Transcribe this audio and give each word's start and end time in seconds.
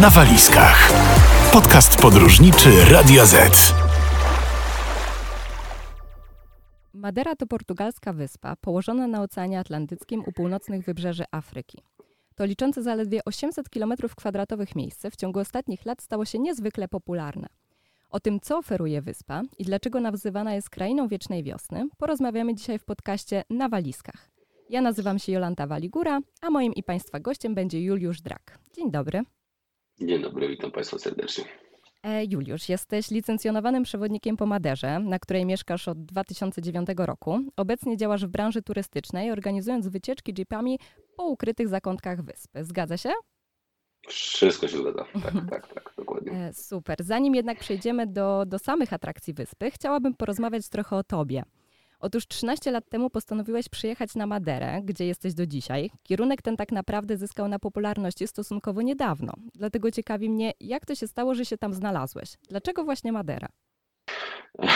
na 0.00 0.10
walizkach. 0.10 0.92
Podcast 1.52 2.02
podróżniczy 2.02 2.70
Radio 2.92 3.26
Z. 3.26 3.74
Madera 6.94 7.36
to 7.36 7.46
portugalska 7.46 8.12
wyspa 8.12 8.56
położona 8.56 9.06
na 9.06 9.22
Oceanie 9.22 9.58
Atlantyckim 9.58 10.22
u 10.26 10.32
północnych 10.32 10.84
wybrzeży 10.84 11.24
Afryki. 11.30 11.82
To 12.34 12.44
liczące 12.44 12.82
zaledwie 12.82 13.24
800 13.24 13.68
km2 13.68 14.76
miejsce 14.76 15.10
w 15.10 15.16
ciągu 15.16 15.40
ostatnich 15.40 15.86
lat 15.86 16.02
stało 16.02 16.24
się 16.24 16.38
niezwykle 16.38 16.88
popularne. 16.88 17.48
O 18.10 18.20
tym, 18.20 18.40
co 18.40 18.58
oferuje 18.58 19.02
wyspa 19.02 19.42
i 19.58 19.64
dlaczego 19.64 20.00
nazywana 20.00 20.54
jest 20.54 20.70
krainą 20.70 21.08
wiecznej 21.08 21.42
wiosny, 21.42 21.88
porozmawiamy 21.98 22.54
dzisiaj 22.54 22.78
w 22.78 22.84
podcaście 22.84 23.44
Na 23.50 23.68
Walizkach. 23.68 24.30
Ja 24.70 24.80
nazywam 24.80 25.18
się 25.18 25.32
Jolanta 25.32 25.66
Waligura, 25.66 26.20
a 26.40 26.50
moim 26.50 26.74
i 26.74 26.82
Państwa 26.82 27.20
gościem 27.20 27.54
będzie 27.54 27.82
Juliusz 27.82 28.20
Drak. 28.20 28.58
Dzień 28.76 28.90
dobry. 28.90 29.24
Dzień 30.00 30.22
dobry, 30.22 30.48
witam 30.48 30.70
Państwa 30.70 30.98
serdecznie. 30.98 31.44
E, 32.02 32.24
Juliusz, 32.24 32.68
jesteś 32.68 33.10
licencjonowanym 33.10 33.82
przewodnikiem 33.82 34.36
po 34.36 34.46
Maderze, 34.46 34.98
na 34.98 35.18
której 35.18 35.46
mieszkasz 35.46 35.88
od 35.88 36.04
2009 36.04 36.88
roku. 36.96 37.40
Obecnie 37.56 37.96
działasz 37.96 38.26
w 38.26 38.28
branży 38.28 38.62
turystycznej, 38.62 39.30
organizując 39.30 39.88
wycieczki 39.88 40.34
jeepami 40.38 40.78
po 41.16 41.24
ukrytych 41.24 41.68
zakątkach 41.68 42.22
wyspy. 42.22 42.64
Zgadza 42.64 42.96
się? 42.96 43.10
Wszystko 44.08 44.68
się 44.68 44.78
zgadza. 44.78 45.04
Tak, 45.22 45.50
tak, 45.50 45.74
tak, 45.74 45.94
dokładnie. 45.96 46.32
E, 46.32 46.52
super. 46.52 46.96
Zanim 47.00 47.34
jednak 47.34 47.58
przejdziemy 47.58 48.06
do, 48.06 48.44
do 48.46 48.58
samych 48.58 48.92
atrakcji 48.92 49.34
wyspy, 49.34 49.70
chciałabym 49.70 50.14
porozmawiać 50.14 50.68
trochę 50.68 50.96
o 50.96 51.04
tobie. 51.04 51.42
Otóż 52.00 52.26
13 52.26 52.70
lat 52.70 52.88
temu 52.88 53.10
postanowiłeś 53.10 53.68
przyjechać 53.68 54.14
na 54.14 54.26
Maderę, 54.26 54.80
gdzie 54.84 55.06
jesteś 55.06 55.34
do 55.34 55.46
dzisiaj. 55.46 55.90
Kierunek 56.02 56.42
ten 56.42 56.56
tak 56.56 56.72
naprawdę 56.72 57.16
zyskał 57.16 57.48
na 57.48 57.58
popularności 57.58 58.28
stosunkowo 58.28 58.82
niedawno. 58.82 59.32
Dlatego 59.54 59.90
ciekawi 59.90 60.30
mnie, 60.30 60.52
jak 60.60 60.86
to 60.86 60.94
się 60.94 61.06
stało, 61.06 61.34
że 61.34 61.44
się 61.44 61.58
tam 61.58 61.74
znalazłeś? 61.74 62.28
Dlaczego 62.48 62.84
właśnie 62.84 63.12
Madera? 63.12 63.48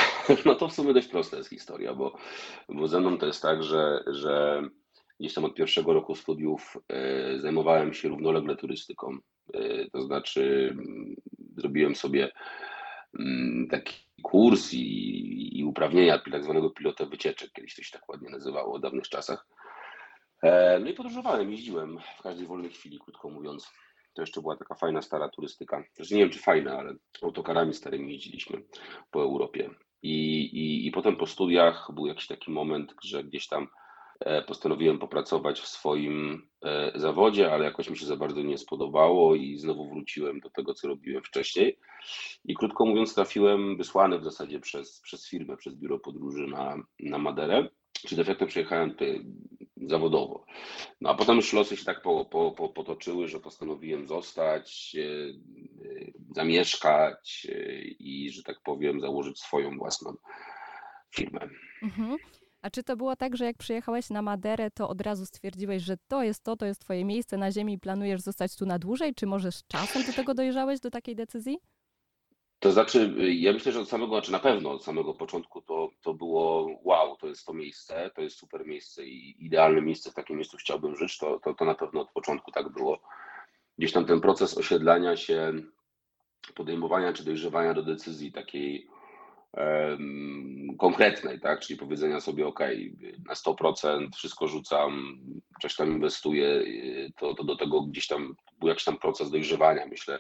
No 0.46 0.54
to 0.54 0.68
w 0.68 0.72
sumie 0.72 0.94
dość 0.94 1.08
prosta 1.08 1.36
jest 1.36 1.50
historia, 1.50 1.94
bo, 1.94 2.16
bo 2.68 2.88
ze 2.88 3.00
mną 3.00 3.18
to 3.18 3.26
jest 3.26 3.42
tak, 3.42 3.62
że, 3.62 4.04
że 4.06 4.62
gdzieś 5.20 5.34
tam 5.34 5.44
od 5.44 5.54
pierwszego 5.54 5.92
roku 5.92 6.14
studiów 6.14 6.76
y, 7.36 7.40
zajmowałem 7.40 7.94
się 7.94 8.08
równolegle 8.08 8.56
turystyką. 8.56 9.18
Y, 9.56 9.88
to 9.92 10.02
znaczy 10.02 10.68
mm, 10.70 11.14
zrobiłem 11.56 11.94
sobie 11.96 12.32
taki 13.70 13.94
kurs 14.22 14.74
i, 14.74 15.58
i 15.58 15.64
uprawnienia 15.64 16.18
tak 16.32 16.44
zwanego 16.44 16.70
pilota 16.70 17.06
wycieczek, 17.06 17.52
kiedyś 17.52 17.74
to 17.74 17.82
się 17.82 17.92
tak 17.92 18.08
ładnie 18.08 18.30
nazywało 18.30 18.78
w 18.78 18.80
dawnych 18.80 19.08
czasach. 19.08 19.46
E, 20.42 20.78
no 20.78 20.90
i 20.90 20.94
podróżowałem, 20.94 21.50
jeździłem 21.50 21.98
w 22.18 22.22
każdej 22.22 22.46
wolnej 22.46 22.70
chwili, 22.70 22.98
krótko 22.98 23.30
mówiąc. 23.30 23.70
To 24.14 24.22
jeszcze 24.22 24.40
była 24.40 24.56
taka 24.56 24.74
fajna, 24.74 25.02
stara 25.02 25.28
turystyka. 25.28 25.84
Zresztą 25.94 26.14
nie 26.14 26.20
wiem, 26.20 26.30
czy 26.30 26.38
fajna, 26.38 26.78
ale 26.78 26.94
autokarami 27.22 27.74
starymi 27.74 28.12
jeździliśmy 28.12 28.62
po 29.10 29.22
Europie. 29.22 29.70
I, 30.02 30.40
i, 30.42 30.86
I 30.86 30.90
potem 30.90 31.16
po 31.16 31.26
studiach 31.26 31.88
był 31.94 32.06
jakiś 32.06 32.26
taki 32.26 32.50
moment, 32.50 32.94
że 33.04 33.24
gdzieś 33.24 33.48
tam 33.48 33.68
postanowiłem 34.46 34.98
popracować 34.98 35.60
w 35.60 35.68
swoim 35.68 36.46
e, 36.64 36.92
zawodzie, 36.94 37.52
ale 37.52 37.64
jakoś 37.64 37.90
mi 37.90 37.98
się 37.98 38.06
za 38.06 38.16
bardzo 38.16 38.42
nie 38.42 38.58
spodobało 38.58 39.34
i 39.34 39.58
znowu 39.58 39.88
wróciłem 39.88 40.40
do 40.40 40.50
tego, 40.50 40.74
co 40.74 40.88
robiłem 40.88 41.22
wcześniej. 41.22 41.78
I 42.44 42.54
krótko 42.54 42.86
mówiąc, 42.86 43.14
trafiłem 43.14 43.76
wysłany 43.76 44.18
w 44.18 44.24
zasadzie 44.24 44.60
przez, 44.60 45.00
przez 45.00 45.28
firmę, 45.28 45.56
przez 45.56 45.74
biuro 45.74 45.98
podróży 45.98 46.46
na, 46.46 46.76
na 47.00 47.18
Maderę. 47.18 47.68
Czyli 47.92 48.16
de 48.16 48.24
facto 48.24 48.46
przyjechałem 48.46 48.90
tutaj 48.90 49.24
zawodowo. 49.76 50.44
No 51.00 51.10
a 51.10 51.14
potem 51.14 51.36
już 51.36 51.52
losy 51.52 51.76
się 51.76 51.84
tak 51.84 52.02
po, 52.02 52.24
po, 52.24 52.52
po, 52.52 52.68
potoczyły, 52.68 53.28
że 53.28 53.40
postanowiłem 53.40 54.06
zostać, 54.06 54.96
e, 54.98 55.02
e, 55.02 56.12
zamieszkać 56.30 57.46
e, 57.50 57.78
i, 57.82 58.30
że 58.30 58.42
tak 58.42 58.56
powiem, 58.64 59.00
założyć 59.00 59.40
swoją 59.40 59.78
własną 59.78 60.14
firmę. 61.14 61.48
Mhm. 61.82 62.16
A 62.62 62.70
czy 62.70 62.82
to 62.82 62.96
było 62.96 63.16
tak, 63.16 63.36
że 63.36 63.44
jak 63.44 63.56
przyjechałeś 63.56 64.10
na 64.10 64.22
Maderę, 64.22 64.70
to 64.70 64.88
od 64.88 65.00
razu 65.00 65.26
stwierdziłeś, 65.26 65.82
że 65.82 65.96
to 66.08 66.22
jest 66.22 66.44
to, 66.44 66.56
to 66.56 66.66
jest 66.66 66.80
twoje 66.80 67.04
miejsce 67.04 67.36
na 67.36 67.52
ziemi 67.52 67.72
i 67.72 67.78
planujesz 67.78 68.20
zostać 68.20 68.56
tu 68.56 68.66
na 68.66 68.78
dłużej? 68.78 69.14
Czy 69.14 69.26
może 69.26 69.52
z 69.52 69.66
czasem 69.66 70.02
do 70.06 70.12
tego 70.12 70.34
dojrzałeś, 70.34 70.80
do 70.80 70.90
takiej 70.90 71.16
decyzji? 71.16 71.58
To 72.58 72.72
znaczy, 72.72 73.14
ja 73.18 73.52
myślę, 73.52 73.72
że 73.72 73.80
od 73.80 73.88
samego, 73.88 74.12
znaczy 74.14 74.32
na 74.32 74.38
pewno 74.38 74.70
od 74.70 74.84
samego 74.84 75.14
początku 75.14 75.62
to, 75.62 75.90
to 76.02 76.14
było 76.14 76.70
wow, 76.82 77.16
to 77.16 77.28
jest 77.28 77.46
to 77.46 77.52
miejsce, 77.52 78.10
to 78.14 78.22
jest 78.22 78.36
super 78.36 78.66
miejsce 78.66 79.06
i 79.06 79.46
idealne 79.46 79.82
miejsce, 79.82 80.10
w 80.10 80.14
takim 80.14 80.36
miejscu 80.36 80.56
chciałbym 80.56 80.96
żyć, 80.96 81.18
to, 81.18 81.40
to, 81.40 81.54
to 81.54 81.64
na 81.64 81.74
pewno 81.74 82.00
od 82.00 82.10
początku 82.10 82.50
tak 82.50 82.68
było. 82.68 82.98
Gdzieś 83.78 83.92
tam 83.92 84.04
ten 84.04 84.20
proces 84.20 84.58
osiedlania 84.58 85.16
się, 85.16 85.52
podejmowania 86.54 87.12
czy 87.12 87.24
dojrzewania 87.24 87.74
do 87.74 87.82
decyzji 87.82 88.32
takiej 88.32 88.88
konkretnej, 90.78 91.40
tak, 91.40 91.60
czyli 91.60 91.78
powiedzenia 91.78 92.20
sobie, 92.20 92.46
ok, 92.46 92.60
na 93.26 93.34
100% 93.34 94.08
wszystko 94.16 94.48
rzucam, 94.48 95.18
coś 95.62 95.76
tam 95.76 95.92
inwestuję, 95.92 96.64
to, 97.16 97.34
to 97.34 97.44
do 97.44 97.56
tego 97.56 97.82
gdzieś 97.82 98.06
tam 98.06 98.34
był 98.58 98.68
jakiś 98.68 98.84
tam 98.84 98.98
proces 98.98 99.30
dojrzewania, 99.30 99.86
myślę, 99.86 100.18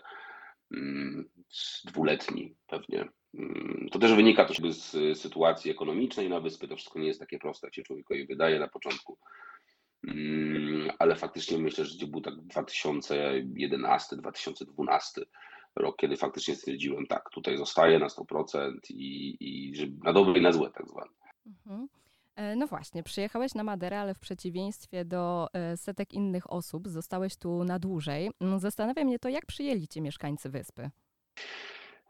Mm, 0.72 1.28
dwuletni 1.84 2.54
pewnie. 2.66 3.08
Mm, 3.34 3.88
to 3.92 3.98
też 3.98 4.14
wynika 4.14 4.44
też 4.44 4.76
z 4.76 5.18
sytuacji 5.18 5.70
ekonomicznej 5.70 6.28
na 6.28 6.40
wyspie. 6.40 6.68
To 6.68 6.76
wszystko 6.76 6.98
nie 6.98 7.06
jest 7.06 7.20
takie 7.20 7.38
proste, 7.38 7.66
jak 7.66 7.74
się 7.74 7.82
człowiekowi 7.82 8.26
wydaje 8.26 8.58
na 8.58 8.68
początku. 8.68 9.18
Mm, 10.08 10.90
ale 10.98 11.16
faktycznie 11.16 11.58
myślę, 11.58 11.84
że 11.84 11.98
to 11.98 12.06
był 12.06 12.20
tak 12.20 12.34
2011-2012 12.34 15.22
rok, 15.76 15.96
kiedy 15.96 16.16
faktycznie 16.16 16.56
stwierdziłem, 16.56 17.06
tak, 17.06 17.30
tutaj 17.30 17.56
zostaję 17.56 17.98
na 17.98 18.06
100% 18.06 18.72
i, 18.90 19.36
i 19.40 19.72
na 20.04 20.12
dobre 20.12 20.38
i 20.38 20.42
na 20.42 20.52
złe 20.52 20.70
tak 20.70 20.88
zwane. 20.88 21.10
Mhm. 21.46 21.88
E, 22.36 22.56
no 22.56 22.66
właśnie, 22.66 23.02
przyjechałeś 23.02 23.54
na 23.54 23.64
Maderę, 23.64 24.00
ale 24.00 24.14
w 24.14 24.18
przeciwieństwie 24.18 25.04
do 25.04 25.48
e, 25.52 25.76
setek 25.76 26.12
innych 26.12 26.52
osób 26.52 26.88
zostałeś 26.88 27.36
tu 27.36 27.64
na 27.64 27.78
dłużej. 27.78 28.30
Mm, 28.40 28.58
zastanawia 28.58 29.04
mnie 29.04 29.18
to, 29.18 29.28
jak 29.28 29.46
przyjęli 29.46 29.88
cię 29.88 30.00
mieszkańcy 30.00 30.50
wyspy? 30.50 30.90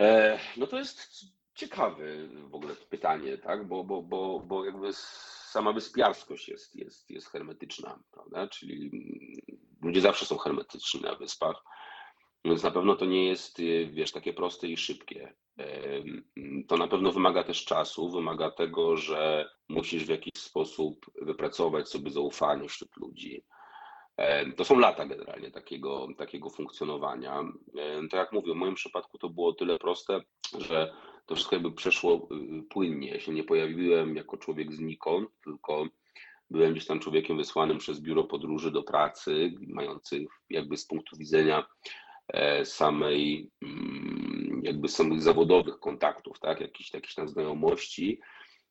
E, 0.00 0.39
no 0.56 0.67
to 0.67 0.79
jest 0.79 1.25
ciekawe 1.55 2.05
w 2.50 2.55
ogóle 2.55 2.75
pytanie, 2.75 3.39
tak? 3.39 3.69
Bo, 3.69 3.84
bo, 3.84 4.03
bo, 4.03 4.41
bo 4.41 4.65
jakby 4.65 4.93
sama 4.93 5.73
wyspiarskość 5.73 6.49
jest, 6.49 6.77
jest, 6.77 7.11
jest 7.11 7.29
hermetyczna, 7.29 7.99
prawda? 8.11 8.49
Czyli 8.49 8.91
mm, 8.93 9.59
ludzie 9.83 10.00
zawsze 10.00 10.27
są 10.27 10.39
hermetyczni 10.39 11.00
na 11.00 11.15
wyspach. 11.15 11.65
Więc 12.44 12.62
na 12.62 12.70
pewno 12.70 12.97
to 12.97 13.04
nie 13.04 13.26
jest, 13.26 13.58
wiesz, 13.91 14.12
takie 14.12 14.32
proste 14.32 14.69
i 14.69 14.76
szybkie. 14.76 15.34
To 16.69 16.76
na 16.76 16.88
pewno 16.88 17.12
wymaga 17.12 17.44
też 17.44 17.64
czasu, 17.64 18.10
wymaga 18.10 18.50
tego, 18.50 18.97
że 18.97 19.50
musisz 19.69 20.04
w 20.04 20.08
jakiś 20.08 20.32
sposób 20.34 21.06
wypracować 21.22 21.88
sobie 21.88 22.10
zaufanie 22.10 22.69
wśród 22.69 22.97
ludzi. 22.97 23.44
To 24.56 24.64
są 24.64 24.78
lata 24.78 25.06
generalnie 25.06 25.50
takiego, 25.50 26.08
takiego 26.19 26.50
funkcjonowania. 26.50 27.44
Tak 28.10 28.20
jak 28.20 28.32
mówię, 28.32 28.52
w 28.52 28.56
moim 28.56 28.75
przypadku 28.75 29.19
to 29.19 29.28
było 29.28 29.52
tyle 29.52 29.78
proste, 29.78 30.20
że 30.58 30.94
to 31.26 31.34
wszystko 31.34 31.56
jakby 31.56 31.72
przeszło 31.72 32.28
y, 32.58 32.62
płynnie. 32.62 33.08
Ja 33.08 33.20
się 33.20 33.32
nie 33.32 33.44
pojawiłem 33.44 34.16
jako 34.16 34.36
człowiek 34.36 34.72
znikąd, 34.72 35.28
tylko 35.44 35.86
byłem 36.50 36.72
gdzieś 36.72 36.86
tam 36.86 37.00
człowiekiem 37.00 37.36
wysłanym 37.36 37.78
przez 37.78 38.00
biuro 38.00 38.25
podróży 38.25 38.70
do 38.70 38.82
pracy, 38.82 39.52
mający 39.66 40.26
jakby 40.50 40.76
z 40.76 40.86
punktu 40.86 41.16
widzenia 41.16 41.66
samej, 42.65 43.50
mm, 43.62 44.60
jakby 44.65 44.88
samych 44.88 45.22
zawodowych 45.22 45.78
kontaktów, 45.78 46.41
tak, 46.41 46.60
jakichś, 46.60 46.94
jakichś 46.94 47.15
tam 47.15 47.28
znajomości 47.28 48.20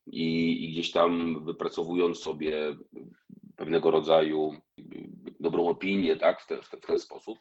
i, 0.06 0.64
i 0.64 0.72
gdzieś 0.72 0.90
tam 0.90 1.44
wypracowując 1.44 2.18
sobie 2.18 2.76
pewnego 3.56 3.90
rodzaju 3.90 4.52
dobrą 5.40 5.68
opinię, 5.68 6.16
tak, 6.16 6.40
w, 6.40 6.46
te, 6.46 6.62
w, 6.62 6.66
w 6.66 6.86
ten 6.86 6.98
sposób. 6.98 7.38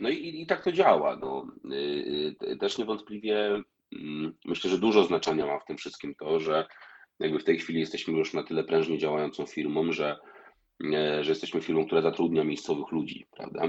No 0.00 0.08
i, 0.08 0.42
i 0.42 0.46
tak 0.46 0.64
to 0.64 0.72
działa. 0.72 1.16
No. 1.16 1.46
Y, 1.72 2.36
y, 2.42 2.56
też 2.56 2.78
niewątpliwie 2.78 3.62
mm, 3.92 4.34
myślę, 4.44 4.70
że 4.70 4.78
dużo 4.78 5.04
znaczenia 5.04 5.46
ma 5.46 5.58
w 5.58 5.64
tym 5.64 5.76
wszystkim 5.76 6.14
to, 6.14 6.40
że 6.40 6.66
jakby 7.18 7.38
w 7.38 7.44
tej 7.44 7.58
chwili 7.58 7.80
jesteśmy 7.80 8.18
już 8.18 8.34
na 8.34 8.42
tyle 8.42 8.64
prężnie 8.64 8.98
działającą 8.98 9.46
firmą, 9.46 9.92
że, 9.92 10.18
e, 10.94 11.24
że 11.24 11.30
jesteśmy 11.30 11.60
firmą, 11.60 11.86
która 11.86 12.02
zatrudnia 12.02 12.44
miejscowych 12.44 12.92
ludzi, 12.92 13.26
prawda? 13.30 13.62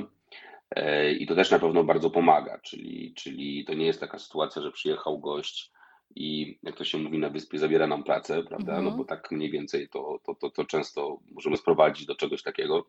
E, 0.75 1.11
I 1.11 1.27
to 1.27 1.35
też 1.35 1.51
na 1.51 1.59
pewno 1.59 1.83
bardzo 1.83 2.09
pomaga, 2.09 2.59
czyli, 2.59 3.13
czyli 3.13 3.65
to 3.65 3.73
nie 3.73 3.85
jest 3.85 3.99
taka 3.99 4.19
sytuacja, 4.19 4.61
że 4.61 4.71
przyjechał 4.71 5.19
gość 5.19 5.71
i 6.15 6.59
jak 6.63 6.75
to 6.75 6.83
się 6.83 6.97
mówi 6.97 7.17
na 7.17 7.29
wyspie, 7.29 7.59
zabiera 7.59 7.87
nam 7.87 8.03
pracę, 8.03 8.43
prawda? 8.43 8.73
No 8.73 8.79
mhm. 8.79 8.97
bo 8.97 9.05
tak 9.05 9.31
mniej 9.31 9.51
więcej 9.51 9.89
to, 9.89 10.19
to, 10.23 10.35
to, 10.35 10.49
to 10.49 10.65
często 10.65 11.19
możemy 11.31 11.57
sprowadzić 11.57 12.05
do 12.05 12.15
czegoś 12.15 12.43
takiego. 12.43 12.87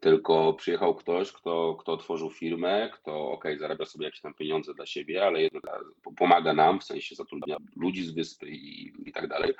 Tylko 0.00 0.52
przyjechał 0.54 0.94
ktoś, 0.94 1.32
kto, 1.32 1.76
kto 1.80 1.92
otworzył 1.92 2.30
firmę, 2.30 2.90
kto 2.92 3.30
ok, 3.30 3.44
zarabia 3.58 3.84
sobie 3.84 4.04
jakieś 4.04 4.20
tam 4.20 4.34
pieniądze 4.34 4.74
dla 4.74 4.86
siebie, 4.86 5.26
ale 5.26 5.42
jednak 5.42 5.80
pomaga 6.16 6.52
nam, 6.54 6.80
w 6.80 6.84
sensie 6.84 7.14
zatrudnia 7.14 7.56
ludzi 7.76 8.04
z 8.04 8.10
wyspy 8.10 8.50
i, 8.50 8.92
i 9.08 9.12
tak 9.12 9.28
dalej. 9.28 9.54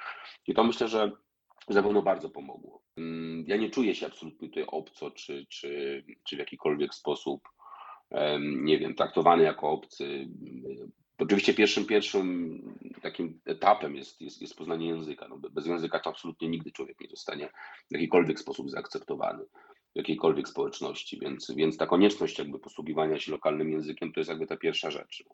I 0.47 0.55
to 0.55 0.65
myślę, 0.65 0.89
że 0.89 1.13
na 1.69 1.83
pewno 1.83 2.03
bardzo 2.03 2.31
pomogło. 2.31 2.83
Mm, 2.97 3.45
ja 3.49 3.57
nie 3.57 3.71
czuję 3.71 3.95
się 3.95 4.07
absolutnie 4.07 4.49
tutaj 4.49 4.65
obco, 4.67 5.11
czy, 5.11 5.47
czy, 5.49 6.05
czy 6.25 6.37
w 6.37 6.39
jakikolwiek 6.39 6.95
sposób 6.95 7.49
nie 8.41 8.79
wiem, 8.79 8.95
traktowany 8.95 9.43
jako 9.43 9.71
obcy. 9.71 10.29
Oczywiście 11.19 11.55
pierwszym, 11.55 11.85
pierwszym 11.85 12.61
takim 13.03 13.41
etapem 13.45 13.97
jest, 13.97 14.21
jest, 14.21 14.41
jest 14.41 14.57
poznanie 14.57 14.89
języka. 14.89 15.29
No, 15.29 15.39
bez 15.39 15.67
języka 15.67 16.01
to 16.01 16.11
absolutnie 16.11 16.49
nigdy 16.49 16.73
człowiek 16.73 17.01
nie 17.01 17.09
zostanie 17.09 17.49
w 17.91 17.95
jakikolwiek 17.95 18.41
sposób 18.41 18.71
zaakceptowany 18.71 19.45
w 19.97 19.99
jakiejkolwiek 19.99 20.49
społeczności, 20.49 21.19
więc, 21.19 21.51
więc 21.57 21.77
ta 21.77 21.87
konieczność 21.87 22.39
jakby 22.39 22.59
posługiwania 22.59 23.19
się 23.19 23.33
lokalnym 23.33 23.71
językiem 23.71 24.13
to 24.13 24.21
jest 24.21 24.31
jakby 24.31 24.47
ta 24.47 24.57
pierwsza 24.57 24.91
rzecz. 24.91 25.25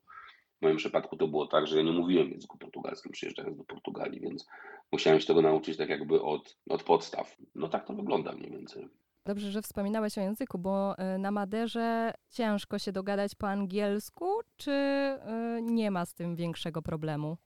W 0.58 0.62
moim 0.62 0.76
przypadku 0.76 1.16
to 1.16 1.28
było 1.28 1.46
tak, 1.46 1.66
że 1.66 1.76
ja 1.76 1.82
nie 1.82 1.92
mówiłem 1.92 2.28
w 2.28 2.30
języku 2.30 2.58
portugalskim 2.58 3.12
przyjeżdżając 3.12 3.56
do 3.56 3.64
Portugalii, 3.64 4.20
więc 4.20 4.46
musiałem 4.92 5.20
się 5.20 5.26
tego 5.26 5.42
nauczyć 5.42 5.76
tak 5.76 5.88
jakby 5.88 6.22
od, 6.22 6.56
od 6.68 6.82
podstaw. 6.82 7.36
No 7.54 7.68
tak 7.68 7.86
to 7.86 7.94
wygląda 7.94 8.32
mniej 8.32 8.50
więcej. 8.50 8.88
Dobrze, 9.26 9.50
że 9.50 9.62
wspominałeś 9.62 10.18
o 10.18 10.20
języku, 10.20 10.58
bo 10.58 10.94
y, 11.14 11.18
na 11.18 11.30
Maderze 11.30 12.14
ciężko 12.30 12.78
się 12.78 12.92
dogadać 12.92 13.34
po 13.34 13.48
angielsku, 13.48 14.40
czy 14.56 14.70
y, 14.70 15.62
nie 15.62 15.90
ma 15.90 16.06
z 16.06 16.14
tym 16.14 16.36
większego 16.36 16.82
problemu? 16.82 17.36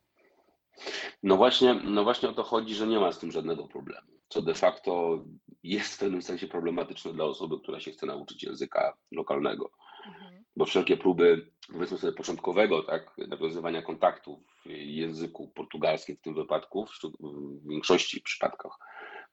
No 1.22 1.36
właśnie, 1.36 1.74
no 1.74 2.04
właśnie 2.04 2.28
o 2.28 2.32
to 2.32 2.42
chodzi, 2.42 2.74
że 2.74 2.86
nie 2.86 3.00
ma 3.00 3.12
z 3.12 3.18
tym 3.18 3.32
żadnego 3.32 3.68
problemu, 3.68 4.08
co 4.28 4.42
de 4.42 4.54
facto 4.54 5.24
jest 5.62 5.94
w 5.94 5.98
pewnym 5.98 6.22
sensie 6.22 6.48
problematyczne 6.48 7.12
dla 7.12 7.24
osoby, 7.24 7.58
która 7.60 7.80
się 7.80 7.90
chce 7.90 8.06
nauczyć 8.06 8.42
języka 8.42 8.96
lokalnego. 9.12 9.70
Mhm. 10.06 10.44
Bo 10.56 10.64
wszelkie 10.64 10.96
próby, 10.96 11.50
powiedzmy 11.72 11.98
sobie, 11.98 12.12
początkowego, 12.12 12.82
tak, 12.82 13.16
nawiązywania 13.28 13.82
kontaktu 13.82 14.42
w 14.64 14.70
języku 14.70 15.48
portugalskim 15.48 16.16
w 16.16 16.20
tym 16.20 16.34
wypadku, 16.34 16.86
w 17.20 17.68
większości 17.68 18.20
przypadkach, 18.20 18.78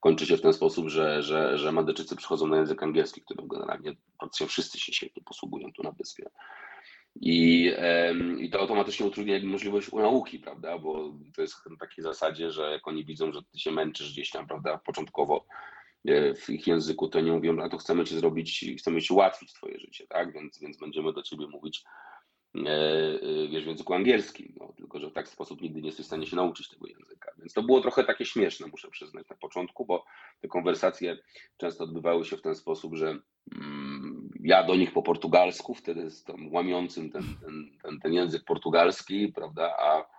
kończy 0.04 0.26
się 0.26 0.38
w 0.38 0.42
ten 0.42 0.54
sposób, 0.54 0.90
że, 0.90 1.24
że, 1.24 1.58
że 1.58 1.72
Madyczycy 1.72 2.16
przychodzą 2.16 2.48
na 2.48 2.58
język 2.58 2.84
angielski, 2.84 3.22
którym 3.22 3.48
generalnie 3.48 3.96
praktycznie 4.20 4.48
wszyscy 4.48 4.80
się 4.80 4.94
świetnie 4.94 5.24
posługują 5.24 5.74
tu 5.74 5.84
na 5.84 5.92
wyspie. 5.92 6.30
I, 7.16 7.72
I 8.40 8.50
to 8.50 8.60
automatycznie 8.60 9.06
utrudnia 9.06 9.40
możliwość 9.44 9.92
nauki, 9.92 10.40
prawda? 10.40 10.80
Bo 10.80 11.14
to 11.36 11.42
jest 11.42 11.56
na 11.70 11.78
takiej 11.78 12.04
zasadzie, 12.04 12.52
że 12.52 12.72
jak 12.72 12.88
oni 12.88 13.06
widzą, 13.06 13.32
że 13.32 13.42
ty 13.44 13.60
się 13.60 13.72
męczysz 13.72 14.12
gdzieś 14.14 14.32
tam, 14.32 14.48
prawda, 14.48 14.78
początkowo 14.78 15.46
e, 16.06 16.36
w 16.36 16.50
ich 16.50 16.68
języku, 16.68 17.08
to 17.08 17.22
nie 17.22 17.32
mówią, 17.32 17.62
a 17.62 17.70
to 17.70 17.78
chcemy 17.78 18.06
ci 18.06 18.16
zrobić, 18.16 18.66
chcemy 18.80 19.02
ci 19.02 19.14
ułatwić 19.14 19.54
twoje 19.54 19.80
życie, 19.80 20.08
tak? 20.08 20.34
Więc, 20.34 20.60
więc 20.60 20.78
będziemy 20.78 21.14
do 21.14 21.24
ciebie 21.24 21.48
mówić 21.48 21.84
wiesz, 23.52 23.64
w 23.64 23.68
języku 23.68 23.94
angielskim, 23.94 24.54
no, 24.60 24.74
tylko 24.78 25.00
że 25.00 25.10
w 25.10 25.14
taki 25.14 25.30
sposób 25.30 25.62
nigdy 25.62 25.82
nie 25.82 25.88
jesteś 25.88 26.06
w 26.06 26.08
stanie 26.08 26.28
się 26.28 26.36
nauczyć 26.36 26.70
tego 26.70 26.88
języka. 26.88 27.32
Więc 27.38 27.54
to 27.54 27.64
było 27.64 27.82
trochę 27.82 28.04
takie 28.04 28.26
śmieszne, 28.26 28.68
muszę 28.68 28.88
przyznać 28.88 29.30
na 29.30 29.36
początku, 29.36 29.86
bo 29.86 30.06
te 30.42 30.48
konwersacje 30.48 31.18
często 31.58 31.84
odbywały 31.84 32.26
się 32.26 32.38
w 32.38 32.42
ten 32.42 32.56
sposób, 32.56 32.96
że 32.96 33.18
mm, 33.56 34.30
ja 34.40 34.64
do 34.64 34.76
nich 34.76 34.94
po 34.94 35.02
portugalsku, 35.02 35.74
wtedy 35.74 36.10
z 36.10 36.24
tą 36.24 36.34
łamiącym 36.52 37.12
ten, 37.12 37.24
ten, 37.42 37.70
ten, 37.84 38.00
ten 38.00 38.14
język 38.14 38.44
portugalski, 38.46 39.28
prawda, 39.28 39.76
a 39.80 40.14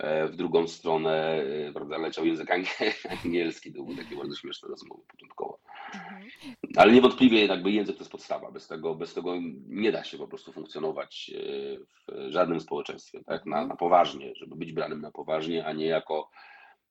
E, 0.00 0.28
w 0.28 0.36
drugą 0.36 0.68
stronę 0.68 1.42
e, 1.68 1.72
prawda, 1.72 1.98
leciał 1.98 2.26
język 2.26 2.50
angielski, 3.24 3.72
to 3.72 3.82
były 3.82 3.96
takie 3.96 4.16
bardzo 4.16 4.36
śmieszne 4.36 4.68
rozmowy 4.68 5.02
początkowo. 5.08 5.58
Mhm. 5.94 6.30
Ale 6.76 6.92
niewątpliwie 6.92 7.46
jakby 7.46 7.70
język 7.70 7.96
to 7.96 8.00
jest 8.00 8.12
podstawa, 8.12 8.50
bez 8.50 8.68
tego, 8.68 8.94
bez 8.94 9.14
tego 9.14 9.34
nie 9.68 9.92
da 9.92 10.04
się 10.04 10.18
po 10.18 10.28
prostu 10.28 10.52
funkcjonować 10.52 11.30
e, 11.34 11.42
w 11.78 12.30
żadnym 12.32 12.60
społeczeństwie, 12.60 13.20
tak, 13.26 13.46
na, 13.46 13.66
na 13.66 13.76
poważnie, 13.76 14.32
żeby 14.36 14.56
być 14.56 14.72
branym 14.72 15.00
na 15.00 15.10
poważnie, 15.10 15.66
a 15.66 15.72
nie 15.72 15.86
jako 15.86 16.30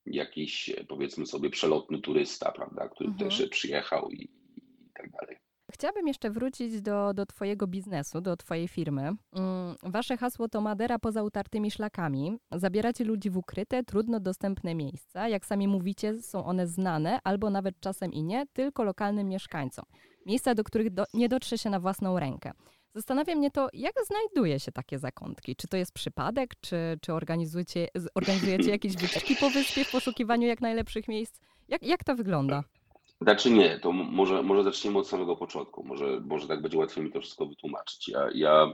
jakiś 0.06 0.72
powiedzmy 0.88 1.26
sobie 1.26 1.50
przelotny 1.50 2.02
turysta, 2.02 2.52
prawda, 2.52 2.90
który 2.90 3.10
mhm. 3.10 3.30
też 3.30 3.50
przyjechał 3.50 4.10
i, 4.10 4.24
i 4.58 4.92
tak 4.94 5.12
dalej. 5.12 5.38
Chciałabym 5.72 6.08
jeszcze 6.08 6.30
wrócić 6.30 6.82
do, 6.82 7.14
do 7.14 7.26
Twojego 7.26 7.68
biznesu, 7.68 8.22
do 8.22 8.38
Twojej 8.38 8.68
firmy. 8.68 9.02
Mm, 9.02 9.76
wasze 9.84 10.18
hasło 10.18 10.48
to 10.50 10.62
Madera 10.62 11.00
poza 11.00 11.24
utartymi 11.24 11.72
szlakami. 11.72 12.38
Zabieracie 12.52 13.04
ludzi 13.04 13.30
w 13.30 13.38
ukryte, 13.38 13.84
trudno 13.84 14.20
dostępne 14.20 14.76
miejsca. 14.76 15.28
Jak 15.28 15.46
sami 15.46 15.68
mówicie, 15.68 16.22
są 16.22 16.46
one 16.46 16.68
znane, 16.68 17.20
albo 17.24 17.50
nawet 17.50 17.80
czasem 17.80 18.14
i 18.14 18.24
nie, 18.24 18.46
tylko 18.54 18.84
lokalnym 18.84 19.28
mieszkańcom. 19.30 19.86
Miejsca, 20.26 20.56
do 20.56 20.64
których 20.64 20.94
do, 20.94 21.06
nie 21.14 21.30
dotrze 21.30 21.58
się 21.58 21.70
na 21.70 21.80
własną 21.80 22.20
rękę. 22.20 22.52
Zastanawia 22.96 23.36
mnie 23.36 23.52
to, 23.52 23.68
jak 23.74 23.94
znajduje 24.08 24.60
się 24.60 24.72
takie 24.72 25.00
zakątki? 25.00 25.56
Czy 25.56 25.68
to 25.68 25.78
jest 25.78 25.92
przypadek, 25.92 26.54
czy, 26.62 26.98
czy 27.02 27.14
organizujecie, 27.14 27.88
organizujecie 28.16 28.70
jakieś 28.70 28.96
wycieczki 28.96 29.36
po 29.36 29.50
wyspie 29.50 29.86
w 29.86 29.92
poszukiwaniu 29.92 30.48
jak 30.48 30.62
najlepszych 30.62 31.08
miejsc? 31.08 31.40
Jak, 31.68 31.84
jak 31.84 32.04
to 32.04 32.16
wygląda? 32.16 32.64
Znaczy 33.22 33.52
nie, 33.52 33.80
to 33.80 33.92
może, 33.92 34.44
może 34.44 34.64
zaczniemy 34.64 35.00
od 35.00 35.08
samego 35.08 35.36
początku, 35.36 35.84
może, 35.84 36.22
może 36.26 36.48
tak 36.48 36.62
będzie 36.62 36.78
łatwiej 36.78 37.04
mi 37.04 37.12
to 37.12 37.22
wszystko 37.22 37.46
wytłumaczyć. 37.46 38.08
Ja, 38.08 38.30
ja 38.34 38.74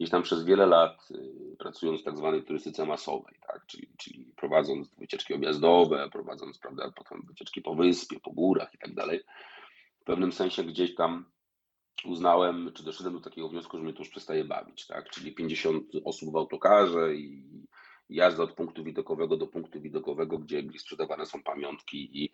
gdzieś 0.00 0.10
tam 0.10 0.22
przez 0.22 0.44
wiele 0.44 0.66
lat 0.66 1.08
y, 1.10 1.56
pracując 1.58 2.00
w 2.00 2.04
tak 2.04 2.16
zwanej 2.16 2.42
turystyce 2.44 2.86
masowej, 2.86 3.34
tak, 3.46 3.66
czyli, 3.66 3.88
czyli 3.98 4.32
prowadząc 4.36 4.94
wycieczki 4.98 5.34
objazdowe, 5.34 6.08
prowadząc 6.12 6.58
prawda, 6.58 6.92
potem 6.96 7.22
wycieczki 7.28 7.62
po 7.62 7.74
wyspie, 7.74 8.20
po 8.20 8.30
górach 8.30 8.74
i 8.74 8.78
tak 8.78 8.94
dalej, 8.94 9.20
w 10.00 10.04
pewnym 10.04 10.32
sensie 10.32 10.64
gdzieś 10.64 10.94
tam 10.94 11.24
uznałem, 12.04 12.72
czy 12.74 12.84
doszedłem 12.84 13.14
do 13.14 13.20
takiego 13.20 13.48
wniosku, 13.48 13.76
że 13.76 13.82
mnie 13.82 13.92
to 13.92 13.98
już 13.98 14.08
przestaje 14.08 14.44
bawić, 14.44 14.86
tak, 14.86 15.10
czyli 15.10 15.34
50 15.34 15.84
osób 16.04 16.32
w 16.32 16.36
autokarze 16.36 17.14
i 17.14 17.44
jazda 18.08 18.42
od 18.42 18.52
punktu 18.52 18.84
widokowego 18.84 19.36
do 19.36 19.46
punktu 19.46 19.80
widokowego, 19.80 20.38
gdzie, 20.38 20.62
gdzie 20.62 20.78
sprzedawane 20.78 21.26
są 21.26 21.42
pamiątki 21.42 22.24
i, 22.24 22.32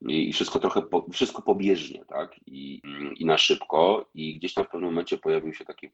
i 0.00 0.32
wszystko 0.32 0.58
trochę, 0.58 0.82
po, 0.82 1.06
wszystko 1.12 1.42
pobieżnie, 1.42 2.04
tak, 2.04 2.40
I, 2.46 2.82
i 3.16 3.24
na 3.24 3.38
szybko 3.38 4.08
i 4.14 4.38
gdzieś 4.38 4.54
tam 4.54 4.64
w 4.64 4.68
pewnym 4.68 4.90
momencie 4.90 5.18
pojawił 5.18 5.54
się 5.54 5.64
taki 5.64 5.90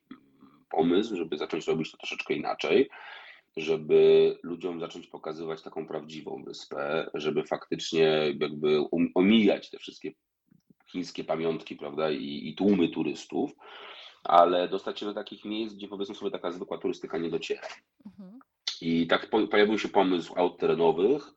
pomysł, 0.70 1.16
żeby 1.16 1.38
zacząć 1.38 1.66
robić 1.66 1.90
to 1.90 1.96
troszeczkę 1.96 2.34
inaczej, 2.34 2.90
żeby 3.56 4.38
ludziom 4.43 4.81
zacząć 4.81 5.06
pokazywać 5.06 5.62
taką 5.62 5.87
prawdziwą 5.87 6.44
wyspę, 6.44 7.10
żeby 7.14 7.44
faktycznie 7.44 8.34
jakby 8.40 8.81
um, 8.81 9.10
omijać 9.14 9.70
te 9.70 9.78
wszystkie 9.78 10.12
chińskie 10.87 11.25
pamiątki, 11.25 11.76
prawda, 11.76 12.10
i, 12.10 12.49
i 12.49 12.54
tłumy 12.54 12.88
turystów, 12.88 13.52
ale 14.25 14.69
dostać 14.69 15.00
się 15.00 15.06
do 15.06 15.14
takich 15.14 15.44
miejsc, 15.44 15.75
gdzie 15.75 15.88
powiedzmy 15.88 16.14
sobie 16.14 16.31
taka 16.31 16.50
zwykła 16.50 16.78
turystyka 16.78 17.19
nie 17.19 17.31
dociera. 17.31 17.69
Mhm. 18.06 18.38
I 18.81 19.06
tak 19.06 19.31
pojawił 19.50 19.78
się 19.78 19.88
pomysł 19.88 20.34
aut 20.37 20.58
terenowych, 20.58 21.34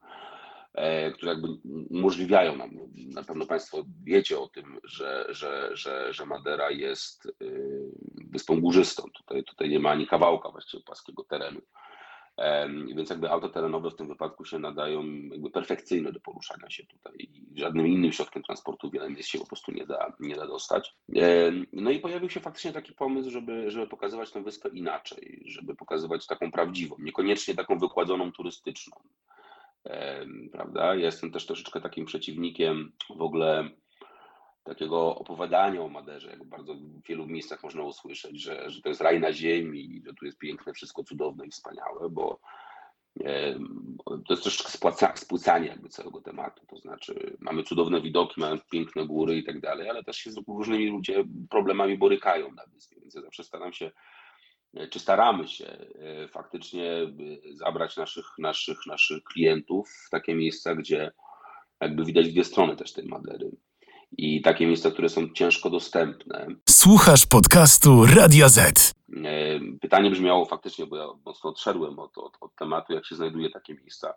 które 1.13 1.31
jakby 1.31 1.48
umożliwiają 1.89 2.56
nam, 2.56 2.69
na 2.95 3.24
pewno 3.24 3.45
Państwo 3.45 3.83
wiecie 4.04 4.39
o 4.39 4.48
tym, 4.48 4.80
że, 4.83 5.25
że, 5.30 5.69
że, 5.74 6.13
że 6.13 6.25
Madera 6.25 6.72
jest 6.72 7.25
y, 7.25 7.92
wyspą 8.31 8.62
górzystą. 8.62 9.04
Tutaj, 9.18 9.44
tutaj 9.44 9.70
nie 9.70 9.79
ma 9.79 9.89
ani 9.89 10.08
kawałka 10.08 10.51
właściwie 10.51 10.84
płaskiego 10.84 11.24
terenu. 11.24 11.62
Więc 12.96 13.10
jakby 13.10 13.29
auta 13.29 13.50
terenowe 13.50 13.91
w 13.91 13.96
tym 13.96 14.08
wypadku 14.08 14.46
się 14.46 14.60
nadają 14.60 15.03
jakby 15.05 15.51
perfekcyjne 15.51 16.12
do 16.12 16.20
poruszania 16.20 16.70
się 16.70 16.86
tutaj 16.86 17.13
i 17.20 17.60
żadnym 17.60 17.88
innym 17.88 18.12
środkiem 18.12 18.44
transportu 18.44 18.89
wiele 18.89 19.10
miejsc 19.10 19.29
się 19.29 19.39
po 19.39 19.46
prostu 19.46 19.72
nie 19.72 19.86
da, 19.86 20.13
nie 20.20 20.36
da 20.36 20.48
dostać. 20.48 20.96
No 21.74 21.91
i 21.91 22.00
pojawił 22.00 22.29
się 22.29 22.39
faktycznie 22.39 22.74
taki 22.74 22.94
pomysł, 22.94 23.29
żeby, 23.29 23.72
żeby 23.72 23.88
pokazywać 23.88 24.32
tę 24.32 24.44
wyspę 24.44 24.70
inaczej, 24.70 25.44
żeby 25.46 25.75
pokazywać 25.75 26.27
taką 26.27 26.51
prawdziwą, 26.51 26.96
niekoniecznie 27.00 27.55
taką 27.55 27.79
wykładzoną 27.79 28.32
turystyczną. 28.32 28.98
Prawda? 30.51 30.96
Ja 30.96 31.06
jestem 31.06 31.32
też 31.32 31.46
troszeczkę 31.46 31.82
takim 31.82 32.06
przeciwnikiem 32.06 32.92
w 33.18 33.22
ogóle 33.22 33.70
takiego 34.63 35.15
opowiadania 35.15 35.82
o 35.82 35.89
Maderze, 35.89 36.30
jak 36.30 36.44
bardzo 36.44 36.75
w 36.75 37.08
wielu 37.08 37.27
miejscach 37.27 37.63
można 37.63 37.84
usłyszeć, 37.84 38.42
że, 38.42 38.70
że 38.70 38.82
to 38.82 38.89
jest 38.89 39.01
raj 39.01 39.20
na 39.20 39.34
ziemi, 39.34 40.01
że 40.06 40.13
tu 40.13 40.25
jest 40.25 40.38
piękne, 40.38 40.74
wszystko 40.74 41.04
cudowne 41.04 41.46
i 41.46 41.51
wspaniałe, 41.51 42.10
bo 42.10 42.39
to 44.06 44.34
jest 44.34 44.44
troszeczkę 44.44 44.92
spłycanie 45.15 45.68
jakby 45.68 45.89
całego 45.89 46.22
tematu, 46.22 46.65
to 46.68 46.77
znaczy 46.77 47.38
mamy 47.39 47.63
cudowne 47.63 48.01
widoki, 48.01 48.42
mamy 48.42 48.60
piękne 48.72 49.06
góry 49.06 49.38
i 49.38 49.44
tak 49.44 49.60
dalej, 49.60 49.89
ale 49.89 50.04
też 50.04 50.18
się 50.18 50.32
z 50.32 50.38
różnymi 50.48 50.88
ludzie 50.88 51.24
problemami 51.50 51.98
borykają 51.98 52.51
na 52.51 52.63
wyspie, 52.65 53.01
więc 53.01 53.15
ja 53.15 53.22
zawsze 53.22 53.44
staram 53.44 53.74
się, 53.74 53.92
czy 54.89 55.00
staramy 55.00 55.48
się 55.48 55.65
e, 55.65 56.27
faktycznie 56.27 56.91
zabrać 57.53 57.98
naszych, 57.98 58.25
naszych, 58.38 58.77
naszych 58.88 59.24
klientów 59.24 59.89
w 60.08 60.10
takie 60.10 60.36
miejsca, 60.36 60.75
gdzie 60.75 61.12
jakby 61.82 62.05
widać 62.05 62.32
dwie 62.32 62.44
strony 62.44 62.75
też 62.75 62.94
tej 62.94 63.05
Madery 63.05 63.51
i 64.17 64.41
takie 64.41 64.67
miejsca, 64.67 64.91
które 64.91 65.10
są 65.10 65.29
ciężko 65.29 65.70
dostępne. 65.70 66.48
Słuchasz 66.70 67.25
podcastu 67.25 68.05
Radio 68.05 68.50
Z. 68.50 68.60
E, 68.60 69.60
pytanie 69.82 70.12
brzmiało 70.12 70.46
faktycznie, 70.46 70.86
bo 70.86 70.98
ja 70.98 71.08
mocno 71.25 71.50
odszedłem 71.50 72.00
od, 72.00 72.17
od, 72.17 72.38
od 72.41 72.55
tematu, 72.55 72.94
jak 72.94 73.05
się 73.05 73.15
znajduje 73.15 73.50
takie 73.50 73.74
miejsca. 73.74 74.13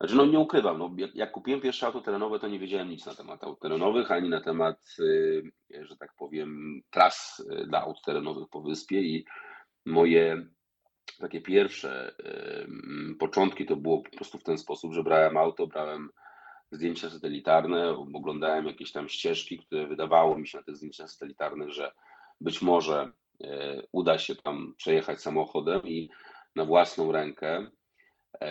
Znaczy, 0.00 0.14
no 0.14 0.26
nie 0.26 0.38
ukrywam, 0.38 0.78
no, 0.78 0.90
jak, 0.96 1.14
jak 1.14 1.32
kupiłem 1.32 1.60
pierwsze 1.60 1.86
auto 1.86 2.00
terenowe, 2.00 2.38
to 2.38 2.48
nie 2.48 2.58
wiedziałem 2.58 2.90
nic 2.90 3.06
na 3.06 3.14
temat 3.14 3.44
aut 3.44 3.60
terenowych, 3.60 4.10
ani 4.10 4.28
na 4.28 4.40
temat, 4.40 4.96
że 5.82 5.96
tak 5.96 6.14
powiem, 6.18 6.80
tras 6.90 7.46
dla 7.66 7.82
aut 7.82 7.96
terenowych 8.04 8.48
po 8.50 8.62
wyspie 8.62 9.00
i 9.02 9.24
moje 9.86 10.46
takie 11.20 11.40
pierwsze 11.40 12.14
początki 13.18 13.66
to 13.66 13.76
było 13.76 14.02
po 14.02 14.10
prostu 14.10 14.38
w 14.38 14.44
ten 14.44 14.58
sposób, 14.58 14.92
że 14.92 15.02
brałem 15.02 15.36
auto, 15.36 15.66
brałem 15.66 16.10
zdjęcia 16.72 17.10
satelitarne, 17.10 17.90
oglądałem 17.90 18.66
jakieś 18.66 18.92
tam 18.92 19.08
ścieżki, 19.08 19.58
które 19.58 19.86
wydawało 19.86 20.38
mi 20.38 20.48
się 20.48 20.58
na 20.58 20.64
tych 20.64 20.76
zdjęciach 20.76 21.10
satelitarnych, 21.10 21.70
że 21.70 21.92
być 22.40 22.62
może 22.62 23.12
uda 23.92 24.18
się 24.18 24.36
tam 24.36 24.74
przejechać 24.76 25.20
samochodem 25.20 25.82
i 25.84 26.10
na 26.56 26.64
własną 26.64 27.12
rękę 27.12 27.70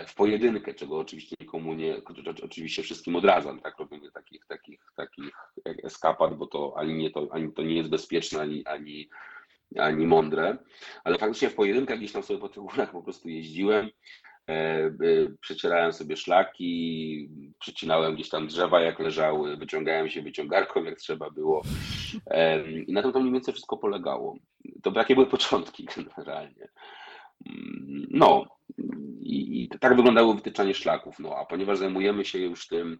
w 0.07 0.15
pojedynkę, 0.15 0.73
czego 0.73 0.97
oczywiście 0.97 1.35
nikomu 1.41 1.73
nie, 1.73 2.01
oczywiście 2.43 2.83
wszystkim 2.83 3.15
odradzam, 3.15 3.59
tak, 3.59 3.79
robienie 3.79 4.11
takich, 4.11 4.45
takich, 4.47 4.79
takich 4.95 5.31
eskapad, 5.83 6.35
bo 6.35 6.47
to 6.47 6.73
ani 6.77 6.93
nie, 6.93 7.11
to, 7.11 7.27
ani 7.31 7.53
to 7.53 7.61
nie 7.61 7.75
jest 7.75 7.89
bezpieczne, 7.89 8.41
ani, 8.41 8.65
ani, 8.65 9.09
ani 9.79 10.07
mądre, 10.07 10.57
ale 11.03 11.17
faktycznie 11.17 11.49
w 11.49 11.55
pojedynkach 11.55 11.97
gdzieś 11.97 12.11
tam 12.11 12.23
sobie 12.23 12.39
po 12.39 12.49
tych 12.49 12.63
górach 12.63 12.91
po 12.91 13.03
prostu 13.03 13.29
jeździłem, 13.29 13.89
e, 14.49 14.91
przecierałem 15.41 15.93
sobie 15.93 16.17
szlaki, 16.17 17.29
przecinałem 17.59 18.15
gdzieś 18.15 18.29
tam 18.29 18.47
drzewa 18.47 18.81
jak 18.81 18.99
leżały, 18.99 19.57
wyciągałem 19.57 20.09
się 20.09 20.21
wyciągarką 20.21 20.83
jak 20.83 20.99
trzeba 20.99 21.29
było 21.29 21.61
i 22.87 22.93
na 22.93 23.01
tym 23.01 23.11
to 23.11 23.19
mniej 23.19 23.33
więcej 23.33 23.53
wszystko 23.53 23.77
polegało. 23.77 24.37
To 24.83 24.91
takie 24.91 25.15
były 25.15 25.27
początki 25.27 25.87
generalnie. 25.95 26.67
Mm, 27.45 28.07
no 28.09 28.45
i, 29.21 29.63
i 29.63 29.69
tak 29.79 29.95
wyglądało 29.95 30.33
wytyczanie 30.33 30.73
szlaków, 30.73 31.19
no 31.19 31.35
a 31.35 31.45
ponieważ 31.45 31.77
zajmujemy 31.77 32.25
się 32.25 32.39
już 32.39 32.67
tym 32.67 32.99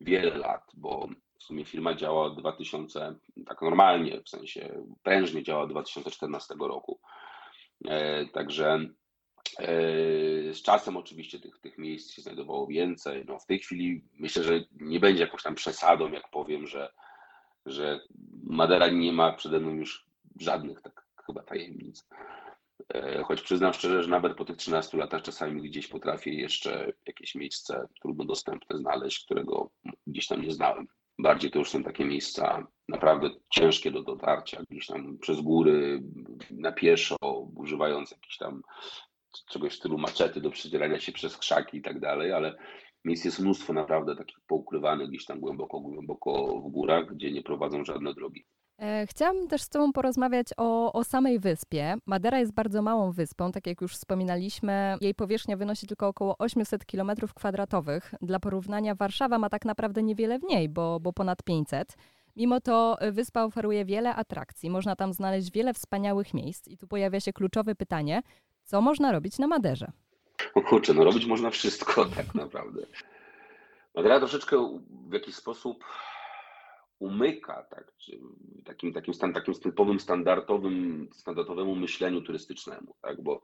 wiele 0.00 0.38
lat, 0.38 0.62
bo 0.74 1.08
w 1.44 1.46
sumie 1.46 1.64
firma 1.64 1.94
działa 1.94 2.26
od 2.26 2.38
2000, 2.38 3.14
tak 3.46 3.62
normalnie, 3.62 4.20
w 4.20 4.28
sensie 4.28 4.84
prężnie 5.02 5.42
działa 5.42 5.62
od 5.62 5.70
2014 5.70 6.54
roku. 6.60 7.00
E, 7.84 8.26
także 8.26 8.80
e, 9.58 9.66
z 10.54 10.62
czasem 10.62 10.96
oczywiście 10.96 11.40
tych, 11.40 11.58
tych 11.58 11.78
miejsc 11.78 12.12
się 12.12 12.22
znajdowało 12.22 12.66
więcej. 12.66 13.24
No, 13.28 13.38
w 13.38 13.46
tej 13.46 13.58
chwili 13.58 14.04
myślę, 14.12 14.42
że 14.42 14.64
nie 14.80 15.00
będzie 15.00 15.24
jakąś 15.24 15.42
tam 15.42 15.54
przesadą, 15.54 16.12
jak 16.12 16.30
powiem, 16.30 16.66
że, 16.66 16.92
że 17.66 18.00
Madera 18.42 18.88
nie 18.88 19.12
ma 19.12 19.32
przede 19.32 19.60
mną 19.60 19.70
już 19.70 20.06
żadnych 20.40 20.82
tak 20.82 21.06
chyba 21.26 21.42
tajemnic. 21.42 22.08
E, 22.94 23.22
choć 23.22 23.42
przyznam 23.42 23.72
szczerze, 23.72 24.02
że 24.02 24.10
nawet 24.10 24.36
po 24.36 24.44
tych 24.44 24.56
13 24.56 24.96
latach 24.98 25.22
czasami 25.22 25.62
gdzieś 25.62 25.88
potrafię 25.88 26.34
jeszcze 26.34 26.92
jakieś 27.06 27.34
miejsce 27.34 27.88
trudno 28.00 28.24
dostępne 28.24 28.78
znaleźć, 28.78 29.24
którego 29.24 29.70
gdzieś 30.06 30.26
tam 30.26 30.42
nie 30.42 30.52
znałem. 30.52 30.86
Bardziej 31.18 31.50
to 31.50 31.58
już 31.58 31.70
są 31.70 31.82
takie 31.82 32.04
miejsca 32.04 32.66
naprawdę 32.88 33.30
ciężkie 33.50 33.90
do 33.90 34.02
dotarcia, 34.02 34.62
gdzieś 34.70 34.86
tam 34.86 35.18
przez 35.18 35.40
góry, 35.40 36.02
na 36.50 36.72
pieszo, 36.72 37.16
używając 37.56 38.10
jakichś 38.10 38.36
tam 38.36 38.62
czegoś 39.50 39.72
w 39.72 39.76
stylu 39.76 39.98
maczety 39.98 40.40
do 40.40 40.50
przedzierania 40.50 41.00
się 41.00 41.12
przez 41.12 41.38
krzaki 41.38 41.76
i 41.76 41.82
tak 41.82 42.00
dalej, 42.00 42.32
ale 42.32 42.56
miejsc 43.04 43.24
jest 43.24 43.40
mnóstwo 43.40 43.72
naprawdę 43.72 44.16
takich 44.16 44.40
poukrywanych 44.46 45.08
gdzieś 45.08 45.24
tam 45.24 45.40
głęboko, 45.40 45.80
głęboko 45.80 46.60
w 46.60 46.70
górach, 46.70 47.06
gdzie 47.06 47.32
nie 47.32 47.42
prowadzą 47.42 47.84
żadne 47.84 48.14
drogi. 48.14 48.44
E, 48.78 49.06
chciałam 49.06 49.48
też 49.48 49.62
z 49.62 49.68
Tobą 49.68 49.92
porozmawiać 49.92 50.46
o, 50.56 50.92
o 50.92 51.04
samej 51.04 51.38
wyspie. 51.38 51.94
Madera 52.06 52.38
jest 52.38 52.52
bardzo 52.52 52.82
małą 52.82 53.12
wyspą, 53.12 53.52
tak 53.52 53.66
jak 53.66 53.80
już 53.80 53.92
wspominaliśmy. 53.92 54.96
Jej 55.00 55.14
powierzchnia 55.14 55.56
wynosi 55.56 55.86
tylko 55.86 56.08
około 56.08 56.38
800 56.38 56.84
km2. 56.84 58.00
Dla 58.22 58.40
porównania 58.40 58.94
Warszawa 58.94 59.38
ma 59.38 59.50
tak 59.50 59.64
naprawdę 59.64 60.02
niewiele 60.02 60.38
w 60.38 60.42
niej, 60.42 60.68
bo, 60.68 61.00
bo 61.00 61.12
ponad 61.12 61.42
500. 61.42 61.96
Mimo 62.36 62.60
to 62.60 63.00
e, 63.00 63.12
wyspa 63.12 63.44
oferuje 63.44 63.84
wiele 63.84 64.14
atrakcji, 64.14 64.70
można 64.70 64.96
tam 64.96 65.12
znaleźć 65.12 65.52
wiele 65.52 65.74
wspaniałych 65.74 66.34
miejsc 66.34 66.68
i 66.68 66.78
tu 66.78 66.86
pojawia 66.86 67.20
się 67.20 67.32
kluczowe 67.32 67.74
pytanie, 67.74 68.22
co 68.64 68.80
można 68.80 69.12
robić 69.12 69.38
na 69.38 69.46
Maderze? 69.46 69.92
O 70.54 70.62
kurczę, 70.62 70.94
no 70.94 71.04
robić 71.04 71.26
można 71.26 71.50
wszystko 71.50 72.04
tak 72.16 72.34
naprawdę. 72.34 72.80
Madera 73.94 74.18
troszeczkę 74.18 74.80
w 75.08 75.12
jakiś 75.12 75.34
sposób 75.34 75.84
umyka 77.04 77.66
tak, 77.70 77.92
takim, 78.64 78.92
takim, 78.92 79.14
stan, 79.14 79.32
takim 79.32 79.54
typowym 79.54 80.00
standardowym, 80.00 81.08
standardowemu 81.12 81.74
myśleniu 81.74 82.22
turystycznemu, 82.22 82.94
tak, 83.02 83.22
bo 83.22 83.42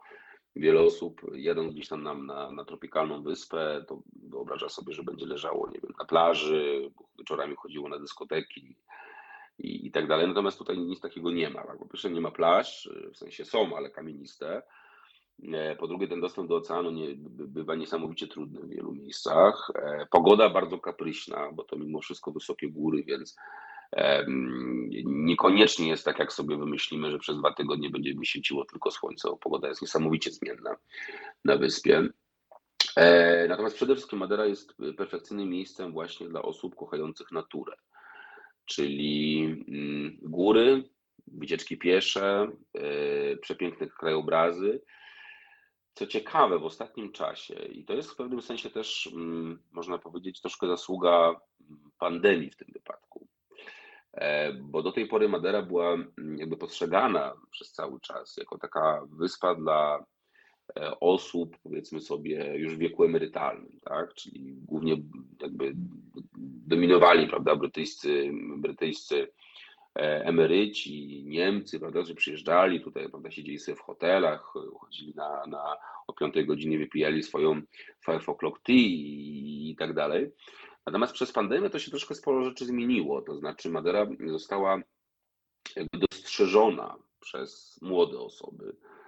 wiele 0.56 0.80
osób 0.80 1.20
jadąc 1.34 1.74
gdzieś 1.74 1.88
tam 1.88 2.02
na, 2.02 2.14
na, 2.14 2.50
na 2.50 2.64
tropikalną 2.64 3.22
wyspę, 3.22 3.84
to 3.88 4.02
wyobraża 4.30 4.68
sobie, 4.68 4.94
że 4.94 5.02
będzie 5.02 5.26
leżało, 5.26 5.70
nie 5.70 5.80
wiem, 5.80 5.92
na 5.98 6.04
plaży, 6.04 6.90
wieczorami 7.18 7.56
chodziło 7.56 7.88
na 7.88 7.98
dyskoteki 7.98 8.76
i, 9.58 9.86
i 9.86 9.90
tak 9.90 10.06
dalej. 10.06 10.28
Natomiast 10.28 10.58
tutaj 10.58 10.78
nic 10.78 11.00
takiego 11.00 11.30
nie 11.30 11.50
ma. 11.50 11.62
Tak? 11.62 11.78
Po 11.78 11.86
pierwsze 11.86 12.10
nie 12.10 12.20
ma 12.20 12.30
plaż, 12.30 12.90
w 13.14 13.16
sensie 13.16 13.44
są, 13.44 13.76
ale 13.76 13.90
kamieniste. 13.90 14.62
E, 15.48 15.76
po 15.76 15.88
drugie, 15.88 16.08
ten 16.08 16.20
dostęp 16.20 16.48
do 16.48 16.56
oceanu 16.56 16.90
nie, 16.90 17.06
bywa 17.28 17.74
niesamowicie 17.74 18.26
trudny 18.26 18.60
w 18.60 18.68
wielu 18.68 18.92
miejscach. 18.92 19.70
E, 19.74 20.06
pogoda 20.10 20.50
bardzo 20.50 20.78
kapryśna, 20.78 21.52
bo 21.52 21.64
to 21.64 21.76
mimo 21.76 22.00
wszystko 22.00 22.32
wysokie 22.32 22.68
góry, 22.68 23.04
więc 23.04 23.36
niekoniecznie 25.04 25.88
jest 25.88 26.04
tak, 26.04 26.18
jak 26.18 26.32
sobie 26.32 26.56
wymyślimy, 26.56 27.10
że 27.10 27.18
przez 27.18 27.38
dwa 27.38 27.54
tygodnie 27.54 27.90
będzie 27.90 28.14
mi 28.14 28.26
świeciło 28.26 28.64
tylko 28.64 28.90
słońce. 28.90 29.28
Pogoda 29.40 29.68
jest 29.68 29.82
niesamowicie 29.82 30.30
zmienna 30.30 30.76
na 31.44 31.56
wyspie. 31.56 32.08
E, 32.96 33.48
natomiast 33.48 33.76
przede 33.76 33.94
wszystkim 33.94 34.18
Madera 34.18 34.46
jest 34.46 34.74
perfekcyjnym 34.96 35.48
miejscem 35.48 35.92
właśnie 35.92 36.28
dla 36.28 36.42
osób 36.42 36.76
kochających 36.76 37.32
naturę, 37.32 37.72
czyli 38.64 39.42
mm, 39.68 40.18
góry, 40.22 40.84
wycieczki 41.26 41.78
piesze, 41.78 42.48
przepiękne 43.40 43.86
krajobrazy 43.86 44.80
co 45.94 46.06
ciekawe, 46.06 46.58
w 46.58 46.64
ostatnim 46.64 47.12
czasie, 47.12 47.54
i 47.54 47.84
to 47.84 47.94
jest 47.94 48.10
w 48.10 48.16
pewnym 48.16 48.42
sensie 48.42 48.70
też, 48.70 49.10
mm, 49.12 49.62
można 49.72 49.98
powiedzieć, 49.98 50.40
troszkę 50.40 50.66
zasługa 50.66 51.40
pandemii 51.98 52.50
w 52.50 52.56
tym 52.56 52.68
wypadku, 52.72 53.26
e, 54.12 54.52
bo 54.52 54.82
do 54.82 54.92
tej 54.92 55.06
pory 55.06 55.28
Madera 55.28 55.62
była 55.62 55.92
mm, 55.92 56.38
jakby 56.38 56.56
postrzegana 56.56 57.34
przez 57.50 57.72
cały 57.72 58.00
czas 58.00 58.36
jako 58.36 58.58
taka 58.58 59.02
wyspa 59.10 59.54
dla 59.54 60.04
e, 60.76 61.00
osób, 61.00 61.56
powiedzmy 61.62 62.00
sobie, 62.00 62.56
już 62.56 62.74
w 62.74 62.78
wieku 62.78 63.04
emerytalnym, 63.04 63.80
tak? 63.84 64.14
Czyli 64.14 64.54
głównie 64.54 64.96
jakby 65.42 65.72
dominowali, 66.66 67.28
prawda, 67.28 67.56
brytyjscy, 67.56 68.30
brytyjscy 68.56 69.28
emeryci, 69.94 71.24
Niemcy, 71.26 71.80
prawda, 71.80 72.04
że 72.04 72.14
przyjeżdżali 72.14 72.80
tutaj, 72.80 73.10
prawda, 73.10 73.30
siedzieli 73.30 73.58
sobie 73.58 73.76
w 73.76 73.80
hotelach, 73.80 74.52
chodzili 74.80 75.14
na, 75.14 75.46
na 75.46 75.76
o 76.06 76.12
5 76.12 76.46
godzinie 76.46 76.78
wypijali 76.78 77.22
swoją 77.22 77.62
five 78.04 78.26
o'clock 78.26 78.52
tea 78.62 78.74
i, 78.74 79.70
i 79.70 79.76
tak 79.76 79.94
dalej. 79.94 80.30
Natomiast 80.86 81.12
przez 81.12 81.32
pandemię 81.32 81.70
to 81.70 81.78
się 81.78 81.90
troszkę 81.90 82.14
sporo 82.14 82.44
rzeczy 82.44 82.66
zmieniło, 82.66 83.22
to 83.22 83.36
znaczy 83.36 83.70
Madera 83.70 84.06
została 84.26 84.82
dostrzeżona 85.92 86.96
przez 87.20 87.78
młode 87.82 88.18
osoby, 88.18 88.64
e, 88.68 88.99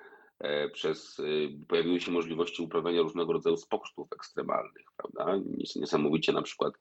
przez, 0.72 1.20
e, 1.20 1.22
pojawiły 1.68 2.00
się 2.00 2.10
możliwości 2.10 2.62
uprawiania 2.62 3.02
różnego 3.02 3.32
rodzaju 3.32 3.56
sportów 3.56 4.12
ekstremalnych, 4.12 4.86
prawda? 4.96 5.44
Niesamowicie 5.76 6.32
na 6.32 6.42
przykład 6.42 6.74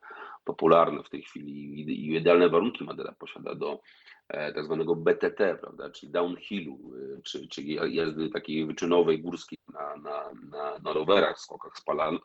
popularne 0.43 1.03
w 1.03 1.09
tej 1.09 1.21
chwili 1.21 1.81
i 1.81 2.15
idealne 2.15 2.49
warunki 2.49 2.83
Madera 2.83 3.15
posiada 3.19 3.55
do 3.55 3.79
e, 4.27 4.53
tak 4.53 4.65
zwanego 4.65 4.95
BTT, 4.95 5.55
prawda, 5.61 5.89
czyli 5.89 6.11
downhillu, 6.11 6.79
e, 7.17 7.21
czy, 7.21 7.47
czyli 7.47 7.95
jazdy 7.95 8.29
takiej 8.29 8.65
wyczynowej, 8.65 9.21
górskiej 9.21 9.57
na, 9.73 9.97
na, 9.97 10.31
na, 10.51 10.79
na 10.79 10.93
rowerach, 10.93 11.39
skokach 11.39 11.77
z, 11.77 11.83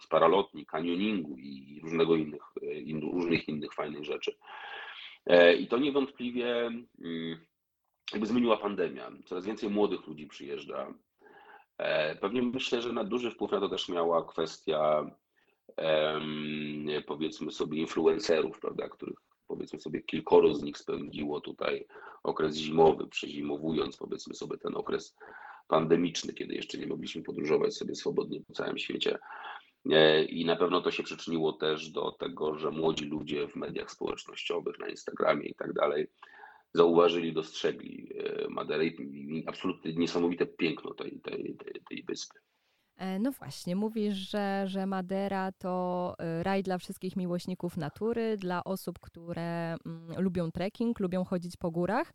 paralotni, 0.09 0.67
kanioningu 0.67 1.37
i 1.39 1.81
różnego 1.83 2.17
innych, 2.17 2.43
e, 2.63 2.75
in, 2.75 3.01
różnych 3.01 3.49
innych 3.49 3.75
fajnych 3.75 4.05
rzeczy. 4.05 4.37
I 5.59 5.67
to 5.67 5.79
niewątpliwie 5.79 6.67
mm, 6.67 7.47
jakby 8.13 8.27
zmieniła 8.27 8.57
pandemia. 8.57 9.11
Coraz 9.25 9.47
więcej 9.47 9.71
młodych 9.71 10.07
ludzi 10.07 10.27
przyjeżdża. 10.27 10.95
Pewnie 12.21 12.43
myślę, 12.43 12.83
że 12.83 12.93
na 12.93 13.05
duży 13.05 13.31
wpływ 13.31 13.53
na 13.53 13.61
to 13.61 13.69
też 13.69 13.89
miała 13.89 14.25
kwestia 14.25 15.11
powiedzmy 17.07 17.53
sobie 17.53 17.79
influencerów, 17.79 18.61
prawda, 18.61 18.89
których 18.89 19.17
powiedzmy 19.47 19.81
sobie 19.81 20.03
kilkoro 20.03 20.55
z 20.55 20.63
nich 20.63 20.79
spędziło 20.79 21.41
tutaj 21.41 21.87
okres 22.23 22.57
zimowy, 22.57 23.07
przezimowując 23.07 23.97
powiedzmy 23.97 24.35
sobie 24.35 24.59
ten 24.59 24.77
okres 24.77 25.17
pandemiczny, 25.69 26.33
kiedy 26.33 26.55
jeszcze 26.55 26.79
nie 26.79 26.87
mogliśmy 26.87 27.23
podróżować 27.23 27.75
sobie 27.75 27.95
swobodnie 27.95 28.41
po 28.41 28.55
całym 28.55 28.79
świecie. 28.79 29.19
E, 29.91 30.25
I 30.25 30.45
na 30.45 30.57
pewno 30.57 30.81
to 30.81 30.91
się 30.91 31.03
przyczyniło 31.03 31.53
też 31.53 31.91
do 31.91 32.13
tego, 32.13 32.59
że 32.59 32.71
młodzi 32.71 33.05
ludzie 33.05 33.49
w 33.49 33.57
mediach 33.57 33.91
społecznościowych, 33.91 34.79
na 34.79 34.89
Instagramie 34.89 35.47
i 35.49 35.55
tak 35.55 35.73
dalej, 35.73 36.07
zauważyli, 36.77 37.33
dostrzegli 37.33 38.09
e, 38.15 38.49
Maderę 38.49 38.87
i 38.87 39.45
absolutnie 39.47 39.93
niesamowite 39.93 40.47
piękno 40.47 40.95
tej, 40.95 41.21
tej, 41.21 41.57
tej, 41.57 41.83
tej 41.89 42.03
wyspy. 42.03 42.39
E, 42.97 43.19
no 43.19 43.33
właśnie, 43.33 43.77
mówisz, 43.77 44.15
że, 44.15 44.65
że 44.67 44.87
Madera 44.87 45.53
to 45.53 46.15
e, 46.19 46.43
raj 46.43 46.63
dla 46.63 46.79
wszystkich 46.79 47.17
miłośników 47.17 47.77
natury, 47.77 48.37
dla 48.37 48.65
osób, 48.65 48.99
które 48.99 49.77
mm, 49.87 50.23
lubią 50.23 50.51
trekking, 50.51 51.01
lubią 51.01 51.25
chodzić 51.25 51.57
po 51.57 51.71
górach. 51.71 52.13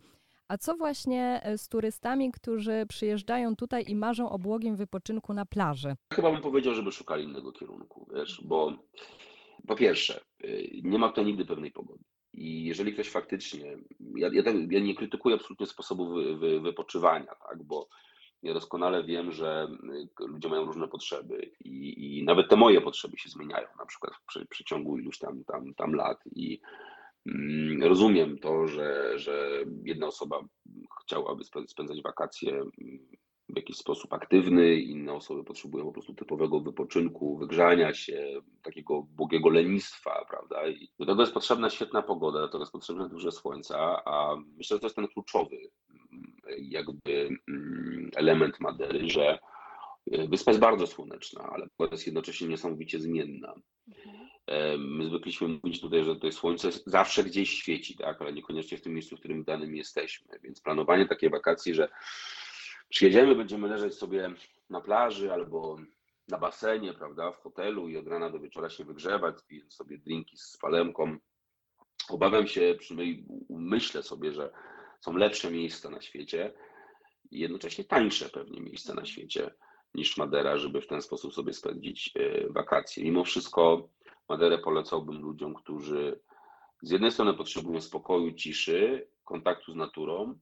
A 0.48 0.58
co 0.58 0.76
właśnie 0.76 1.42
z 1.58 1.68
turystami, 1.68 2.32
którzy 2.32 2.86
przyjeżdżają 2.90 3.56
tutaj 3.56 3.84
i 3.88 3.96
marzą 3.96 4.30
o 4.30 4.40
błogim 4.40 4.76
wypoczynku 4.76 5.34
na 5.34 5.46
plaży? 5.46 5.96
Chyba 6.14 6.32
bym 6.32 6.42
powiedział, 6.42 6.74
żeby 6.74 6.92
szukali 6.92 7.24
innego 7.24 7.52
kierunku, 7.52 8.08
wiesz, 8.16 8.42
bo 8.46 8.74
po 9.68 9.76
pierwsze, 9.76 10.22
nie 10.84 11.00
ma 11.00 11.10
tutaj 11.10 11.26
nigdy 11.26 11.46
pewnej 11.46 11.72
pogody. 11.72 12.04
I 12.34 12.66
jeżeli 12.66 12.94
ktoś 12.94 13.10
faktycznie, 13.10 13.78
ja, 14.16 14.30
ja, 14.34 14.44
ja 14.70 14.80
nie 14.80 14.96
krytykuję 14.96 15.36
absolutnie 15.36 15.66
sposobu 15.66 16.10
wy, 16.10 16.38
wy, 16.38 16.62
wypoczywania, 16.62 17.36
tak, 17.50 17.64
bo 17.64 17.88
ja 18.44 18.54
doskonale 18.54 19.04
wiem, 19.04 19.32
że 19.32 19.68
ludzie 20.20 20.50
mają 20.50 20.66
różne 20.66 20.88
potrzeby 20.88 21.52
i, 21.66 22.18
i 22.20 22.24
nawet 22.24 22.50
te 22.50 22.56
moje 22.56 22.82
potrzeby 22.82 23.18
się 23.18 23.30
zmieniają, 23.30 23.68
na 23.80 23.86
przykład 23.86 24.14
w 24.16 24.48
przeciągu 24.50 24.98
iluś 24.98 25.18
tam, 25.18 25.44
tam, 25.44 25.74
tam 25.74 25.94
lat. 25.94 26.18
I 26.36 26.62
mm, 27.26 27.84
rozumiem 27.84 28.40
to, 28.40 28.68
że, 28.68 29.20
że 29.20 29.64
jedna 29.84 30.08
osoba 30.08 30.40
chciałaby 31.04 31.44
spędzać 31.68 32.02
wakacje 32.04 32.64
w 33.50 33.56
jakiś 33.56 33.78
sposób 33.78 34.14
aktywny, 34.14 34.76
inne 34.76 35.14
osoby 35.14 35.44
potrzebują 35.44 35.86
po 35.86 35.92
prostu 35.92 36.14
typowego 36.14 36.60
wypoczynku, 36.60 37.38
wygrzania 37.38 37.94
się, 37.94 38.42
takiego 38.64 39.02
błogiego 39.02 39.50
lenistwa, 39.50 40.26
prawda? 40.30 40.68
I 40.68 40.90
do 41.00 41.06
tego 41.06 41.22
jest 41.22 41.34
potrzebna 41.34 41.70
świetna 41.70 42.02
pogoda, 42.02 42.40
do 42.40 42.48
tego 42.48 42.60
jest 42.60 42.72
potrzebne 42.72 43.10
duże 43.10 43.32
słońca, 43.32 44.02
a 44.06 44.36
myślę, 44.58 44.76
że 44.76 44.80
to 44.80 44.86
jest 44.86 44.96
ten 44.96 45.08
kluczowy 45.08 45.58
jakby 46.58 47.30
mm, 47.48 48.10
element 48.16 48.60
Madery, 48.60 49.10
że 49.10 49.40
e, 50.12 50.28
wyspa 50.28 50.52
jest 50.52 50.62
bardzo 50.62 50.88
słoneczna, 50.88 51.44
ale 51.44 51.68
jest 51.92 52.06
jednocześnie 52.06 52.48
niesamowicie 52.48 53.00
zmienna. 53.00 53.56
E, 54.48 54.78
my 54.78 55.06
zwykliśmy 55.06 55.48
mówić 55.48 55.82
tutaj, 55.82 56.04
że 56.04 56.16
to 56.16 56.32
słońce 56.32 56.70
zawsze 56.86 57.24
gdzieś 57.24 57.50
świeci, 57.50 57.96
tak, 57.96 58.22
ale 58.22 58.34
niekoniecznie 58.34 58.78
w 58.78 58.82
tym 58.82 58.94
miejscu, 58.94 59.16
w 59.16 59.20
którym 59.20 59.44
danym 59.44 59.76
jesteśmy. 59.76 60.40
Więc 60.44 60.62
planowanie 60.62 61.08
takiej 61.08 61.30
wakacji, 61.30 61.74
że 61.74 61.90
przyjedziemy, 62.92 63.36
będziemy 63.36 63.68
leżeć 63.68 63.94
sobie 63.94 64.34
na 64.70 64.82
plaży 64.82 65.34
albo 65.34 65.78
na 66.28 66.38
basenie, 66.38 66.94
prawda, 66.94 67.32
w 67.32 67.38
hotelu 67.38 67.90
i 67.90 67.98
od 67.98 68.08
rana 68.08 68.30
do 68.30 68.40
wieczora 68.40 68.70
się 68.70 68.84
wygrzewać, 68.84 69.36
pijąc 69.48 69.74
sobie 69.74 69.98
drinki 69.98 70.38
z 70.38 70.58
palemką. 70.58 71.18
Obawiam 72.10 72.48
się, 72.48 72.76
przynajmniej 72.80 73.26
myślę 73.50 74.04
sobie, 74.04 74.32
że 74.32 74.52
są 75.00 75.14
lepsze 75.18 75.52
miejsca 75.52 75.90
na 75.90 76.02
świecie 76.02 76.54
i 77.32 77.40
jednocześnie 77.40 77.84
tańsze 77.84 78.30
pewnie 78.30 78.62
miejsca 78.62 78.94
na 78.94 79.06
świecie 79.06 79.54
niż 79.94 80.18
Madera, 80.18 80.58
żeby 80.58 80.82
w 80.82 80.88
ten 80.88 81.02
sposób 81.02 81.34
sobie 81.34 81.54
spędzić 81.54 82.12
e, 82.16 82.50
wakacje. 82.50 83.04
Mimo 83.04 83.24
wszystko 83.24 83.90
Maderę 84.30 84.58
polecałbym 84.58 85.22
ludziom, 85.22 85.54
którzy 85.54 86.20
z 86.82 86.92
jednej 86.92 87.12
strony 87.12 87.34
potrzebują 87.34 87.82
spokoju, 87.82 88.32
ciszy, 88.32 89.08
kontaktu 89.24 89.72
z 89.72 89.76
naturą, 89.76 90.40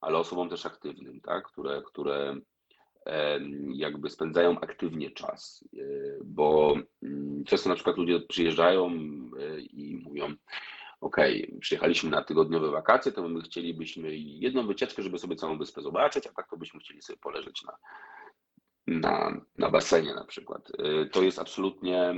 ale 0.00 0.18
osobom 0.18 0.48
też 0.48 0.66
aktywnym, 0.66 1.20
tak? 1.20 1.44
które, 1.44 1.82
które 1.82 2.36
jakby 3.74 4.10
spędzają 4.10 4.60
aktywnie 4.60 5.10
czas, 5.10 5.64
e, 5.74 5.80
bo 6.24 6.74
mm, 7.02 7.44
często 7.44 7.68
na 7.68 7.74
przykład 7.74 7.96
ludzie 7.96 8.20
przyjeżdżają 8.20 8.86
e, 8.86 9.60
i 9.60 9.96
mówią, 9.96 10.34
OK, 11.00 11.16
przyjechaliśmy 11.60 12.10
na 12.10 12.24
tygodniowe 12.24 12.70
wakacje, 12.70 13.12
to 13.12 13.28
my 13.28 13.42
chcielibyśmy 13.42 14.16
jedną 14.16 14.66
wycieczkę, 14.66 15.02
żeby 15.02 15.18
sobie 15.18 15.36
całą 15.36 15.58
wyspę 15.58 15.82
zobaczyć, 15.82 16.26
a 16.26 16.32
tak 16.32 16.50
to 16.50 16.56
byśmy 16.56 16.80
chcieli 16.80 17.02
sobie 17.02 17.18
poleżeć 17.18 17.62
na, 17.64 17.76
na, 18.86 19.40
na 19.58 19.70
basenie 19.70 20.14
na 20.14 20.24
przykład. 20.24 20.72
E, 20.78 21.06
to 21.06 21.22
jest 21.22 21.38
absolutnie, 21.38 22.14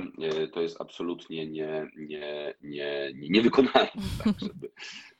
to 0.53 0.61
jest 0.61 0.81
absolutnie 0.81 1.47
nie, 1.47 1.87
nie, 1.97 2.53
nie, 2.61 3.13
nie, 3.13 3.29
niewykonalne, 3.29 3.91
tak, 4.23 4.39
żeby, 4.39 4.71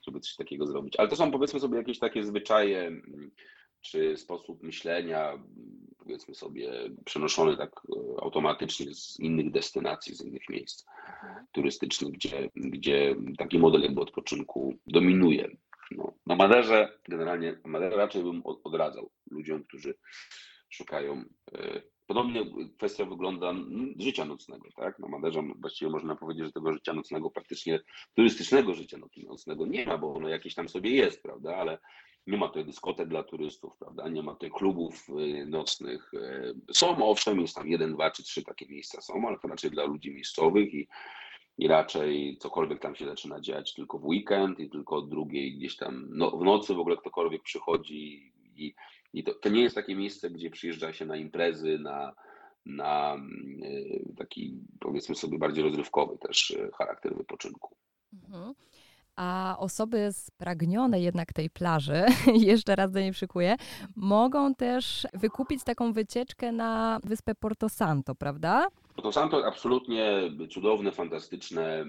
żeby 0.01 0.19
coś 0.19 0.35
takiego 0.35 0.67
zrobić. 0.67 0.95
Ale 0.97 1.07
to 1.07 1.15
są 1.15 1.31
powiedzmy 1.31 1.59
sobie 1.59 1.77
jakieś 1.77 1.99
takie 1.99 2.23
zwyczaje 2.23 2.79
mm, 2.79 3.31
czy 3.81 4.17
sposób 4.17 4.63
myślenia, 4.63 5.43
powiedzmy 5.97 6.35
sobie, 6.35 6.71
przenoszony 7.05 7.57
tak 7.57 7.71
e, 7.71 8.21
automatycznie 8.21 8.93
z 8.93 9.19
innych 9.19 9.51
destynacji, 9.51 10.15
z 10.15 10.25
innych 10.25 10.49
miejsc 10.49 10.85
turystycznych, 11.51 12.11
gdzie, 12.11 12.49
gdzie 12.55 13.15
taki 13.37 13.59
model 13.59 13.81
jakby 13.81 14.01
odpoczynku 14.01 14.73
dominuje. 14.87 15.49
No, 15.91 16.13
na 16.25 16.35
Maderze 16.35 16.99
generalnie, 17.09 17.59
Maderze 17.65 17.95
raczej 17.95 18.23
bym 18.23 18.41
odradzał 18.63 19.09
ludziom, 19.31 19.63
którzy 19.63 19.93
szukają 20.73 21.25
e, 21.53 21.81
Podobnie 22.07 22.45
kwestia 22.77 23.05
wygląda 23.05 23.53
życia 23.99 24.25
nocnego, 24.25 24.69
tak? 24.75 24.99
Na 24.99 25.07
Maderze 25.07 25.43
właściwie 25.55 25.91
można 25.91 26.15
powiedzieć, 26.15 26.45
że 26.45 26.51
tego 26.51 26.73
życia 26.73 26.93
nocnego, 26.93 27.29
praktycznie 27.29 27.79
turystycznego 28.13 28.73
życia 28.73 28.97
nocnego 29.27 29.65
nie 29.65 29.85
ma, 29.85 29.97
bo 29.97 30.13
ono 30.13 30.29
jakieś 30.29 30.55
tam 30.55 30.69
sobie 30.69 30.89
jest, 30.89 31.23
prawda? 31.23 31.55
Ale 31.55 31.79
nie 32.27 32.37
ma 32.37 32.47
tutaj 32.47 32.65
dyskotek 32.65 33.07
dla 33.07 33.23
turystów, 33.23 33.77
prawda? 33.77 34.09
Nie 34.09 34.23
ma 34.23 34.33
tutaj 34.33 34.51
klubów 34.51 35.09
y, 35.09 35.45
nocnych. 35.45 36.13
Y, 36.13 36.55
są 36.73 37.05
owszem, 37.05 37.39
jest 37.39 37.55
tam 37.55 37.67
jeden, 37.67 37.93
dwa 37.93 38.11
czy 38.11 38.23
trzy 38.23 38.43
takie 38.43 38.65
miejsca 38.67 39.01
są, 39.01 39.27
ale 39.27 39.39
to 39.39 39.47
raczej 39.47 39.71
dla 39.71 39.85
ludzi 39.85 40.13
miejscowych 40.13 40.73
i, 40.73 40.87
i 41.57 41.67
raczej 41.67 42.37
cokolwiek 42.37 42.79
tam 42.79 42.95
się 42.95 43.05
zaczyna 43.05 43.41
dziać 43.41 43.73
tylko 43.73 43.99
w 43.99 44.05
weekend 44.05 44.59
i 44.59 44.69
tylko 44.69 44.95
od 44.95 45.09
drugiej 45.09 45.57
gdzieś 45.57 45.77
tam 45.77 46.07
no, 46.09 46.31
w 46.31 46.43
nocy 46.43 46.73
w 46.73 46.79
ogóle 46.79 46.97
ktokolwiek 46.97 47.43
przychodzi 47.43 48.32
i 48.57 48.75
i 49.13 49.23
to, 49.23 49.33
to 49.33 49.49
nie 49.49 49.61
jest 49.61 49.75
takie 49.75 49.95
miejsce, 49.95 50.29
gdzie 50.29 50.49
przyjeżdża 50.49 50.93
się 50.93 51.05
na 51.05 51.15
imprezy, 51.15 51.79
na, 51.79 52.13
na 52.65 53.15
e, 53.15 54.15
taki 54.17 54.57
powiedzmy 54.79 55.15
sobie 55.15 55.37
bardziej 55.37 55.63
rozrywkowy 55.63 56.17
też 56.17 56.51
e, 56.51 56.69
charakter 56.77 57.15
wypoczynku. 57.15 57.75
Mhm. 58.13 58.53
A 59.15 59.55
osoby 59.59 60.09
spragnione 60.11 61.01
jednak 61.01 61.33
tej 61.33 61.49
plaży, 61.49 62.05
jeszcze 62.49 62.75
raz 62.75 62.91
do 62.91 62.99
niej 62.99 63.11
przykuję, 63.11 63.55
mogą 63.95 64.55
też 64.55 65.07
wykupić 65.13 65.63
taką 65.63 65.93
wycieczkę 65.93 66.51
na 66.51 66.99
wyspę 67.03 67.35
Porto 67.35 67.69
Santo, 67.69 68.15
prawda? 68.15 68.67
Porto 68.95 69.11
Santo 69.11 69.45
absolutnie 69.47 70.21
cudowne, 70.49 70.91
fantastyczne 70.91 71.85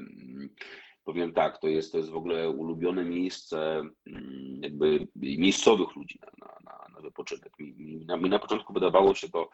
powiem 1.04 1.32
tak, 1.32 1.58
to 1.58 1.68
jest, 1.68 1.92
to 1.92 1.98
jest 1.98 2.10
w 2.10 2.16
ogóle 2.16 2.50
ulubione 2.50 3.04
miejsce 3.04 3.82
mm, 4.06 4.60
jakby 4.62 5.08
miejscowych 5.16 5.96
ludzi 5.96 6.18
na, 6.40 6.46
na, 6.64 6.88
na 6.94 7.00
wypoczynek. 7.00 7.58
Mi, 7.58 7.72
mi, 7.72 8.06
na, 8.06 8.16
mi 8.16 8.30
na 8.30 8.38
początku 8.38 8.72
wydawało 8.72 9.14
się 9.14 9.28
to 9.28 9.50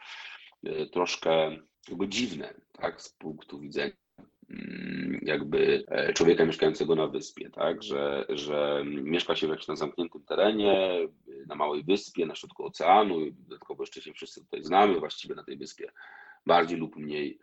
e, 0.63 0.85
troszkę 0.85 1.57
jakby 1.89 2.07
dziwne, 2.07 2.53
tak, 2.71 3.01
z 3.01 3.09
punktu 3.09 3.59
widzenia 3.59 3.93
mm, 4.49 5.19
jakby 5.21 5.83
e, 5.87 6.13
człowieka 6.13 6.45
mieszkającego 6.45 6.95
na 6.95 7.07
wyspie, 7.07 7.49
tak, 7.49 7.83
że, 7.83 8.25
że 8.29 8.83
mieszka 8.85 9.35
się 9.35 9.47
w 9.47 9.49
jakimś 9.49 9.77
zamkniętym 9.77 10.23
terenie, 10.23 11.07
na 11.47 11.55
małej 11.55 11.83
wyspie, 11.83 12.25
na 12.25 12.35
środku 12.35 12.65
oceanu, 12.65 13.17
dodatkowo 13.31 13.83
jeszcze 13.83 14.01
się 14.01 14.13
wszyscy 14.13 14.41
tutaj 14.41 14.63
znamy, 14.63 14.99
właściwie 14.99 15.35
na 15.35 15.43
tej 15.43 15.57
wyspie 15.57 15.91
bardziej 16.45 16.77
lub 16.77 16.95
mniej 16.95 17.39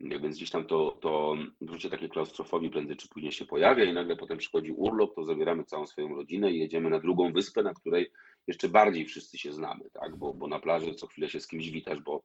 więc 0.00 0.36
gdzieś 0.36 0.50
tam 0.50 0.64
to, 0.64 0.98
to 1.00 1.36
poczucie 1.60 1.90
takiej 1.90 2.08
klaustrofobii 2.08 2.70
prędzej 2.70 2.96
czy 2.96 3.08
później 3.08 3.32
się 3.32 3.44
pojawia 3.44 3.84
i 3.84 3.92
nagle 3.92 4.16
potem 4.16 4.38
przychodzi 4.38 4.72
urlop, 4.72 5.14
to 5.14 5.24
zabieramy 5.24 5.64
całą 5.64 5.86
swoją 5.86 6.14
rodzinę 6.14 6.52
i 6.52 6.58
jedziemy 6.58 6.90
na 6.90 7.00
drugą 7.00 7.32
wyspę, 7.32 7.62
na 7.62 7.74
której 7.74 8.10
jeszcze 8.46 8.68
bardziej 8.68 9.06
wszyscy 9.06 9.38
się 9.38 9.52
znamy, 9.52 9.84
tak? 9.92 10.16
Bo, 10.16 10.34
bo 10.34 10.46
na 10.46 10.60
plaży 10.60 10.94
co 10.94 11.06
chwilę 11.06 11.28
się 11.28 11.40
z 11.40 11.46
kimś 11.46 11.70
witasz, 11.70 12.00
bo 12.00 12.22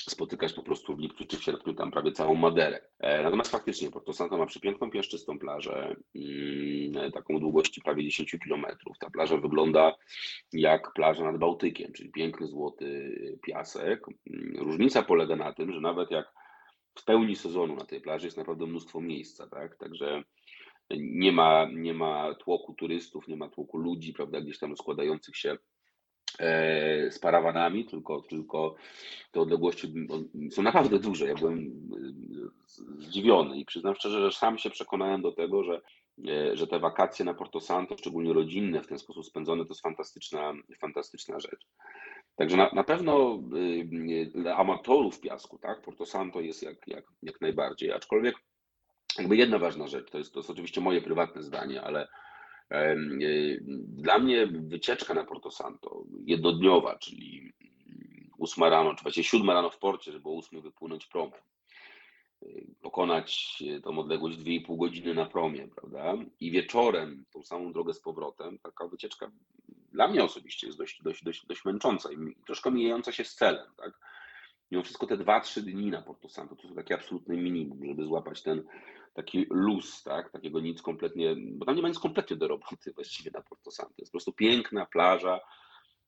spotykasz 0.00 0.52
po 0.52 0.62
prostu 0.62 0.96
w 0.96 0.98
lipcu 0.98 1.26
czy 1.26 1.36
w 1.36 1.42
sierpniu 1.42 1.74
tam 1.74 1.90
prawie 1.90 2.12
całą 2.12 2.34
Maderę. 2.34 2.80
E, 2.98 3.22
natomiast 3.22 3.50
faktycznie 3.50 3.90
Porto 3.90 4.12
Santo 4.12 4.38
ma 4.38 4.46
przepiękną, 4.46 4.90
piaszczystą 4.90 5.38
plażę, 5.38 5.96
mm, 6.14 7.12
taką 7.12 7.38
długości 7.38 7.80
prawie 7.80 8.04
10 8.04 8.38
kilometrów. 8.38 8.98
Ta 8.98 9.10
plaża 9.10 9.36
wygląda 9.36 9.96
jak 10.52 10.92
plaża 10.92 11.24
nad 11.24 11.38
Bałtykiem, 11.38 11.92
czyli 11.92 12.10
piękny 12.10 12.46
złoty 12.46 13.38
piasek. 13.42 14.06
Mm, 14.30 14.56
różnica 14.56 15.02
polega 15.02 15.36
na 15.36 15.52
tym, 15.52 15.72
że 15.72 15.80
nawet 15.80 16.10
jak 16.10 16.32
w 17.00 17.04
pełni 17.04 17.36
sezonu 17.36 17.76
na 17.76 17.84
tej 17.84 18.00
plaży 18.00 18.26
jest 18.26 18.36
naprawdę 18.36 18.66
mnóstwo 18.66 19.00
miejsca, 19.00 19.46
tak? 19.46 19.76
Także 19.76 20.24
nie 20.98 21.32
ma, 21.32 21.68
nie 21.72 21.94
ma 21.94 22.34
tłoku 22.34 22.74
turystów, 22.74 23.28
nie 23.28 23.36
ma 23.36 23.48
tłoku 23.48 23.78
ludzi, 23.78 24.12
prawda, 24.12 24.40
gdzieś 24.40 24.58
tam 24.58 24.76
składających 24.76 25.36
się 25.36 25.56
e, 26.38 27.10
z 27.10 27.18
parawanami, 27.18 27.84
tylko, 27.84 28.22
tylko 28.22 28.74
te 29.32 29.40
odległości 29.40 29.94
są 30.50 30.62
naprawdę 30.62 30.98
duże. 30.98 31.26
Ja 31.26 31.34
byłem 31.34 31.58
e, 31.58 32.80
zdziwiony 32.98 33.58
i 33.58 33.64
przyznam 33.64 33.94
szczerze, 33.94 34.20
że 34.20 34.36
sam 34.36 34.58
się 34.58 34.70
przekonałem 34.70 35.22
do 35.22 35.32
tego, 35.32 35.64
że, 35.64 35.80
e, 36.28 36.56
że 36.56 36.66
te 36.66 36.78
wakacje 36.78 37.24
na 37.24 37.34
Porto 37.34 37.60
Santo, 37.60 37.96
szczególnie 37.96 38.32
rodzinne, 38.32 38.82
w 38.82 38.86
ten 38.86 38.98
sposób 38.98 39.26
spędzone, 39.26 39.64
to 39.64 39.70
jest 39.70 39.82
fantastyczna, 39.82 40.52
fantastyczna 40.80 41.40
rzecz. 41.40 41.66
Także 42.36 42.56
na, 42.56 42.70
na 42.72 42.84
pewno 42.84 43.42
y, 43.56 44.30
dla 44.34 44.56
amatorów 44.56 45.20
piasku, 45.20 45.58
tak, 45.58 45.82
Porto 45.82 46.06
Santo 46.06 46.40
jest 46.40 46.62
jak, 46.62 46.76
jak, 46.86 47.04
jak 47.22 47.40
najbardziej, 47.40 47.92
aczkolwiek 47.92 48.34
jakby 49.18 49.36
jedna 49.36 49.58
ważna 49.58 49.88
rzecz, 49.88 50.10
to 50.10 50.18
jest, 50.18 50.32
to 50.32 50.38
jest 50.38 50.50
oczywiście 50.50 50.80
moje 50.80 51.02
prywatne 51.02 51.42
zdanie, 51.42 51.82
ale 51.82 52.08
y, 52.72 53.64
dla 53.86 54.18
mnie 54.18 54.46
wycieczka 54.46 55.14
na 55.14 55.24
Porto 55.24 55.50
Santo, 55.50 56.04
jednodniowa, 56.24 56.98
czyli 56.98 57.52
8 58.38 58.64
rano, 58.64 58.94
czy 58.94 59.02
właściwie 59.02 59.24
7 59.24 59.50
rano 59.50 59.70
w 59.70 59.78
porcie, 59.78 60.12
żeby 60.12 60.28
o 60.28 60.38
8 60.38 60.60
wypłynąć 60.60 61.06
promem, 61.06 61.40
y, 62.42 62.66
pokonać 62.82 63.62
tą 63.82 63.98
odległość 63.98 64.38
2,5 64.38 64.76
godziny 64.76 65.14
na 65.14 65.26
promie, 65.26 65.68
prawda? 65.68 66.14
I 66.40 66.50
wieczorem 66.50 67.24
tą 67.32 67.42
samą 67.42 67.72
drogę 67.72 67.94
z 67.94 68.00
powrotem, 68.00 68.58
taka 68.58 68.88
wycieczka 68.88 69.30
dla 69.92 70.08
mnie 70.08 70.24
osobiście 70.24 70.66
jest 70.66 70.78
dość, 70.78 71.02
dość, 71.02 71.24
dość, 71.24 71.46
dość 71.46 71.64
męcząca 71.64 72.12
i 72.12 72.16
troszkę 72.46 72.70
mijająca 72.70 73.12
się 73.12 73.24
z 73.24 73.34
celem. 73.34 73.66
Tak? 73.76 73.92
mimo 74.70 74.82
wszystko 74.82 75.06
te 75.06 75.16
2-3 75.16 75.60
dni 75.60 75.90
na 75.90 76.02
Porto 76.02 76.28
Santo 76.28 76.56
to 76.56 76.68
są 76.68 76.74
takie 76.74 76.94
absolutne 76.94 77.36
minimum, 77.36 77.86
żeby 77.86 78.04
złapać 78.04 78.42
ten 78.42 78.64
taki 79.14 79.46
luz, 79.50 80.02
tak? 80.02 80.30
Takiego 80.30 80.60
nic 80.60 80.82
kompletnie, 80.82 81.36
bo 81.38 81.66
tam 81.66 81.76
nie 81.76 81.82
ma 81.82 81.88
nic 81.88 81.98
kompletnie 81.98 82.36
do 82.36 82.48
roboty 82.48 82.92
właściwie 82.94 83.30
na 83.34 83.42
Porto 83.42 83.70
Santo. 83.70 83.94
Jest 83.98 84.12
po 84.12 84.16
prostu 84.16 84.32
piękna 84.32 84.86
plaża, 84.86 85.40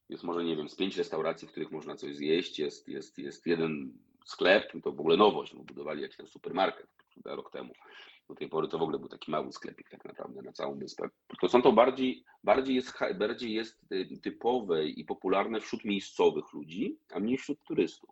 jest 0.09 0.25
może, 0.25 0.45
nie 0.45 0.57
wiem, 0.57 0.68
z 0.68 0.77
pięć 0.77 0.97
restauracji, 0.97 1.49
w 1.49 1.51
których 1.51 1.71
można 1.71 1.97
coś 1.97 2.16
zjeść, 2.16 2.59
jest, 2.59 2.88
jest, 2.88 3.18
jest 3.18 3.47
jeden 3.47 3.92
sklep, 4.25 4.73
to 4.83 4.92
w 4.92 5.01
ogóle 5.01 5.16
nowość, 5.16 5.55
bo 5.55 5.62
budowali 5.62 6.03
jakiś 6.03 6.16
tam 6.16 6.27
supermarket 6.27 6.87
rok 7.25 7.53
temu. 7.53 7.73
Do 8.29 8.35
tej 8.35 8.49
pory 8.49 8.69
to 8.69 8.79
w 8.79 8.83
ogóle 8.83 8.99
był 8.99 9.09
taki 9.09 9.31
mały 9.31 9.53
sklepik 9.53 9.91
tak 9.91 10.05
naprawdę 10.05 10.43
na 10.43 10.53
całą 10.53 10.79
wyspę. 10.79 11.09
To 11.41 11.49
są 11.49 11.63
to 11.63 11.73
bardziej, 11.73 12.25
bardziej, 12.45 12.75
jest, 12.77 12.93
bardziej 13.19 13.53
jest 13.53 13.93
y, 13.93 14.19
typowe 14.23 14.87
i 14.87 15.05
popularne 15.05 15.61
wśród 15.61 15.85
miejscowych 15.85 16.53
ludzi, 16.53 16.99
a 17.13 17.21
mniej 17.21 17.39
wśród 17.39 17.59
turystów. 17.65 18.11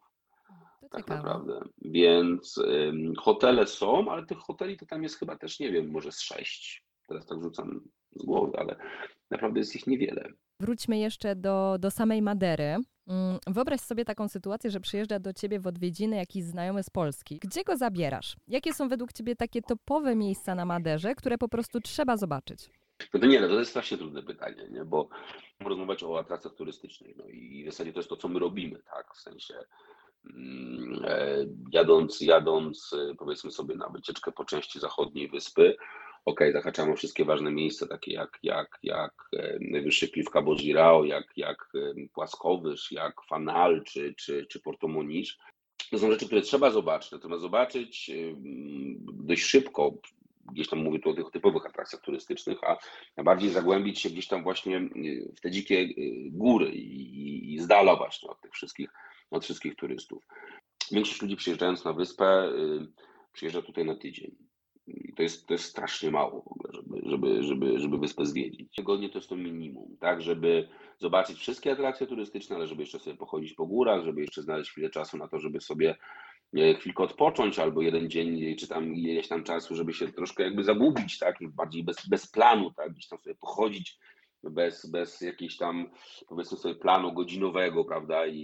To 0.81 0.89
Tak 0.89 1.01
ciekawe. 1.01 1.23
naprawdę. 1.23 1.61
Więc 1.83 2.59
ym, 2.59 3.15
hotele 3.17 3.67
są, 3.67 4.11
ale 4.11 4.27
tych 4.27 4.39
hoteli 4.39 4.77
to 4.77 4.87
tam 4.87 5.03
jest 5.03 5.19
chyba 5.19 5.37
też, 5.37 5.61
nie 5.61 5.73
wiem, 5.73 5.91
może 5.91 6.13
z 6.13 6.21
sześć. 6.21 6.85
Teraz 7.09 7.27
tak 7.27 7.43
rzucam 7.43 7.81
z 8.17 8.25
głowy, 8.25 8.59
ale 8.59 8.77
naprawdę 9.31 9.61
jest 9.61 9.77
ich 9.77 9.87
niewiele. 9.87 10.29
Wróćmy 10.61 10.99
jeszcze 10.99 11.37
do, 11.37 11.77
do 11.79 11.91
samej 11.91 12.23
Madery. 12.23 12.77
Mm, 13.09 13.39
Wyobraź 13.47 13.81
sobie 13.81 14.05
taką 14.05 14.29
sytuację, 14.29 14.71
że 14.71 14.81
przyjeżdża 14.81 15.19
do 15.19 15.33
ciebie 15.33 15.61
w 15.61 15.67
odwiedziny 15.67 16.17
jakiś 16.17 16.45
znajomy 16.45 16.83
z 16.83 16.91
Polski. 16.91 17.39
Gdzie 17.39 17.65
go 17.65 17.77
zabierasz? 17.77 18.37
Jakie 18.49 18.75
są 18.75 18.89
według 18.89 19.13
ciebie 19.13 19.37
takie 19.37 19.63
topowe 19.63 20.17
miejsca 20.17 20.55
na 20.55 20.65
Maderze, 20.65 21.15
które 21.15 21.39
po 21.39 21.49
prostu 21.49 21.81
trzeba 21.81 22.17
zobaczyć? 22.17 22.71
No 23.15 23.21
to 23.21 23.27
nie, 23.27 23.41
no 23.41 23.49
to 23.49 23.59
jest 23.59 23.71
strasznie 23.71 23.99
trudne 23.99 24.23
pytanie, 24.23 24.69
nie? 24.71 24.85
bo 24.85 25.09
rozmawiać 25.61 26.03
o 26.03 26.19
atrakcjach 26.19 26.55
turystycznych, 26.55 27.17
no 27.17 27.25
i 27.27 27.65
w 27.65 27.71
zasadzie 27.71 27.93
to 27.93 27.99
jest 27.99 28.09
to, 28.09 28.17
co 28.17 28.29
my 28.29 28.39
robimy, 28.39 28.83
tak, 28.95 29.15
w 29.15 29.21
sensie 29.21 29.55
mm, 30.35 31.05
e, 31.05 31.47
jadąc, 31.73 32.21
jadąc 32.21 32.93
e, 32.93 33.15
powiedzmy 33.15 33.51
sobie 33.51 33.75
na 33.75 33.89
wycieczkę 33.89 34.33
po 34.33 34.45
części 34.45 34.81
zachodniej 34.81 35.29
wyspy, 35.29 35.77
ok, 36.25 36.41
zahaczamy 36.53 36.97
wszystkie 36.97 37.25
ważne 37.25 37.51
miejsca, 37.51 37.87
takie 37.87 38.13
jak, 38.13 38.39
jak, 38.43 38.79
jak 38.83 39.29
e, 39.37 39.59
najwyższy 39.61 40.09
klif 40.09 40.31
Cabo 40.31 40.55
Girao, 40.55 41.05
jak, 41.05 41.25
jak 41.37 41.69
e, 41.75 42.09
Płaskowyż, 42.13 42.93
jak 42.93 43.15
Fanal 43.29 43.83
czy, 43.85 44.15
czy, 44.15 44.47
czy 44.47 44.61
Porto 44.61 44.89
Moniz. 44.89 45.37
To 45.91 45.99
są 45.99 46.11
rzeczy, 46.11 46.27
które 46.27 46.41
trzeba 46.41 46.71
zobaczyć, 46.71 47.13
natomiast 47.13 47.43
zobaczyć 47.43 48.11
dość 49.13 49.43
szybko, 49.43 49.95
gdzieś 50.53 50.69
tam 50.69 50.79
mówię 50.79 50.99
tu 50.99 51.11
o 51.11 51.15
tych 51.15 51.31
typowych 51.31 51.67
atrakcjach 51.67 52.03
turystycznych, 52.03 52.59
a 53.17 53.23
bardziej 53.23 53.51
zagłębić 53.51 54.01
się 54.01 54.11
gdzieś 54.11 54.27
tam 54.27 54.43
właśnie 54.43 54.79
y, 54.79 55.33
w 55.37 55.41
te 55.41 55.51
dzikie 55.51 55.89
góry 56.31 56.73
i, 56.73 57.55
i 57.55 57.59
z 57.59 57.67
właśnie 57.67 58.29
od 58.29 58.41
tych 58.41 58.53
wszystkich, 58.53 58.91
od 59.31 59.45
wszystkich 59.45 59.77
turystów. 59.77 60.23
Większość 60.93 61.23
ludzi 61.23 61.37
przyjeżdżając 61.37 61.85
na 61.85 61.93
wyspę 61.93 62.53
przyjeżdża 63.33 63.63
tutaj 63.63 63.85
na 63.85 63.97
tydzień. 63.97 64.50
I 64.91 65.13
to 65.13 65.23
jest, 65.23 65.47
to 65.47 65.55
jest 65.55 65.65
strasznie 65.65 66.11
mało 66.11 66.43
w 66.43 66.53
ogóle, 66.53 66.73
żeby, 66.73 67.11
żeby, 67.11 67.43
żeby, 67.43 67.79
żeby 67.79 67.99
wyspę 67.99 68.27
zwiedzić. 68.27 68.75
Tygodnie 68.77 69.09
to 69.09 69.19
jest 69.19 69.29
to 69.29 69.37
minimum, 69.37 69.97
tak, 70.01 70.23
żeby 70.23 70.69
zobaczyć 70.99 71.39
wszystkie 71.39 71.73
atrakcje 71.73 72.07
turystyczne, 72.07 72.57
ale 72.57 72.67
żeby 72.67 72.83
jeszcze 72.83 72.99
sobie 72.99 73.17
pochodzić 73.17 73.55
po 73.55 73.67
górach, 73.67 74.05
żeby 74.05 74.21
jeszcze 74.21 74.43
znaleźć 74.43 74.71
chwilę 74.71 74.91
czasu 74.91 75.17
na 75.17 75.29
to, 75.29 75.39
żeby 75.39 75.61
sobie 75.61 75.97
e, 76.57 76.75
chwilkę 76.75 77.03
odpocząć, 77.03 77.59
albo 77.59 77.83
jeden 77.83 78.11
dzień, 78.11 78.57
czy 78.57 78.69
tam 78.69 78.95
ileś 78.95 79.29
tam 79.29 79.45
czasu, 79.45 79.75
żeby 79.75 79.93
się 79.93 80.13
troszkę 80.13 80.43
jakby 80.43 80.65
zagubić, 80.65 81.19
tak, 81.19 81.37
bardziej 81.49 81.85
bez, 81.85 82.09
bez 82.09 82.27
planu, 82.27 82.71
tak, 82.71 82.93
gdzieś 82.93 83.09
tam 83.09 83.19
sobie 83.19 83.35
pochodzić, 83.35 83.99
bez, 84.45 84.87
bez 84.87 85.21
jakiegoś 85.21 85.57
tam, 85.57 85.91
powiedzmy 86.29 86.59
sobie, 86.59 86.75
planu 86.75 87.13
godzinowego, 87.13 87.85
prawda, 87.85 88.27
i, 88.27 88.39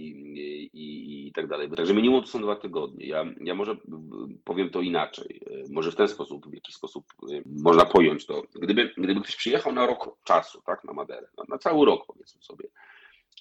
i, 0.73 1.27
i 1.27 1.31
tak 1.31 1.47
dalej. 1.47 1.69
Także 1.69 1.93
minimum 1.93 2.21
to 2.21 2.27
są 2.27 2.41
dwa 2.41 2.55
tygodnie. 2.55 3.07
Ja, 3.07 3.25
ja 3.41 3.55
może 3.55 3.77
powiem 4.43 4.69
to 4.69 4.81
inaczej. 4.81 5.41
Może 5.69 5.91
w 5.91 5.95
ten 5.95 6.07
sposób, 6.07 6.49
w 6.49 6.53
jakiś 6.53 6.75
sposób 6.75 7.05
y, 7.31 7.43
można 7.45 7.85
pojąć 7.85 8.25
to. 8.25 8.43
Gdyby, 8.55 8.93
gdyby 8.97 9.21
ktoś 9.21 9.35
przyjechał 9.35 9.73
na 9.73 9.85
rok 9.85 10.17
czasu, 10.23 10.61
tak, 10.61 10.83
na 10.83 10.93
Maderę, 10.93 11.27
na, 11.37 11.43
na 11.49 11.57
cały 11.57 11.85
rok, 11.85 12.05
powiedzmy 12.07 12.41
sobie, 12.41 12.69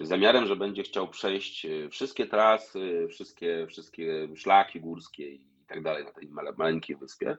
z 0.01 0.09
zamiarem, 0.09 0.47
że 0.47 0.57
będzie 0.57 0.83
chciał 0.83 1.09
przejść 1.09 1.67
y, 1.67 1.89
wszystkie 1.89 2.27
trasy, 2.27 3.07
wszystkie, 3.11 3.67
wszystkie 3.67 4.29
szlaki 4.37 4.81
górskie 4.81 5.31
i 5.35 5.41
tak 5.67 5.83
dalej 5.83 6.05
na 6.05 6.13
tej 6.13 6.29
male, 6.29 6.53
maleńkiej 6.53 6.97
wyspie, 6.97 7.37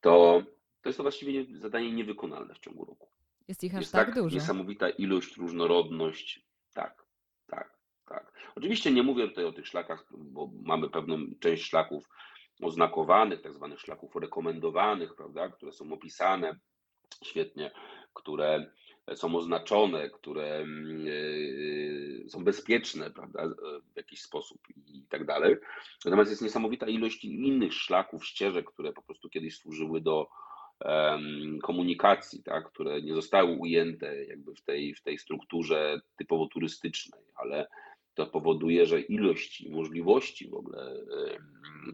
to, 0.00 0.42
to 0.82 0.88
jest 0.88 0.96
to 0.96 1.02
właściwie 1.02 1.58
zadanie 1.58 1.92
niewykonalne 1.92 2.54
w 2.54 2.58
ciągu 2.58 2.84
roku. 2.84 3.08
Jest 3.48 3.64
ich 3.64 3.74
aż 3.74 3.80
Jest 3.80 3.92
tak, 3.92 4.06
tak 4.06 4.14
dużo. 4.14 4.34
niesamowita 4.34 4.90
ilość, 4.90 5.36
różnorodność. 5.36 6.46
Tak, 6.74 7.04
tak, 7.46 7.78
tak. 8.06 8.32
Oczywiście 8.54 8.90
nie 8.90 9.02
mówię 9.02 9.28
tutaj 9.28 9.44
o 9.44 9.52
tych 9.52 9.66
szlakach, 9.66 10.06
bo 10.10 10.50
mamy 10.62 10.90
pewną 10.90 11.18
część 11.40 11.64
szlaków 11.64 12.08
oznakowanych, 12.62 13.42
tak 13.42 13.54
zwanych 13.54 13.80
szlaków 13.80 14.16
rekomendowanych, 14.16 15.14
prawda, 15.14 15.48
które 15.48 15.72
są 15.72 15.92
opisane 15.92 16.58
świetnie, 17.24 17.70
które 18.14 18.72
są 19.14 19.36
oznaczone, 19.36 20.10
które 20.10 20.56
mm, 20.56 21.06
yy, 21.06 22.28
są 22.28 22.44
bezpieczne, 22.44 23.10
prawda, 23.10 23.48
w 23.92 23.96
jakiś 23.96 24.22
sposób 24.22 24.58
i 24.86 25.06
tak 25.08 25.26
dalej. 25.26 25.56
Natomiast 26.04 26.30
jest 26.30 26.42
niesamowita 26.42 26.86
ilość 26.86 27.24
innych 27.24 27.74
szlaków, 27.74 28.26
ścieżek, 28.26 28.70
które 28.70 28.92
po 28.92 29.02
prostu 29.02 29.28
kiedyś 29.28 29.58
służyły 29.58 30.00
do 30.00 30.28
komunikacji, 31.62 32.42
tak, 32.42 32.72
które 32.72 33.02
nie 33.02 33.14
zostały 33.14 33.56
ujęte 33.56 34.24
jakby 34.24 34.54
w 34.54 34.62
tej, 34.62 34.94
w 34.94 35.02
tej 35.02 35.18
strukturze 35.18 36.00
typowo 36.16 36.46
turystycznej, 36.46 37.22
ale 37.34 37.68
to 38.14 38.26
powoduje, 38.26 38.86
że 38.86 39.00
ilość 39.00 39.60
i 39.60 39.70
możliwości 39.70 40.48
w 40.48 40.54
ogóle 40.54 40.94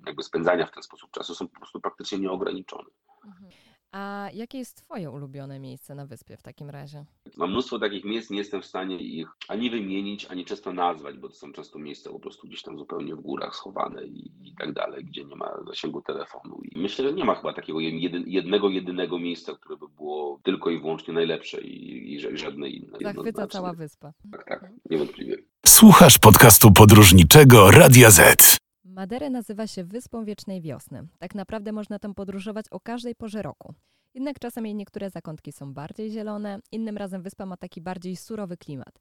jakby 0.06 0.22
spędzania 0.22 0.66
w 0.66 0.72
ten 0.72 0.82
sposób 0.82 1.10
czasu 1.10 1.34
są 1.34 1.48
po 1.48 1.56
prostu 1.56 1.80
praktycznie 1.80 2.18
nieograniczone. 2.18 2.90
Mhm. 3.26 3.50
A 3.96 4.28
jakie 4.34 4.58
jest 4.58 4.76
twoje 4.76 5.10
ulubione 5.10 5.60
miejsce 5.60 5.94
na 5.94 6.06
wyspie 6.06 6.36
w 6.36 6.42
takim 6.42 6.70
razie? 6.70 7.04
Mam 7.36 7.50
mnóstwo 7.50 7.78
takich 7.78 8.04
miejsc, 8.04 8.30
nie 8.30 8.38
jestem 8.38 8.62
w 8.62 8.66
stanie 8.66 8.96
ich 8.96 9.28
ani 9.48 9.70
wymienić, 9.70 10.24
ani 10.26 10.44
często 10.44 10.72
nazwać, 10.72 11.18
bo 11.18 11.28
to 11.28 11.34
są 11.34 11.52
często 11.52 11.78
miejsca 11.78 12.10
po 12.10 12.18
prostu 12.20 12.46
gdzieś 12.48 12.62
tam 12.62 12.78
zupełnie 12.78 13.14
w 13.16 13.20
górach 13.20 13.56
schowane 13.56 14.04
i, 14.04 14.32
i 14.48 14.54
tak 14.58 14.72
dalej, 14.72 15.04
gdzie 15.04 15.24
nie 15.24 15.36
ma 15.36 15.50
zasięgu 15.66 16.02
telefonu. 16.02 16.60
I 16.62 16.78
myślę, 16.78 17.04
że 17.08 17.12
nie 17.14 17.24
ma 17.24 17.34
chyba 17.34 17.52
takiego 17.52 17.80
jednego, 18.26 18.68
jedynego 18.68 19.18
miejsca, 19.18 19.54
które 19.54 19.76
by 19.76 19.88
było 19.88 20.40
tylko 20.42 20.70
i 20.70 20.80
wyłącznie 20.80 21.14
najlepsze 21.14 21.60
i, 21.60 22.12
i 22.14 22.20
ża- 22.20 22.36
żadne 22.36 22.68
inne. 22.68 22.98
Zachwyca 23.02 23.46
cała 23.46 23.72
wyspa. 23.72 24.12
Tak, 24.32 24.44
tak, 24.48 24.70
niewątpliwie. 24.90 25.36
Słuchasz 25.66 26.18
podcastu 26.18 26.72
podróżniczego 26.72 27.70
Radia 27.70 28.10
Z. 28.10 28.56
Maderę 28.94 29.30
nazywa 29.30 29.66
się 29.66 29.84
Wyspą 29.84 30.24
Wiecznej 30.24 30.60
Wiosny. 30.60 31.06
Tak 31.18 31.34
naprawdę 31.34 31.72
można 31.72 31.98
tam 31.98 32.14
podróżować 32.14 32.66
o 32.70 32.80
każdej 32.80 33.14
porze 33.14 33.42
roku. 33.42 33.74
Jednak 34.14 34.38
czasem 34.38 34.66
jej 34.66 34.74
niektóre 34.74 35.10
zakątki 35.10 35.52
są 35.52 35.74
bardziej 35.74 36.10
zielone, 36.10 36.60
innym 36.72 36.96
razem 36.96 37.22
wyspa 37.22 37.46
ma 37.46 37.56
taki 37.56 37.80
bardziej 37.80 38.16
surowy 38.16 38.56
klimat. 38.56 39.00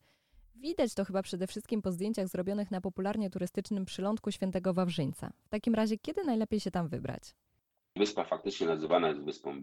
Widać 0.55 0.93
to 0.93 1.05
chyba 1.05 1.23
przede 1.23 1.47
wszystkim 1.47 1.81
po 1.81 1.91
zdjęciach 1.91 2.27
zrobionych 2.27 2.71
na 2.71 2.81
popularnie 2.81 3.29
turystycznym 3.29 3.85
przylądku 3.85 4.31
Świętego 4.31 4.73
Wawrzyńca. 4.73 5.33
W 5.45 5.49
takim 5.49 5.75
razie 5.75 5.97
kiedy 5.97 6.23
najlepiej 6.23 6.59
się 6.59 6.71
tam 6.71 6.87
wybrać? 6.87 7.23
Wyspa 7.95 8.23
faktycznie 8.23 8.67
nazywana 8.67 9.09
jest 9.09 9.21
Wyspą 9.21 9.61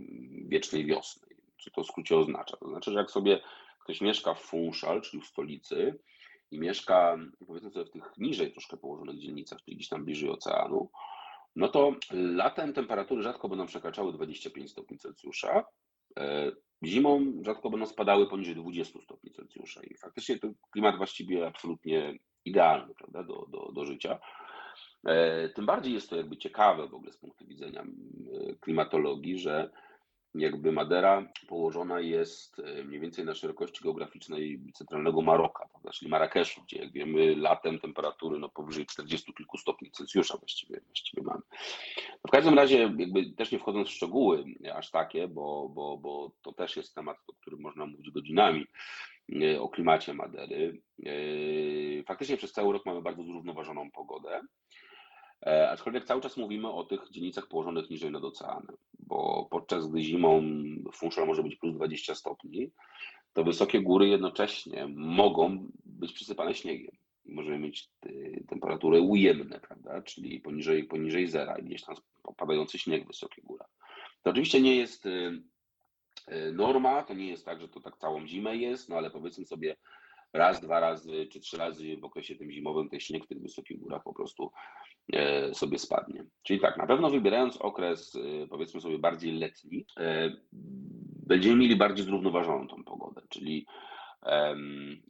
Wiecznej 0.49 0.87
Wiosny. 0.87 1.29
Co 1.65 1.71
to 1.71 1.83
w 1.83 1.87
skrócie 1.87 2.17
oznacza? 2.17 2.57
To 2.57 2.69
znaczy, 2.69 2.93
że 2.93 2.99
jak 2.99 3.11
sobie 3.11 3.41
ktoś 3.85 4.01
mieszka 4.01 4.35
w 4.35 4.41
Funchal, 4.41 5.03
czyli 5.03 5.23
w 5.23 5.27
stolicy, 5.27 5.99
i 6.51 6.59
mieszka 6.59 7.17
powiedzmy 7.47 7.71
sobie 7.71 7.85
w 7.85 7.91
tych 7.91 8.19
niżej 8.19 8.53
troszkę 8.53 8.77
położonych 8.77 9.19
dzielnicach, 9.19 9.59
czyli 9.63 9.77
gdzieś 9.77 9.89
tam 9.89 10.05
bliżej 10.05 10.31
oceanu, 10.31 10.91
no 11.57 11.69
to 11.69 11.95
latem 12.13 12.73
temperatury 12.73 13.23
rzadko 13.23 13.49
będą 13.49 13.67
przekraczały 13.67 14.13
25 14.13 14.71
stopni 14.71 14.99
Celsjusza. 14.99 15.65
e, 16.19 16.53
Zimą 16.85 17.33
rzadko 17.45 17.71
będą 17.71 17.87
spadały 17.87 18.29
poniżej 18.29 18.55
20 18.55 19.01
stopni 19.01 19.31
Celsjusza. 19.31 19.81
I 19.83 19.97
faktycznie 19.97 20.39
to 20.39 20.49
klimat 20.73 20.97
właściwie 20.97 21.47
absolutnie 21.47 22.19
idealny 22.45 22.95
prawda, 22.95 23.23
do, 23.23 23.47
do, 23.49 23.73
do 23.73 23.85
życia. 23.85 24.19
E, 25.07 25.49
Tym 25.49 25.67
bardziej 25.67 25.95
jest 25.95 26.11
to 26.11 26.17
jakby 26.17 26.37
ciekawe 26.37 26.89
w 26.89 26.95
ogóle 26.95 27.13
z 27.13 27.17
punktu 27.19 27.47
widzenia 27.47 27.81
mm, 27.81 27.95
klimatologii, 28.61 29.39
że 29.39 29.71
jakby 30.35 30.73
Madera 30.73 31.27
położona 31.49 32.01
jest 32.01 32.59
e, 32.59 32.85
mniej 32.85 33.01
więcej 33.01 33.25
na 33.25 33.35
szerokości 33.35 33.85
geograficznej 33.85 34.61
centralnego 34.75 35.23
Maroka, 35.23 35.69
czyli 35.93 36.11
Marrakeszu, 36.11 36.63
gdzie 36.63 36.79
jak 36.79 36.93
wiemy 36.93 37.37
latem 37.37 37.79
temperatury 37.79 38.39
no 38.39 38.49
powyżej 38.49 38.87
40 38.87 39.35
kilku 39.35 39.59
stopni 39.59 39.91
Celsjusza 39.91 40.37
właściwie, 40.39 40.81
właściwie 40.87 41.23
mamy. 41.23 41.41
No 42.11 42.29
w 42.29 42.31
każdym 42.31 42.55
razie 42.55 42.79
jakby 42.79 43.31
też 43.37 43.53
nie 43.53 43.59
wchodząc 43.59 43.89
w 43.89 43.93
szczegóły 43.93 44.45
aż 44.75 44.91
takie, 44.91 45.29
bo, 45.29 45.69
bo, 45.69 45.99
bo 45.99 46.33
to 46.43 46.53
też 46.53 46.77
jest 46.77 46.95
temat, 46.95 47.17
o 47.27 47.33
którym 47.33 47.61
można 47.61 47.87
mówić 47.87 48.11
godzinami, 48.11 48.67
e, 49.43 49.61
o 49.61 49.69
klimacie 49.69 50.15
Madery. 50.15 50.81
E, 51.07 51.13
Faktycznie 52.05 52.37
przez 52.37 52.53
cały 52.53 52.73
rok 52.73 52.87
mamy 52.87 53.03
bardzo 53.03 53.23
zrównoważoną 53.23 53.91
pogodę. 53.91 54.41
E, 55.47 55.71
Aczkolwiek 55.71 56.05
cały 56.05 56.21
czas 56.21 56.37
mówimy 56.37 56.73
o 56.73 56.85
tych 56.85 57.11
dzielnicach 57.11 57.47
położonych 57.47 57.91
niżej 57.91 58.11
nad 58.11 58.25
oceanem, 58.25 58.77
bo 58.99 59.49
podczas 59.51 59.91
gdy 59.91 60.03
zimą 60.03 60.43
Funchal 60.93 61.27
może 61.27 61.43
być 61.43 61.57
plus 61.57 61.75
20 61.75 62.15
stopni, 62.15 62.71
to 63.33 63.45
wysokie 63.45 63.81
góry 63.81 64.09
jednocześnie 64.09 64.87
mogą 64.89 65.71
być 65.85 66.13
przysypane 66.13 66.55
śniegiem. 66.55 66.97
możemy 67.25 67.59
mieć 67.59 67.89
y, 68.07 68.45
temperaturę 68.49 69.01
ujemne, 69.01 69.61
prawda, 69.61 70.03
czyli 70.03 70.41
poniżej, 70.41 70.85
poniżej 70.85 71.29
zera 71.29 71.59
i 71.59 71.63
gdzieś 71.63 71.83
tam 71.83 71.95
opadający 72.25 72.79
śnieg 72.79 73.05
w 73.05 73.07
wysokich 73.07 73.45
górach. 73.45 73.71
To 74.23 74.31
oczywiście 74.31 74.61
nie 74.61 74.77
jest 74.77 75.07
y, 75.07 75.43
y, 76.33 76.53
norma, 76.53 77.03
to 77.03 77.15
nie 77.15 77.29
jest 77.29 77.45
tak, 77.45 77.61
że 77.61 77.69
to 77.69 77.81
tak 77.81 77.97
całą 77.97 78.27
zimę 78.27 78.57
jest, 78.57 78.89
no 78.89 78.97
ale 78.97 79.11
powiedzmy 79.11 79.45
sobie 79.45 79.77
raz, 80.33 80.61
dwa 80.61 80.81
razy 80.81 81.27
czy 81.27 81.41
trzy 81.41 81.57
razy 81.57 81.97
w 81.97 82.05
okresie 82.05 82.37
tym 82.37 82.51
zimowym 82.51 82.89
ten 82.89 83.01
śnieg 83.01 83.25
w 83.25 83.29
tych 83.29 83.41
wysokich 83.41 83.79
górach 83.79 84.03
po 84.03 84.15
prostu 84.15 84.53
e, 85.13 85.55
sobie 85.55 85.79
spadnie. 85.79 86.25
Czyli 86.43 86.61
tak, 86.61 86.77
na 86.77 86.87
pewno 86.87 87.11
wybierając 87.11 87.57
okres 87.57 88.19
powiedzmy 88.51 88.81
sobie 88.81 88.99
bardziej 88.99 89.33
letni, 89.33 89.87
e, 89.97 90.31
będziemy 91.27 91.57
mieli 91.57 91.77
bardziej 91.77 92.05
zrównoważoną 92.05 92.69
tą 92.69 92.85
pogodę, 92.85 93.23
czyli 93.29 93.67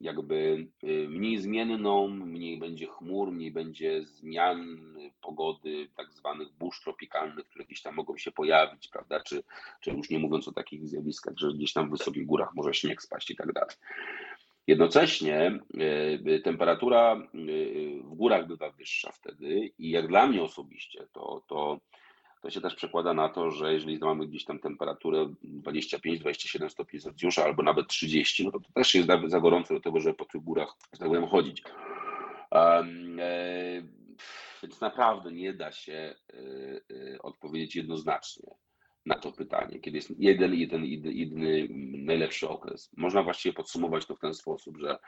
jakby 0.00 0.68
mniej 1.08 1.38
zmienną, 1.38 2.08
mniej 2.08 2.58
będzie 2.58 2.86
chmur, 2.86 3.32
mniej 3.32 3.52
będzie 3.52 4.04
zmian 4.04 4.78
pogody, 5.20 5.88
tak 5.96 6.12
zwanych 6.12 6.48
burz 6.58 6.80
tropikalnych, 6.80 7.46
które 7.46 7.64
gdzieś 7.64 7.82
tam 7.82 7.94
mogą 7.94 8.16
się 8.16 8.32
pojawić, 8.32 8.88
prawda, 8.88 9.20
czy, 9.20 9.42
czy 9.80 9.90
już 9.90 10.10
nie 10.10 10.18
mówiąc 10.18 10.48
o 10.48 10.52
takich 10.52 10.88
zjawiskach, 10.88 11.34
że 11.38 11.52
gdzieś 11.52 11.72
tam 11.72 11.88
w 11.88 11.90
wysokich 11.90 12.26
górach 12.26 12.54
może 12.54 12.74
śnieg 12.74 13.02
spaść 13.02 13.30
i 13.30 13.36
tak 13.36 13.52
dalej. 13.52 13.76
Jednocześnie 14.70 15.60
y, 16.26 16.40
temperatura 16.44 17.16
y, 17.34 18.00
w 18.04 18.14
górach 18.14 18.46
bywa 18.46 18.70
wyższa 18.70 19.12
wtedy 19.12 19.70
i 19.78 19.90
jak 19.90 20.08
dla 20.08 20.26
mnie 20.26 20.42
osobiście, 20.42 21.06
to, 21.12 21.42
to 21.46 21.80
to 22.42 22.50
się 22.50 22.60
też 22.60 22.74
przekłada 22.74 23.14
na 23.14 23.28
to, 23.28 23.50
że 23.50 23.72
jeżeli 23.72 23.98
mamy 23.98 24.26
gdzieś 24.26 24.44
tam 24.44 24.58
temperaturę 24.58 25.34
25-27 25.44 26.68
stopni 26.68 27.00
Celsjusza 27.00 27.44
albo 27.44 27.62
nawet 27.62 27.88
30, 27.88 28.44
no 28.44 28.50
to, 28.50 28.60
to 28.60 28.72
też 28.74 28.94
jest 28.94 29.08
za 29.26 29.40
gorąco 29.40 29.74
do 29.74 29.80
tego, 29.80 30.00
żeby 30.00 30.14
po 30.14 30.24
tych 30.24 30.42
górach, 30.42 30.76
że 30.92 30.98
tak 30.98 31.08
powiem, 31.08 31.26
chodzić. 31.26 31.62
Um, 32.50 33.18
e, 33.20 33.82
więc 34.62 34.80
naprawdę 34.80 35.32
nie 35.32 35.52
da 35.52 35.72
się 35.72 35.92
e, 35.92 36.14
e, 37.14 37.22
odpowiedzieć 37.22 37.76
jednoznacznie 37.76 38.54
na 39.06 39.14
to 39.14 39.32
pytanie, 39.32 39.80
kiedy 39.80 39.96
jest 39.96 40.14
jeden, 40.18 40.54
jeden, 40.54 40.84
jedyny 40.84 41.68
najlepszy 41.98 42.48
okres. 42.48 42.90
Można 42.96 43.22
właściwie 43.22 43.52
podsumować 43.52 44.06
to 44.06 44.16
w 44.16 44.20
ten 44.20 44.34
sposób, 44.34 44.78
że 44.78 44.98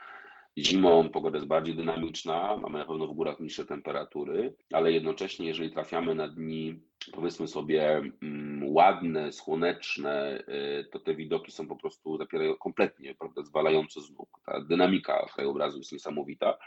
Zimą 0.57 1.09
pogoda 1.09 1.37
jest 1.37 1.47
bardziej 1.47 1.75
dynamiczna, 1.75 2.57
mamy 2.57 2.79
na 2.79 2.85
pewno 2.85 3.07
w 3.07 3.13
górach 3.13 3.39
niższe 3.39 3.65
temperatury, 3.65 4.55
ale 4.73 4.91
jednocześnie, 4.91 5.47
jeżeli 5.47 5.71
trafiamy 5.71 6.15
na 6.15 6.27
dni, 6.27 6.79
powiedzmy 7.13 7.47
sobie, 7.47 8.01
mm, 8.21 8.73
ładne, 8.73 9.31
słoneczne, 9.31 10.43
y, 10.79 10.85
to 10.91 10.99
te 10.99 11.15
widoki 11.15 11.51
są 11.51 11.67
po 11.67 11.75
prostu 11.75 12.17
zapierają 12.17 12.55
kompletnie, 12.55 13.15
prawda, 13.15 13.43
zwalające 13.43 14.01
z 14.01 14.11
nóg. 14.11 14.39
Ta 14.45 14.61
dynamika 14.61 15.25
krajobrazu 15.33 15.77
jest 15.77 15.91
niesamowita. 15.91 16.57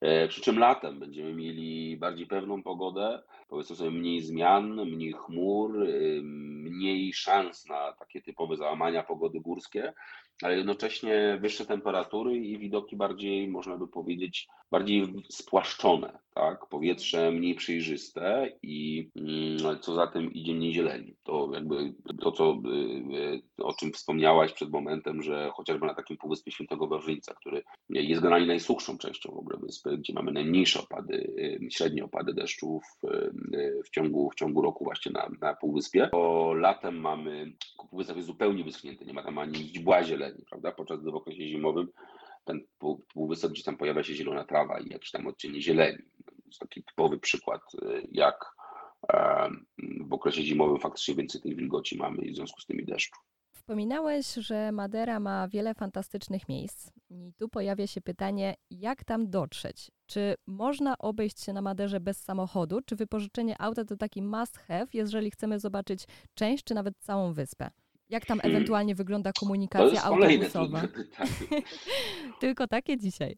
E, 0.00 0.28
przy 0.28 0.40
czym 0.40 0.58
latem 0.58 0.98
będziemy 0.98 1.34
mieli 1.34 1.96
bardziej 1.96 2.26
pewną 2.26 2.62
pogodę, 2.62 3.22
powiedzmy 3.48 3.76
sobie 3.76 3.90
mniej 3.90 4.22
zmian, 4.22 4.86
mniej 4.86 5.12
chmur, 5.12 5.82
y, 5.82 6.20
mniej 6.22 7.12
szans 7.12 7.66
na 7.66 7.92
takie 7.92 8.22
typowe 8.22 8.56
załamania 8.56 9.02
pogody 9.02 9.40
górskie, 9.40 9.92
ale 10.42 10.56
jednocześnie 10.56 11.38
wyższe 11.40 11.66
temperatury 11.66 12.36
i 12.36 12.58
widoki 12.58 12.96
bardziej, 12.96 13.48
można 13.48 13.76
by 13.76 13.88
powiedzieć, 13.88 14.48
bardziej 14.70 15.14
spłaszczone, 15.28 16.18
tak? 16.34 16.66
Powietrze 16.66 17.30
mniej 17.30 17.54
przejrzyste 17.54 18.52
i 18.62 19.10
mm, 19.16 19.78
co 19.80 19.94
za 19.94 20.06
tym 20.06 20.32
idzie 20.32 20.54
mniej 20.54 20.74
zieleni. 20.74 21.14
To 21.22 21.50
jakby 21.54 21.94
to, 22.20 22.32
co, 22.32 22.62
y, 22.66 23.58
y, 23.58 23.64
o 23.64 23.72
czym 23.72 23.92
wspomniałaś 23.92 24.52
przed 24.52 24.70
momentem, 24.70 25.22
że 25.22 25.50
chociażby 25.54 25.86
na 25.86 25.94
takim 25.94 26.16
Półwyspie 26.16 26.52
Świętego 26.52 26.86
Wawrzyńca, 26.86 27.34
który 27.34 27.62
jest 27.90 28.22
generalnie 28.22 28.46
najsuchszą 28.46 28.98
częścią 28.98 29.32
w 29.32 29.38
ogóle 29.38 29.58
wyspy, 29.58 29.98
gdzie 29.98 30.12
mamy 30.12 30.32
najmniejsze 30.32 30.80
opady, 30.80 31.14
y, 31.14 31.68
średnie 31.70 32.04
opady 32.04 32.34
deszczów 32.34 32.84
w 33.84 33.90
ciągu, 33.90 34.30
w 34.30 34.34
ciągu 34.34 34.62
roku 34.62 34.84
właśnie 34.84 35.12
na, 35.12 35.30
na 35.40 35.54
Półwyspie, 35.54 36.08
to 36.12 36.54
latem 36.54 37.00
mamy, 37.00 37.52
Półwysep 37.90 38.16
jest 38.16 38.26
zupełnie 38.26 38.64
wyschnięty, 38.64 39.04
nie 39.04 39.12
ma 39.12 39.22
tam 39.22 39.38
ani 39.38 39.54
źdźbła 39.54 40.04
zieleni, 40.04 40.29
prawda, 40.50 40.72
podczas 40.72 41.00
gdy 41.00 41.10
w 41.10 41.14
okresie 41.14 41.48
zimowym 41.48 41.88
ten 42.44 42.60
półwysep, 43.12 43.52
gdzie 43.52 43.62
tam 43.62 43.76
pojawia 43.76 44.02
się 44.02 44.14
zielona 44.14 44.44
trawa 44.44 44.80
i 44.80 44.88
jakieś 44.88 45.10
tam 45.10 45.26
odcienie 45.26 45.62
zieleni. 45.62 45.98
To 46.26 46.32
jest 46.46 46.58
taki 46.58 46.84
typowy 46.84 47.18
przykład, 47.18 47.62
y, 47.74 48.08
jak 48.12 48.54
w 50.00 50.12
okresie 50.12 50.42
zimowym 50.42 50.80
faktycznie 50.80 51.14
więcej 51.14 51.40
tej 51.40 51.56
wilgoci 51.56 51.96
mamy 51.96 52.24
i 52.24 52.32
w 52.32 52.36
związku 52.36 52.60
z 52.60 52.66
tymi 52.66 52.84
deszczu. 52.84 53.20
Wspominałeś, 53.52 54.34
że 54.34 54.72
Madera 54.72 55.20
ma 55.20 55.48
wiele 55.48 55.74
fantastycznych 55.74 56.48
miejsc. 56.48 56.90
I 57.10 57.32
tu 57.38 57.48
pojawia 57.48 57.86
się 57.86 58.00
pytanie, 58.00 58.54
jak 58.70 59.04
tam 59.04 59.30
dotrzeć? 59.30 59.90
Czy 60.06 60.34
można 60.46 60.98
obejść 60.98 61.40
się 61.40 61.52
na 61.52 61.62
Maderze 61.62 62.00
bez 62.00 62.22
samochodu, 62.22 62.80
czy 62.86 62.96
wypożyczenie 62.96 63.60
auta 63.60 63.84
to 63.84 63.96
taki 63.96 64.22
must 64.22 64.58
have, 64.58 64.86
jeżeli 64.92 65.30
chcemy 65.30 65.58
zobaczyć 65.58 66.04
część, 66.34 66.64
czy 66.64 66.74
nawet 66.74 66.98
całą 66.98 67.32
wyspę? 67.32 67.70
Jak 68.10 68.26
tam 68.26 68.40
hmm. 68.40 68.56
ewentualnie 68.56 68.94
wygląda 68.94 69.32
komunikacja 69.40 70.02
autobusowa? 70.02 70.82
Tylko 72.40 72.66
takie 72.66 72.98
dzisiaj. 72.98 73.36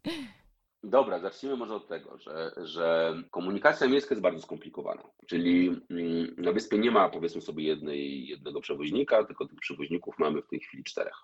Dobra, 0.85 1.19
zacznijmy 1.19 1.57
może 1.57 1.75
od 1.75 1.89
tego, 1.89 2.19
że, 2.19 2.53
że 2.57 3.15
komunikacja 3.31 3.89
miejska 3.89 4.15
jest 4.15 4.23
bardzo 4.23 4.43
skomplikowana. 4.43 5.03
Czyli 5.27 5.69
mm, 5.91 6.35
na 6.39 6.53
wyspie 6.53 6.79
nie 6.79 6.91
ma 6.91 7.09
powiedzmy 7.09 7.41
sobie 7.41 7.65
jednej, 7.65 8.27
jednego 8.27 8.61
przewoźnika, 8.61 9.25
tylko 9.25 9.47
tych 9.47 9.61
przewoźników 9.61 10.19
mamy 10.19 10.43
w 10.43 10.49
tej 10.49 10.61
chwili 10.61 10.85
czterech. 10.85 11.17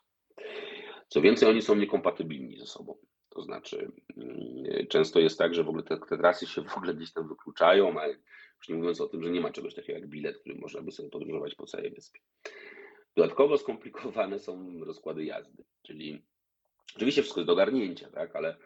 Co 1.08 1.20
więcej, 1.20 1.48
oni 1.48 1.62
są 1.62 1.74
niekompatybilni 1.74 2.58
ze 2.58 2.66
sobą. 2.66 2.96
To 3.28 3.42
znaczy, 3.42 3.92
mm, 4.16 4.86
często 4.88 5.20
jest 5.20 5.38
tak, 5.38 5.54
że 5.54 5.64
w 5.64 5.68
ogóle 5.68 5.82
te, 5.82 5.98
te 5.98 6.18
trasy 6.18 6.46
się 6.46 6.62
w 6.62 6.76
ogóle 6.76 6.94
gdzieś 6.94 7.12
tam 7.12 7.28
wykluczają, 7.28 8.00
a 8.00 8.06
już 8.06 8.68
nie 8.68 8.74
mówiąc 8.74 9.00
o 9.00 9.08
tym, 9.08 9.22
że 9.22 9.30
nie 9.30 9.40
ma 9.40 9.50
czegoś 9.50 9.74
takiego 9.74 9.98
jak 9.98 10.08
bilet, 10.08 10.38
który 10.38 10.54
można 10.54 10.82
by 10.82 10.92
sobie 10.92 11.08
podróżować 11.10 11.54
po 11.54 11.66
całej 11.66 11.90
wyspie. 11.90 12.20
Dodatkowo 13.18 13.58
skomplikowane 13.58 14.38
są 14.38 14.84
rozkłady 14.84 15.24
jazdy, 15.24 15.64
czyli 15.82 16.22
oczywiście 16.96 17.22
wszystko 17.22 17.40
jest 17.40 17.46
do 17.46 17.52
ogarnięcia, 17.52 18.10
tak, 18.10 18.36
ale 18.36 18.56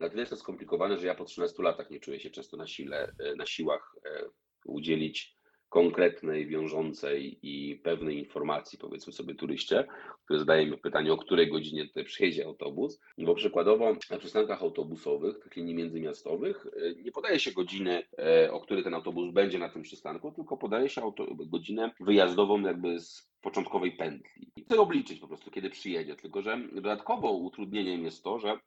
na 0.00 0.08
tyle 0.08 0.22
jest 0.22 0.30
to 0.30 0.36
skomplikowane, 0.36 0.98
że 0.98 1.06
ja 1.06 1.14
po 1.14 1.24
13 1.24 1.62
latach 1.62 1.90
nie 1.90 2.00
czuję 2.00 2.20
się 2.20 2.30
często 2.30 2.56
na, 2.56 2.66
sile, 2.66 3.12
na 3.36 3.46
siłach 3.46 3.96
e, 4.04 4.24
udzielić 4.64 5.36
konkretnej, 5.72 6.46
wiążącej 6.46 7.38
i 7.42 7.76
pewnej 7.76 8.18
informacji, 8.18 8.78
powiedzmy 8.78 9.12
sobie 9.12 9.34
turyście, 9.34 9.86
który 10.24 10.38
zadaje 10.38 10.66
mi 10.66 10.78
pytanie, 10.78 11.12
o 11.12 11.16
której 11.16 11.50
godzinie 11.50 11.88
tutaj 11.88 12.04
przyjedzie 12.04 12.46
autobus, 12.46 13.00
bo 13.18 13.34
przykładowo 13.34 13.96
na 14.10 14.18
przystankach 14.18 14.62
autobusowych, 14.62 15.38
tych 15.38 15.56
linii 15.56 15.74
międzymiastowych, 15.74 16.66
e, 16.66 17.02
nie 17.02 17.12
podaje 17.12 17.38
się 17.38 17.52
godziny, 17.52 18.02
o 18.50 18.60
której 18.60 18.84
ten 18.84 18.94
autobus 18.94 19.32
będzie 19.32 19.58
na 19.58 19.68
tym 19.68 19.82
przystanku, 19.82 20.32
tylko 20.32 20.56
podaje 20.56 20.88
się 20.88 21.02
auto, 21.02 21.26
godzinę 21.34 21.90
wyjazdową 22.00 22.60
jakby 22.60 23.00
z 23.00 23.30
początkowej 23.40 23.92
pętli. 23.92 24.50
Chcę 24.64 24.80
obliczyć 24.80 25.20
po 25.20 25.28
prostu, 25.28 25.50
kiedy 25.50 25.70
przyjedzie, 25.70 26.16
tylko 26.16 26.42
że 26.42 26.60
dodatkowo 26.72 27.32
utrudnieniem 27.32 28.04
jest 28.04 28.24
to, 28.24 28.38
że 28.38 28.58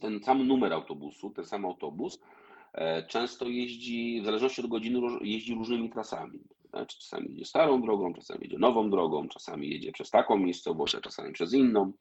ten 0.00 0.20
sam 0.20 0.46
numer 0.46 0.72
autobusu, 0.72 1.30
ten 1.30 1.44
sam 1.44 1.64
autobus 1.64 2.18
e, 2.18 2.37
często 3.08 3.48
jeździ, 3.48 4.20
w 4.22 4.24
zależności 4.24 4.60
od 4.60 4.66
godziny, 4.66 5.00
jeździ 5.20 5.54
różnymi 5.54 5.90
trasami. 5.90 6.40
Znaczy, 6.70 6.98
czasami 6.98 7.28
jedzie 7.30 7.44
starą 7.44 7.82
drogą, 7.82 8.14
czasami 8.14 8.40
jedzie 8.42 8.58
nową 8.58 8.90
drogą, 8.90 9.28
czasami 9.28 9.70
jedzie 9.70 9.92
przez 9.92 10.10
taką 10.10 10.38
miejscowość, 10.38 10.94
a 10.94 11.00
czasami 11.00 11.32
przez 11.32 11.54
inną. 11.54 11.92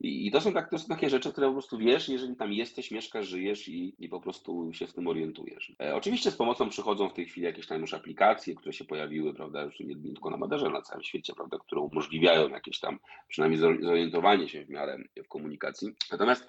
I, 0.00 0.30
to, 0.30 0.40
są 0.40 0.52
tak, 0.52 0.70
to 0.70 0.78
są 0.78 0.86
takie 0.88 1.10
rzeczy, 1.10 1.32
które 1.32 1.46
po 1.46 1.52
prostu 1.52 1.78
wiesz, 1.78 2.08
jeżeli 2.08 2.36
tam 2.36 2.52
jesteś, 2.52 2.90
mieszkasz, 2.90 3.26
żyjesz 3.26 3.68
i, 3.68 3.94
i 3.98 4.08
po 4.08 4.20
prostu 4.20 4.72
się 4.72 4.86
w 4.86 4.92
tym 4.92 5.08
orientujesz. 5.08 5.72
E, 5.82 5.96
oczywiście 5.96 6.30
z 6.30 6.36
pomocą 6.36 6.68
przychodzą 6.68 7.08
w 7.08 7.12
tej 7.12 7.26
chwili 7.26 7.46
jakieś 7.46 7.66
tam 7.66 7.80
już 7.80 7.94
aplikacje, 7.94 8.54
które 8.54 8.72
się 8.72 8.84
pojawiły, 8.84 9.34
prawda, 9.34 9.62
już 9.62 9.80
nie, 9.80 9.86
nie 9.86 10.12
tylko 10.12 10.30
na 10.30 10.36
Maderze, 10.36 10.70
na 10.70 10.82
całym 10.82 11.02
świecie, 11.02 11.32
prawda, 11.36 11.58
które 11.58 11.80
umożliwiają 11.80 12.48
jakieś 12.48 12.80
tam 12.80 12.98
przynajmniej 13.28 13.60
zorientowanie 13.60 14.48
się 14.48 14.64
w 14.64 14.70
miarę 14.70 14.98
w 15.24 15.28
komunikacji. 15.28 15.88
Natomiast 16.12 16.48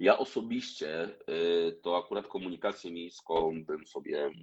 ja 0.00 0.18
osobiście 0.18 1.08
y, 1.28 1.78
to 1.82 1.98
akurat 1.98 2.26
komunikację 2.26 2.92
miejską 2.92 3.64
bym 3.64 3.86
sobie 3.86 4.18
mm, 4.18 4.34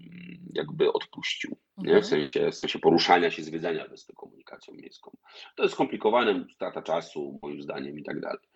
jakby 0.54 0.94
odpuścił. 0.94 1.58
Nie? 1.78 1.84
W, 1.84 1.96
mhm. 1.96 2.04
sensie, 2.04 2.52
w 2.52 2.56
sensie 2.56 2.80
poruszania 2.80 3.32
się, 3.32 3.44
zwiedzania 3.44 3.88
wyspy 3.88 4.14
komunikacją 4.14 4.74
miejską. 4.74 5.18
To 5.56 5.64
jest 5.64 5.76
skomplikowane, 5.76 6.46
strata 6.56 6.82
czasu 6.82 7.40
moim 7.42 7.62
zdaniem 7.62 8.00
i 8.00 8.04
tak 8.04 8.20
dalej. 8.20 8.48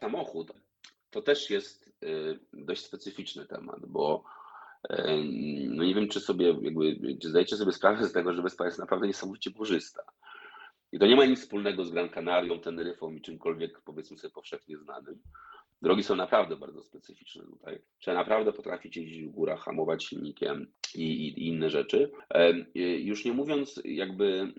Samochód 0.00 0.52
to 1.10 1.22
też 1.22 1.50
jest 1.50 1.94
y, 2.02 2.38
dość 2.52 2.84
specyficzny 2.84 3.46
temat, 3.46 3.86
bo 3.86 4.24
y, 4.90 4.94
no 5.68 5.84
nie 5.84 5.94
wiem, 5.94 6.08
czy 6.08 6.20
sobie 6.20 6.46
jakby, 6.62 6.98
czy 7.22 7.28
zdajecie 7.28 7.56
sobie 7.56 7.72
sprawę 7.72 8.06
z 8.06 8.12
tego, 8.12 8.34
że 8.34 8.42
wyspa 8.42 8.64
jest 8.64 8.78
naprawdę 8.78 9.06
niesamowicie 9.06 9.50
górzysta. 9.50 10.02
I 10.92 10.98
to 10.98 11.06
nie 11.06 11.16
ma 11.16 11.24
nic 11.24 11.40
wspólnego 11.40 11.84
z 11.84 11.90
Gran 11.90 12.08
Canarią, 12.08 12.60
Teneryfą 12.60 13.12
i 13.12 13.20
czymkolwiek 13.20 13.80
powiedzmy 13.84 14.18
sobie 14.18 14.32
powszechnie 14.32 14.78
znanym. 14.78 15.22
Drogi 15.84 16.02
są 16.02 16.16
naprawdę 16.16 16.56
bardzo 16.56 16.82
specyficzne 16.82 17.42
tutaj. 17.42 17.78
Trzeba 17.98 18.16
naprawdę 18.16 18.52
potrafić 18.52 18.96
jeździć 18.96 19.24
w 19.24 19.30
górach, 19.30 19.60
hamować 19.60 20.04
silnikiem 20.04 20.66
i, 20.94 21.02
i, 21.02 21.28
i 21.28 21.48
inne 21.48 21.70
rzeczy. 21.70 22.10
Już 22.98 23.24
nie 23.24 23.32
mówiąc 23.32 23.80
jakby, 23.84 24.52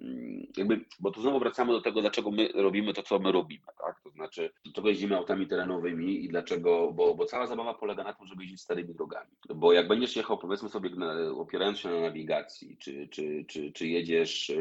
jakby, 0.57 0.85
bo 0.99 1.11
tu 1.11 1.21
znowu 1.21 1.39
wracamy 1.39 1.73
do 1.73 1.81
tego, 1.81 2.01
dlaczego 2.01 2.31
my 2.31 2.49
robimy 2.53 2.93
to, 2.93 3.03
co 3.03 3.19
my 3.19 3.31
robimy, 3.31 3.65
tak? 3.79 4.01
To 4.03 4.09
znaczy, 4.09 4.51
dlaczego 4.63 4.89
jeździmy 4.89 5.17
autami 5.17 5.47
terenowymi 5.47 6.23
i 6.25 6.29
dlaczego, 6.29 6.91
bo, 6.91 7.15
bo 7.15 7.25
cała 7.25 7.47
zabawa 7.47 7.73
polega 7.73 8.03
na 8.03 8.13
tym, 8.13 8.27
żeby 8.27 8.43
jeździć 8.43 8.61
starymi 8.61 8.95
drogami. 8.95 9.31
Bo 9.55 9.73
jak 9.73 9.88
będziesz 9.88 10.15
jechał, 10.15 10.38
powiedzmy 10.38 10.69
sobie, 10.69 10.89
opierając 11.38 11.79
się 11.79 11.89
na 11.89 12.01
nawigacji, 12.01 12.77
czy, 12.77 13.07
czy, 13.07 13.45
czy, 13.47 13.71
czy 13.71 13.88
jedziesz 13.88 14.51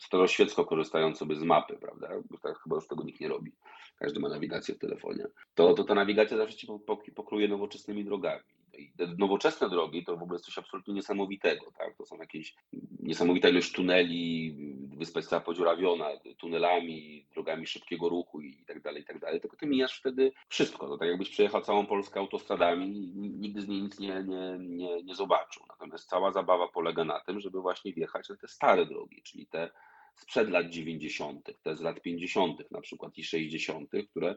staroświecko 0.00 0.64
korzystając 0.64 1.18
sobie 1.18 1.36
z 1.36 1.42
mapy, 1.42 1.76
prawda? 1.80 2.08
Bo 2.30 2.38
tak 2.38 2.58
chyba 2.58 2.76
już 2.76 2.86
tego 2.86 3.04
nikt 3.04 3.20
nie 3.20 3.28
robi. 3.28 3.52
Każdy 3.98 4.20
ma 4.20 4.28
nawigację 4.28 4.74
w 4.74 4.78
telefonie. 4.78 5.24
To, 5.54 5.74
to 5.74 5.84
ta 5.84 5.94
nawigacja 5.94 6.36
zawsze 6.36 6.56
ci 6.56 6.66
pokruje 7.14 7.48
nowoczesnymi 7.48 8.04
drogami. 8.04 8.42
I 8.78 8.92
te 8.96 9.06
nowoczesne 9.18 9.68
drogi 9.68 10.04
to 10.04 10.16
w 10.16 10.22
ogóle 10.22 10.38
coś 10.38 10.58
absolutnie 10.58 10.94
niesamowitego. 10.94 11.72
Tak? 11.78 11.96
To 11.96 12.06
są 12.06 12.18
jakieś 12.18 12.54
niesamowita 13.00 13.48
ilość 13.48 13.72
tuneli, 13.72 14.56
wyspa 14.96 15.18
jest 15.18 15.30
cała 15.30 15.42
podziurawiona 15.42 16.08
tunelami, 16.38 17.26
drogami 17.34 17.66
szybkiego 17.66 18.08
ruchu 18.08 18.40
i 18.40 18.64
tak 18.66 18.82
dalej, 18.82 19.02
i 19.02 19.04
tak 19.04 19.18
dalej. 19.18 19.40
Tylko 19.40 19.56
ty 19.56 19.66
mijasz 19.66 19.98
wtedy 19.98 20.32
wszystko. 20.48 20.88
To 20.88 20.98
tak 20.98 21.08
jakbyś 21.08 21.30
przejechał 21.30 21.62
całą 21.62 21.86
Polskę 21.86 22.20
autostradami 22.20 22.86
i 22.86 23.12
nigdy 23.16 23.60
z 23.60 23.68
niej 23.68 23.82
nic 23.82 23.98
nie, 23.98 24.24
nie, 24.26 24.58
nie, 24.60 25.02
nie 25.02 25.14
zobaczył. 25.14 25.62
Natomiast 25.68 26.08
cała 26.08 26.32
zabawa 26.32 26.68
polega 26.68 27.04
na 27.04 27.20
tym, 27.20 27.40
żeby 27.40 27.60
właśnie 27.60 27.92
wjechać 27.92 28.28
na 28.28 28.36
te 28.36 28.48
stare 28.48 28.86
drogi, 28.86 29.22
czyli 29.22 29.46
te 29.46 29.70
sprzed 30.14 30.50
lat 30.50 30.70
90., 30.70 31.50
te 31.62 31.76
z 31.76 31.80
lat 31.80 32.00
50. 32.02 32.70
na 32.70 32.80
przykład 32.80 33.18
i 33.18 33.24
60., 33.24 33.90
które 34.10 34.34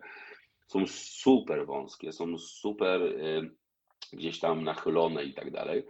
są 0.67 0.87
super 0.87 1.65
wąskie, 1.65 2.11
są 2.11 2.37
super 2.37 3.01
y, 3.01 3.55
gdzieś 4.13 4.39
tam 4.39 4.63
nachylone 4.63 5.23
i 5.23 5.33
tak 5.33 5.51
dalej. 5.51 5.83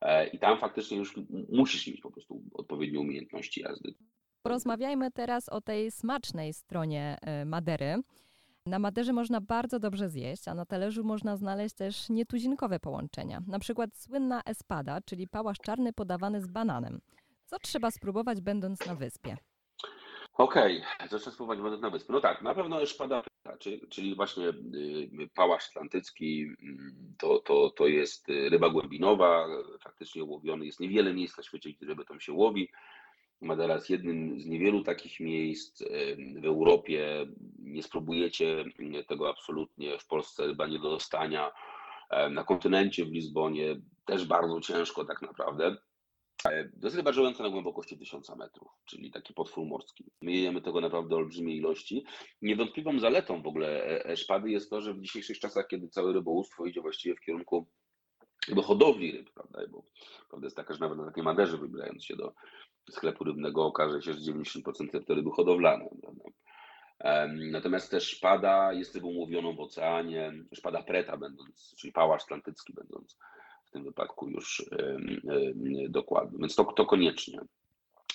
E, 0.00 0.26
I 0.26 0.38
tam 0.38 0.58
faktycznie 0.58 0.96
już 0.96 1.14
musisz 1.52 1.86
mieć 1.86 2.00
po 2.00 2.10
prostu 2.10 2.42
odpowiednie 2.54 3.00
umiejętności 3.00 3.60
jazdy. 3.60 3.94
Porozmawiajmy 4.42 5.10
teraz 5.10 5.48
o 5.48 5.60
tej 5.60 5.90
smacznej 5.90 6.52
stronie 6.52 7.16
y, 7.42 7.44
Madery. 7.44 8.02
Na 8.66 8.78
Maderze 8.78 9.12
można 9.12 9.40
bardzo 9.40 9.78
dobrze 9.78 10.08
zjeść, 10.08 10.48
a 10.48 10.54
na 10.54 10.66
talerzu 10.66 11.04
można 11.04 11.36
znaleźć 11.36 11.74
też 11.74 12.08
nietuzinkowe 12.08 12.80
połączenia. 12.80 13.42
Na 13.46 13.58
przykład 13.58 13.96
słynna 13.96 14.42
espada, 14.46 15.00
czyli 15.00 15.28
pałasz 15.28 15.58
czarny 15.58 15.92
podawany 15.92 16.40
z 16.40 16.46
bananem. 16.46 17.00
Co 17.52 17.58
trzeba 17.58 17.90
spróbować 17.90 18.40
będąc 18.40 18.86
na 18.86 18.94
wyspie? 18.94 19.36
Okej, 20.32 20.82
okay. 20.96 21.08
trzeba 21.08 21.34
spróbować 21.34 21.60
będąc 21.60 21.82
na 21.82 21.90
wyspie? 21.90 22.12
No 22.12 22.20
tak, 22.20 22.42
na 22.42 22.54
pewno 22.54 22.82
espada, 22.82 23.22
czyli 23.90 24.14
właśnie 24.14 24.48
y, 24.48 25.28
pałasz 25.34 25.68
atlantycki, 25.68 26.42
mm, 26.42 27.14
to, 27.18 27.38
to, 27.38 27.70
to 27.70 27.86
jest 27.86 28.28
ryba 28.28 28.70
głębinowa, 28.70 29.46
faktycznie 29.80 30.24
łowiony 30.24 30.66
jest 30.66 30.80
niewiele 30.80 31.14
miejsc 31.14 31.36
na 31.36 31.42
świecie, 31.42 31.70
gdzie 31.70 31.86
ryby 31.86 32.04
tam 32.04 32.20
się 32.20 32.32
łowi. 32.32 32.68
Madera 33.40 33.74
jest 33.74 33.90
jednym 33.90 34.40
z 34.40 34.46
niewielu 34.46 34.82
takich 34.82 35.20
miejsc 35.20 35.82
w 36.40 36.44
Europie. 36.44 37.26
Nie 37.58 37.82
spróbujecie 37.82 38.64
tego 39.08 39.30
absolutnie. 39.30 39.98
W 39.98 40.06
Polsce 40.06 40.46
ryba 40.46 40.66
nie 40.66 40.78
do 40.78 40.90
dostania. 40.90 41.52
Na 42.30 42.44
kontynencie 42.44 43.04
w 43.04 43.12
Lizbonie 43.12 43.80
też 44.04 44.26
bardzo 44.26 44.60
ciężko 44.60 45.04
tak 45.04 45.22
naprawdę. 45.22 45.76
Jest 46.82 46.96
ryba 46.96 47.12
żyjąca 47.12 47.42
na 47.42 47.50
głębokości 47.50 47.98
1000 47.98 48.36
metrów, 48.36 48.68
czyli 48.84 49.10
taki 49.10 49.34
potwór 49.34 49.66
morski. 49.66 50.04
My 50.22 50.32
jemy 50.32 50.60
tego 50.60 50.80
naprawdę 50.80 51.16
olbrzymiej 51.16 51.56
ilości. 51.56 52.04
Niewątpliwą 52.42 52.98
zaletą 52.98 53.42
w 53.42 53.46
ogóle 53.46 53.84
e, 53.84 54.06
e, 54.06 54.16
szpady 54.16 54.50
jest 54.50 54.70
to, 54.70 54.80
że 54.80 54.94
w 54.94 55.00
dzisiejszych 55.00 55.38
czasach, 55.38 55.66
kiedy 55.66 55.88
całe 55.88 56.12
rybołówstwo 56.12 56.66
idzie 56.66 56.80
właściwie 56.80 57.16
w 57.16 57.20
kierunku 57.20 57.66
do 58.48 58.62
hodowli 58.62 59.12
ryb, 59.12 59.30
prawda? 59.34 59.60
Bo 59.70 59.84
prawda 60.28 60.46
jest 60.46 60.56
taka, 60.56 60.74
że 60.74 60.80
nawet 60.80 60.98
na 60.98 61.06
takiej 61.06 61.24
maderze 61.24 61.58
wybierając 61.58 62.04
się 62.04 62.16
do 62.16 62.34
sklepu 62.90 63.24
rybnego 63.24 63.66
okaże 63.66 64.02
się, 64.02 64.12
że 64.12 64.32
90% 64.32 65.04
to 65.06 65.14
ryby 65.14 65.30
hodowlane. 65.30 65.88
Prawda? 66.02 66.24
Natomiast 67.50 67.90
też 67.90 68.08
szpada 68.08 68.72
jest 68.72 68.94
rybą 68.94 69.08
łowioną 69.08 69.56
w 69.56 69.60
oceanie, 69.60 70.32
szpada 70.54 70.82
preta 70.82 71.16
będąc, 71.16 71.74
czyli 71.78 71.92
pałasz 71.92 72.22
atlantycki 72.22 72.72
będąc 72.72 73.18
tym 73.72 73.84
wypadku 73.84 74.28
już 74.28 74.70
dokładny. 75.88 76.38
Więc 76.38 76.54
to, 76.54 76.64
to 76.64 76.86
koniecznie. 76.86 77.40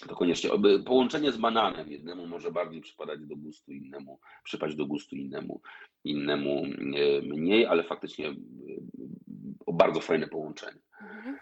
To 0.07 0.15
koniecznie. 0.15 0.49
Połączenie 0.85 1.31
z 1.31 1.37
bananem 1.37 1.91
jednemu 1.91 2.27
może 2.27 2.51
bardziej 2.51 2.81
przypadać 2.81 3.19
do 3.25 3.35
gustu, 3.35 3.71
innemu 3.71 4.19
przypaść 4.43 4.75
do 4.75 4.85
gustu 4.85 5.15
innemu, 5.15 5.61
innemu 6.03 6.63
mniej, 7.23 7.65
ale 7.65 7.83
faktycznie 7.83 8.35
bardzo 9.73 10.01
fajne 10.01 10.27
połączenie. 10.27 10.79
Mhm. 11.01 11.37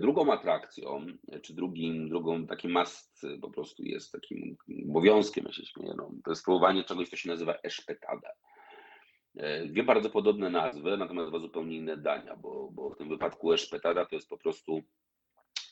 Drugą 0.00 0.32
atrakcją, 0.32 1.06
czy 1.42 1.54
drugim, 1.54 2.08
drugą 2.08 2.46
takim 2.46 2.72
must 2.72 3.26
po 3.40 3.50
prostu 3.50 3.82
jest 3.82 4.12
takim 4.12 4.56
obowiązkiem, 4.88 5.44
ja 5.46 5.52
się 5.52 5.66
śmieję, 5.66 5.94
no, 5.96 6.10
to 6.24 6.30
jest 6.30 6.42
spróbowanie 6.42 6.84
czegoś, 6.84 7.08
co 7.08 7.16
się 7.16 7.28
nazywa 7.28 7.54
eszpetada. 7.54 8.28
E, 9.36 9.66
dwie 9.66 9.82
bardzo 9.82 10.10
podobne 10.10 10.50
nazwy, 10.50 10.96
natomiast 10.96 11.30
dwa 11.30 11.38
zupełnie 11.38 11.76
inne 11.76 11.96
dania, 11.96 12.36
bo, 12.36 12.70
bo 12.72 12.90
w 12.90 12.96
tym 12.96 13.08
wypadku 13.08 13.52
eszpetada 13.52 14.04
to 14.06 14.14
jest 14.14 14.28
po 14.28 14.38
prostu 14.38 14.82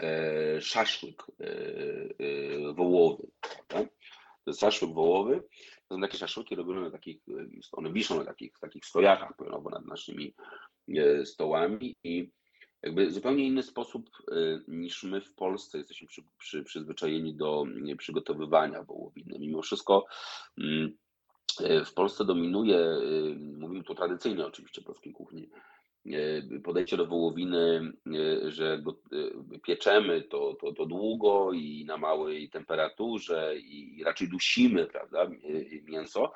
e, 0.00 0.60
szaszłyk 0.60 1.22
e, 1.40 2.72
wołowy. 2.72 3.26
Tak? 3.68 3.88
To 4.44 4.50
jest 4.50 4.60
szaszłyk 4.60 4.92
wołowy. 4.94 5.42
To 5.88 5.94
są 5.94 6.00
takie 6.00 6.18
szaszłyki 6.18 6.54
robione 6.54 6.80
na 6.80 6.90
takich, 6.90 7.20
one 7.72 7.92
wiszą 7.92 8.18
na 8.18 8.24
takich, 8.24 8.58
takich 8.60 8.86
stojachach 8.86 9.36
pionowo 9.36 9.70
nad 9.70 9.86
naszymi 9.86 10.34
stołami 11.24 11.96
i 12.04 12.30
jakby 12.82 13.10
zupełnie 13.10 13.44
inny 13.44 13.62
sposób 13.62 14.10
niż 14.68 15.02
my 15.02 15.20
w 15.20 15.34
Polsce 15.34 15.78
jesteśmy 15.78 16.08
przy, 16.08 16.22
przy, 16.38 16.62
przyzwyczajeni 16.62 17.34
do 17.34 17.64
przygotowywania 17.98 18.82
wołowiny. 18.82 19.38
Mimo 19.38 19.62
wszystko 19.62 20.06
mm, 20.58 20.96
w 21.84 21.94
Polsce 21.94 22.24
dominuje, 22.24 22.78
e, 22.78 23.00
mówimy 23.58 23.84
tu 23.84 23.94
tradycyjnie 23.94 24.46
oczywiście 24.46 24.82
polskiej 24.82 25.12
kuchni, 25.12 25.50
e, 26.06 26.60
podejście 26.60 26.96
do 26.96 27.06
wołowiny, 27.06 27.92
że 28.46 28.82
pieczemy 29.62 30.22
to, 30.22 30.56
to, 30.60 30.72
to 30.72 30.86
długo 30.86 31.52
i 31.52 31.84
na 31.84 31.96
małej 31.96 32.50
temperaturze 32.50 33.54
i 33.58 34.02
raczej 34.04 34.28
dusimy 34.28 34.86
prawda, 34.86 35.30
mięso. 35.84 36.32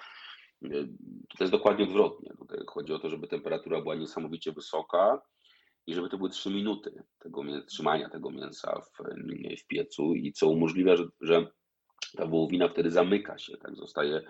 To 1.39 1.45
jest 1.45 1.53
dokładnie 1.53 1.85
odwrotnie. 1.85 2.33
Tutaj 2.39 2.59
chodzi 2.67 2.93
o 2.93 2.99
to, 2.99 3.09
żeby 3.09 3.29
temperatura 3.29 3.81
była 3.81 3.95
niesamowicie 3.95 4.53
wysoka 4.53 5.23
i 5.87 5.95
żeby 5.95 6.09
to 6.09 6.19
były 6.19 6.31
3 6.31 6.51
minuty 6.51 7.03
tego 7.19 7.43
trzymania 7.67 8.09
tego 8.09 8.31
mięsa 8.31 8.81
w, 8.81 9.03
w 9.63 9.67
piecu 9.67 10.15
i 10.15 10.33
co 10.33 10.49
umożliwia, 10.49 10.97
że, 10.97 11.05
że 11.21 11.47
ta 12.17 12.27
wołowina 12.27 12.69
wtedy 12.69 12.91
zamyka 12.91 13.39
się, 13.39 13.57
tak 13.57 13.77
zostaje 13.77 14.23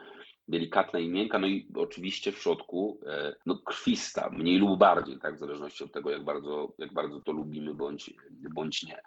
delikatna 0.49 0.99
i 0.99 1.09
miękka, 1.09 1.39
no 1.39 1.47
i 1.47 1.67
oczywiście 1.77 2.33
w 2.33 2.39
środku 2.39 3.01
e, 3.07 3.35
no, 3.47 3.59
krwista, 3.59 4.31
mniej 4.31 4.59
lub 4.59 4.79
bardziej, 4.79 5.19
tak, 5.19 5.37
w 5.37 5.39
zależności 5.39 5.85
od 5.85 5.93
tego, 5.93 6.11
jak 6.11 6.25
bardzo, 6.25 6.73
jak 6.79 6.93
bardzo 6.93 7.21
to 7.21 7.33
lubimy 7.33 7.75
bądź, 7.75 8.15
bądź 8.31 8.83
nie. 8.83 9.03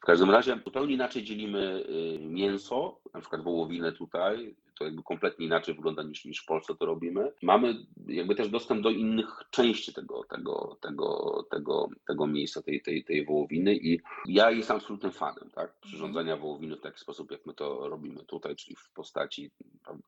W 0.00 0.06
każdym 0.06 0.30
razie 0.30 0.58
zupełnie 0.64 0.94
inaczej 0.94 1.24
dzielimy 1.24 1.84
y, 1.88 2.18
mięso, 2.18 3.00
na 3.14 3.20
przykład 3.20 3.42
wołowinę 3.42 3.92
tutaj, 3.92 4.54
to 4.78 4.84
jakby 4.84 5.02
kompletnie 5.02 5.46
inaczej 5.46 5.74
wygląda 5.74 6.02
niż, 6.02 6.24
niż 6.24 6.42
w 6.42 6.46
Polsce 6.46 6.74
to 6.74 6.86
robimy. 6.86 7.32
Mamy 7.42 7.74
jakby 8.06 8.34
też 8.34 8.48
dostęp 8.48 8.82
do 8.82 8.90
innych 8.90 9.42
części 9.50 9.94
tego, 9.94 10.24
tego, 10.24 10.76
tego, 10.80 11.42
tego, 11.50 11.88
tego 12.06 12.26
miejsca, 12.26 12.62
tej, 12.62 12.82
tej, 12.82 13.04
tej 13.04 13.24
wołowiny 13.24 13.74
i 13.74 14.00
ja 14.26 14.50
jestem 14.50 14.76
absolutnym 14.76 15.12
fanem, 15.12 15.50
tak, 15.54 15.80
przyrządzania 15.80 16.36
wołowiny 16.36 16.76
w 16.76 16.80
taki 16.80 17.00
sposób, 17.00 17.30
jak 17.30 17.46
my 17.46 17.54
to 17.54 17.88
robimy 17.88 18.24
tutaj, 18.24 18.56
czyli 18.56 18.76
w 18.76 18.90
postaci 18.90 19.50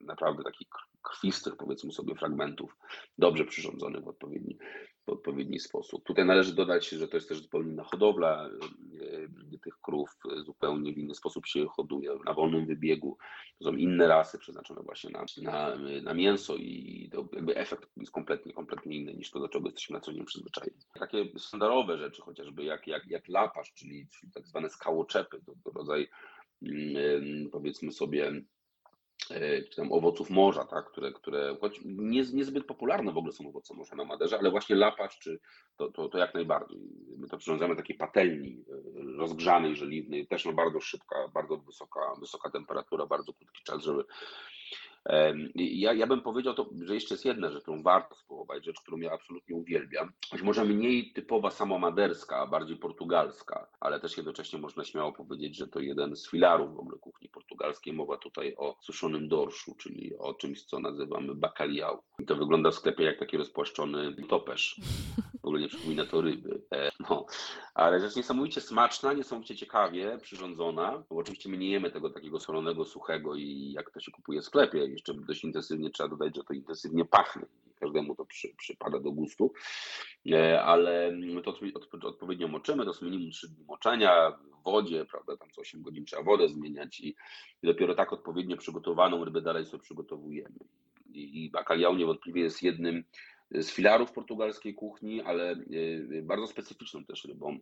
naprawdę 0.00 0.42
takich 0.42 0.68
krwistych, 1.02 1.56
powiedzmy 1.56 1.92
sobie, 1.92 2.14
fragmentów, 2.14 2.76
dobrze 3.18 3.44
przyrządzonych 3.44 4.04
w 4.04 4.08
odpowiedni, 4.08 4.58
w 5.08 5.12
odpowiedni 5.12 5.60
sposób. 5.60 6.04
Tutaj 6.04 6.24
należy 6.24 6.54
dodać, 6.54 6.88
że 6.88 7.08
to 7.08 7.16
jest 7.16 7.28
też 7.28 7.42
zupełnie 7.42 7.70
inna 7.72 7.84
hodowla 7.84 8.50
tych 9.62 9.80
krów, 9.80 10.16
zupełnie 10.44 10.92
w 10.92 10.98
inny 10.98 11.14
sposób 11.14 11.46
się 11.46 11.66
hoduje, 11.66 12.10
na 12.24 12.34
wolnym 12.34 12.66
wybiegu. 12.66 13.18
To 13.58 13.64
są 13.64 13.76
inne 13.76 14.08
rasy 14.08 14.38
przeznaczone 14.38 14.82
właśnie 14.82 15.10
na, 15.10 15.24
na, 15.42 15.76
na 16.02 16.14
mięso 16.14 16.56
i 16.56 17.08
to 17.12 17.28
jakby 17.32 17.56
efekt 17.56 17.90
jest 17.96 18.12
kompletnie, 18.12 18.52
kompletnie 18.52 18.96
inny 18.96 19.14
niż 19.14 19.30
to, 19.30 19.40
do 19.40 19.48
czego 19.48 19.66
jesteśmy 19.66 19.94
na 19.94 20.00
co 20.00 20.12
dzień 20.12 20.24
przyzwyczajeni. 20.24 20.78
Takie 20.98 21.38
standardowe 21.38 21.98
rzeczy, 21.98 22.22
chociażby 22.22 22.64
jak, 22.64 22.86
jak, 22.86 23.06
jak 23.06 23.28
lapasz, 23.28 23.72
czyli, 23.72 24.06
czyli 24.08 24.32
tak 24.32 24.46
zwane 24.46 24.70
skałoczepy, 24.70 25.40
to, 25.64 25.70
rodzaj 25.70 26.08
mm, 26.62 27.50
powiedzmy 27.50 27.92
sobie 27.92 28.32
E, 28.32 28.57
czy 29.70 29.76
tam 29.76 29.92
owoców 29.92 30.30
morza, 30.30 30.64
tak, 30.64 30.84
które, 30.84 31.12
które 31.12 31.56
choć 31.60 31.80
nie, 31.84 32.22
niezbyt 32.32 32.66
popularne 32.66 33.12
w 33.12 33.18
ogóle 33.18 33.32
są 33.32 33.48
owoce 33.48 33.74
morza 33.74 33.96
na 33.96 34.04
Maderze, 34.04 34.38
ale 34.38 34.50
właśnie 34.50 34.76
lapacz, 34.76 35.18
czy 35.18 35.40
to, 35.76 35.90
to, 35.90 36.08
to 36.08 36.18
jak 36.18 36.34
najbardziej. 36.34 36.78
My 37.16 37.28
to 37.28 37.38
przyrządzamy 37.38 37.76
takiej 37.76 37.96
patelni 37.96 38.64
e, 38.68 39.16
rozgrzanej, 39.18 39.76
żeliwnej, 39.76 40.26
też 40.26 40.44
no 40.44 40.52
bardzo 40.52 40.80
szybka, 40.80 41.28
bardzo 41.34 41.56
wysoka, 41.56 42.00
wysoka 42.20 42.50
temperatura, 42.50 43.06
bardzo 43.06 43.32
krótki 43.32 43.62
czas, 43.64 43.82
żeby, 43.82 44.04
Ja, 45.54 45.92
ja 45.92 46.06
bym 46.06 46.20
powiedział 46.20 46.54
to, 46.54 46.70
że 46.82 46.94
jeszcze 46.94 47.14
jest 47.14 47.24
jedna 47.24 47.50
rzecz, 47.50 47.62
którą 47.62 47.82
warto 47.82 48.14
spróbować, 48.14 48.64
rzecz, 48.64 48.80
którą 48.80 48.98
ja 48.98 49.12
absolutnie 49.12 49.56
uwielbiam. 49.56 50.12
Być 50.32 50.42
może 50.42 50.64
mniej 50.64 51.12
typowa 51.12 51.50
samomaderska, 51.50 52.36
a 52.36 52.46
bardziej 52.46 52.76
portugalska, 52.76 53.68
ale 53.80 54.00
też 54.00 54.16
jednocześnie 54.16 54.58
można 54.58 54.84
śmiało 54.84 55.12
powiedzieć, 55.12 55.56
że 55.56 55.68
to 55.68 55.80
jeden 55.80 56.16
z 56.16 56.30
filarów 56.30 56.74
w 56.74 56.78
ogóle 56.78 56.98
kuchni 56.98 57.28
portugalskiej. 57.28 57.92
Mowa 57.92 58.16
tutaj 58.16 58.54
o 58.56 58.76
suszonym 58.80 59.28
dorszu, 59.28 59.74
czyli 59.74 60.18
o 60.18 60.34
czymś, 60.34 60.64
co 60.64 60.80
nazywamy 60.80 61.34
bacalhau. 61.34 62.02
I 62.18 62.26
to 62.26 62.36
wygląda 62.36 62.70
w 62.70 62.74
sklepie 62.74 63.04
jak 63.04 63.18
taki 63.18 63.36
rozpłaszczony 63.36 64.16
topesz. 64.28 64.80
W 65.48 65.50
ogóle 65.50 65.62
nie 65.62 65.68
przypomina 65.68 66.06
to 66.06 66.20
ryby. 66.20 66.62
E, 66.74 66.90
no. 67.10 67.26
Ale 67.74 68.00
rzecz 68.00 68.16
niesamowicie 68.16 68.60
smaczna, 68.60 69.12
niesamowicie 69.12 69.56
ciekawie 69.56 70.18
przyrządzona, 70.18 71.04
bo 71.10 71.16
oczywiście 71.16 71.48
my 71.48 71.58
nie 71.58 71.70
jemy 71.70 71.90
tego 71.90 72.10
takiego 72.10 72.40
solonego, 72.40 72.84
suchego 72.84 73.34
i 73.34 73.72
jak 73.72 73.90
to 73.90 74.00
się 74.00 74.12
kupuje 74.12 74.40
w 74.40 74.44
sklepie. 74.44 74.78
Jeszcze 74.78 75.14
dość 75.14 75.44
intensywnie 75.44 75.90
trzeba 75.90 76.08
dodać, 76.08 76.36
że 76.36 76.44
to 76.44 76.54
intensywnie 76.54 77.04
pachnie. 77.04 77.46
Każdemu 77.80 78.14
to 78.14 78.24
przy, 78.24 78.48
przypada 78.56 79.00
do 79.00 79.12
gustu, 79.12 79.52
e, 80.32 80.62
ale 80.62 81.12
to 81.44 82.08
odpowiednio 82.08 82.48
moczymy, 82.48 82.84
to 82.84 82.90
jest 82.90 83.02
minimum 83.02 83.30
3 83.30 83.48
dni 83.48 83.64
moczenia 83.64 84.30
w 84.30 84.62
wodzie, 84.64 85.04
prawda, 85.04 85.36
tam 85.36 85.50
co 85.50 85.60
8 85.60 85.82
godzin 85.82 86.04
trzeba 86.04 86.22
wodę 86.22 86.48
zmieniać 86.48 87.00
i, 87.00 87.08
i 87.62 87.66
dopiero 87.66 87.94
tak 87.94 88.12
odpowiednio 88.12 88.56
przygotowaną 88.56 89.24
rybę 89.24 89.42
dalej 89.42 89.66
sobie 89.66 89.82
przygotowujemy. 89.82 90.58
I, 91.12 91.44
i 91.44 91.50
bacalhau 91.50 91.94
niewątpliwie 91.96 92.42
jest 92.42 92.62
jednym 92.62 93.04
z 93.50 93.70
filarów 93.70 94.12
portugalskiej 94.12 94.74
kuchni, 94.74 95.22
ale 95.22 95.50
e, 95.50 96.22
bardzo 96.22 96.46
specyficzną 96.46 97.04
też 97.04 97.24
rybą. 97.24 97.58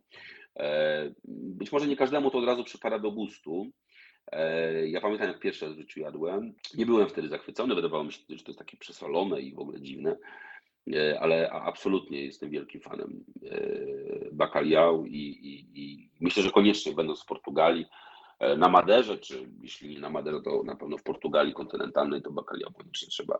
E, 0.59 1.11
być 1.25 1.71
może 1.71 1.87
nie 1.87 1.95
każdemu 1.95 2.31
to 2.31 2.37
od 2.37 2.45
razu 2.45 2.63
przypada 2.63 2.99
do 2.99 3.11
gustu. 3.11 3.67
E, 4.31 4.87
ja 4.87 5.01
pamiętam, 5.01 5.27
jak 5.27 5.39
pierwszy 5.39 5.65
raz 5.65 5.75
w 5.75 5.77
życiu 5.77 5.99
jadłem. 5.99 6.53
Nie 6.77 6.85
byłem 6.85 7.09
wtedy 7.09 7.29
zachwycony, 7.29 7.75
wydawało 7.75 8.03
mi 8.03 8.11
się, 8.13 8.19
że 8.29 8.43
to 8.43 8.51
jest 8.51 8.59
takie 8.59 8.77
przesolone 8.77 9.41
i 9.41 9.53
w 9.53 9.59
ogóle 9.59 9.81
dziwne, 9.81 10.17
ale 11.19 11.51
absolutnie 11.51 12.25
jestem 12.25 12.49
wielkim 12.49 12.81
fanem 12.81 13.25
bacalhau 14.31 15.05
i, 15.05 15.19
i, 15.19 15.81
i 15.81 16.09
myślę, 16.19 16.43
że 16.43 16.51
koniecznie 16.51 16.93
będąc 16.93 17.23
w 17.23 17.25
Portugalii, 17.25 17.85
na 18.57 18.69
Maderze, 18.69 19.17
czy 19.17 19.49
jeśli 19.61 19.89
nie 19.89 19.99
na 19.99 20.09
Maderze, 20.09 20.41
to 20.41 20.63
na 20.63 20.75
pewno 20.75 20.97
w 20.97 21.03
Portugalii 21.03 21.53
kontynentalnej, 21.53 22.21
to 22.21 22.31
bacalhau 22.31 22.73
koniecznie 22.73 23.07
trzeba, 23.07 23.39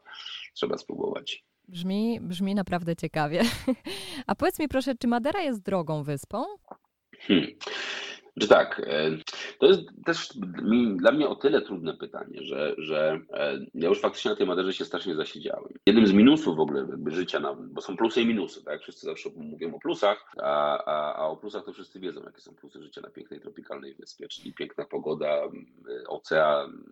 trzeba 0.54 0.78
spróbować. 0.78 1.46
Brzmi, 1.68 2.20
brzmi 2.22 2.56
naprawdę 2.56 2.96
ciekawie. 2.96 3.42
A 4.28 4.36
powiedz 4.36 4.60
mi 4.60 4.68
proszę, 4.68 4.96
czy 4.96 5.08
Madera 5.08 5.42
jest 5.42 5.62
drogą 5.62 6.04
wyspą? 6.04 6.44
Hmm. 7.20 7.48
Że 8.38 8.48
tak, 8.48 8.82
e, 8.88 9.10
to 9.60 9.66
jest 9.66 9.82
też 10.06 10.30
dla 10.96 11.12
mnie 11.12 11.28
o 11.28 11.36
tyle 11.36 11.62
trudne 11.62 11.94
pytanie, 11.94 12.44
że, 12.44 12.76
że 12.78 13.20
e, 13.34 13.60
ja 13.74 13.90
już 13.90 14.02
faktycznie 14.02 14.32
na 14.32 14.38
tej 14.38 14.48
Maderze 14.48 14.74
się 14.74 14.86
strasznie 14.86 15.16
zasiedziałem. 15.16 15.74
Jednym 15.86 16.08
z 16.08 16.14
minusów 16.14 16.56
w 16.58 16.60
ogóle 16.60 16.88
życia, 17.08 17.40
na, 17.40 17.54
bo 17.54 17.82
są 17.82 17.98
plusy 17.98 18.22
i 18.22 18.26
minusy, 18.26 18.64
tak? 18.64 18.82
Wszyscy 18.82 19.06
zawsze 19.06 19.30
mówią 19.36 19.76
o 19.76 19.80
plusach, 19.80 20.32
a, 20.42 20.84
a, 20.86 21.16
a 21.16 21.28
o 21.28 21.38
plusach 21.38 21.66
to 21.66 21.74
wszyscy 21.74 22.00
wiedzą, 22.00 22.22
jakie 22.24 22.42
są 22.42 22.56
plusy 22.56 22.84
życia 22.84 23.02
na 23.02 23.10
pięknej 23.10 23.40
tropikalnej 23.40 23.96
wyspie, 23.96 24.28
czyli 24.28 24.54
piękna 24.54 24.86
pogoda, 24.86 25.42
ocean, 26.08 26.84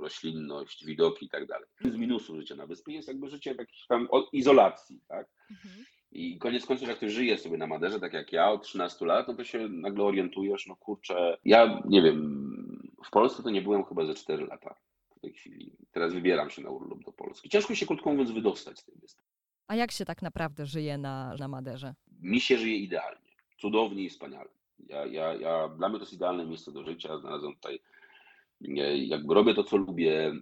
roślinność, 0.00 0.84
widoki 0.84 1.26
i 1.26 1.28
tak 1.28 1.46
dalej. 1.46 1.68
Z 1.80 1.96
minusów 1.96 2.36
życia 2.36 2.56
na 2.56 2.66
wyspie 2.66 2.92
jest 2.92 3.08
jakby 3.08 3.28
życie 3.28 3.54
w 3.54 3.58
jakiejś 3.58 3.86
tam 3.86 4.08
izolacji, 4.32 5.00
tak? 5.08 5.26
Mhm. 5.50 5.84
I 6.12 6.38
koniec 6.38 6.66
końców, 6.66 6.88
jak 6.88 6.96
ktoś 6.96 7.12
żyje 7.12 7.38
sobie 7.38 7.58
na 7.58 7.66
Maderze, 7.66 8.00
tak 8.00 8.12
jak 8.12 8.32
ja 8.32 8.50
od 8.50 8.62
13 8.62 9.06
lat, 9.06 9.28
no 9.28 9.34
to 9.34 9.44
się 9.44 9.68
nagle 9.68 10.04
orientujesz, 10.04 10.66
no 10.66 10.76
kurczę, 10.76 11.38
ja 11.44 11.82
nie 11.88 12.02
wiem, 12.02 12.92
w 13.04 13.10
Polsce 13.10 13.42
to 13.42 13.50
nie 13.50 13.62
byłem 13.62 13.84
chyba 13.84 14.04
ze 14.06 14.14
4 14.14 14.46
lata 14.46 14.74
w 15.16 15.20
tej 15.20 15.32
chwili. 15.32 15.72
Teraz 15.92 16.12
wybieram 16.12 16.50
się 16.50 16.62
na 16.62 16.70
urlop 16.70 17.04
do 17.04 17.12
Polski. 17.12 17.48
Ciężko 17.48 17.74
się, 17.74 17.86
krótko 17.86 18.10
mówiąc, 18.10 18.30
wydostać 18.30 18.78
z 18.78 18.84
tej 18.84 18.94
wyspy. 19.00 19.22
A 19.68 19.76
jak 19.76 19.92
się 19.92 20.04
tak 20.04 20.22
naprawdę 20.22 20.66
żyje 20.66 20.98
na, 20.98 21.34
na 21.38 21.48
Maderze? 21.48 21.94
Mi 22.22 22.40
się 22.40 22.58
żyje 22.58 22.76
idealnie, 22.76 23.30
cudownie 23.58 24.02
i 24.02 24.10
wspaniale. 24.10 24.48
Ja, 24.78 25.06
ja, 25.06 25.34
ja, 25.34 25.68
dla 25.68 25.88
mnie 25.88 25.98
to 25.98 26.02
jest 26.02 26.12
idealne 26.12 26.46
miejsce 26.46 26.72
do 26.72 26.84
życia. 26.84 27.18
Znalazłem 27.18 27.54
tutaj 27.54 27.80
jakby 28.94 29.34
robię 29.34 29.54
to, 29.54 29.64
co 29.64 29.76
lubię, 29.76 30.32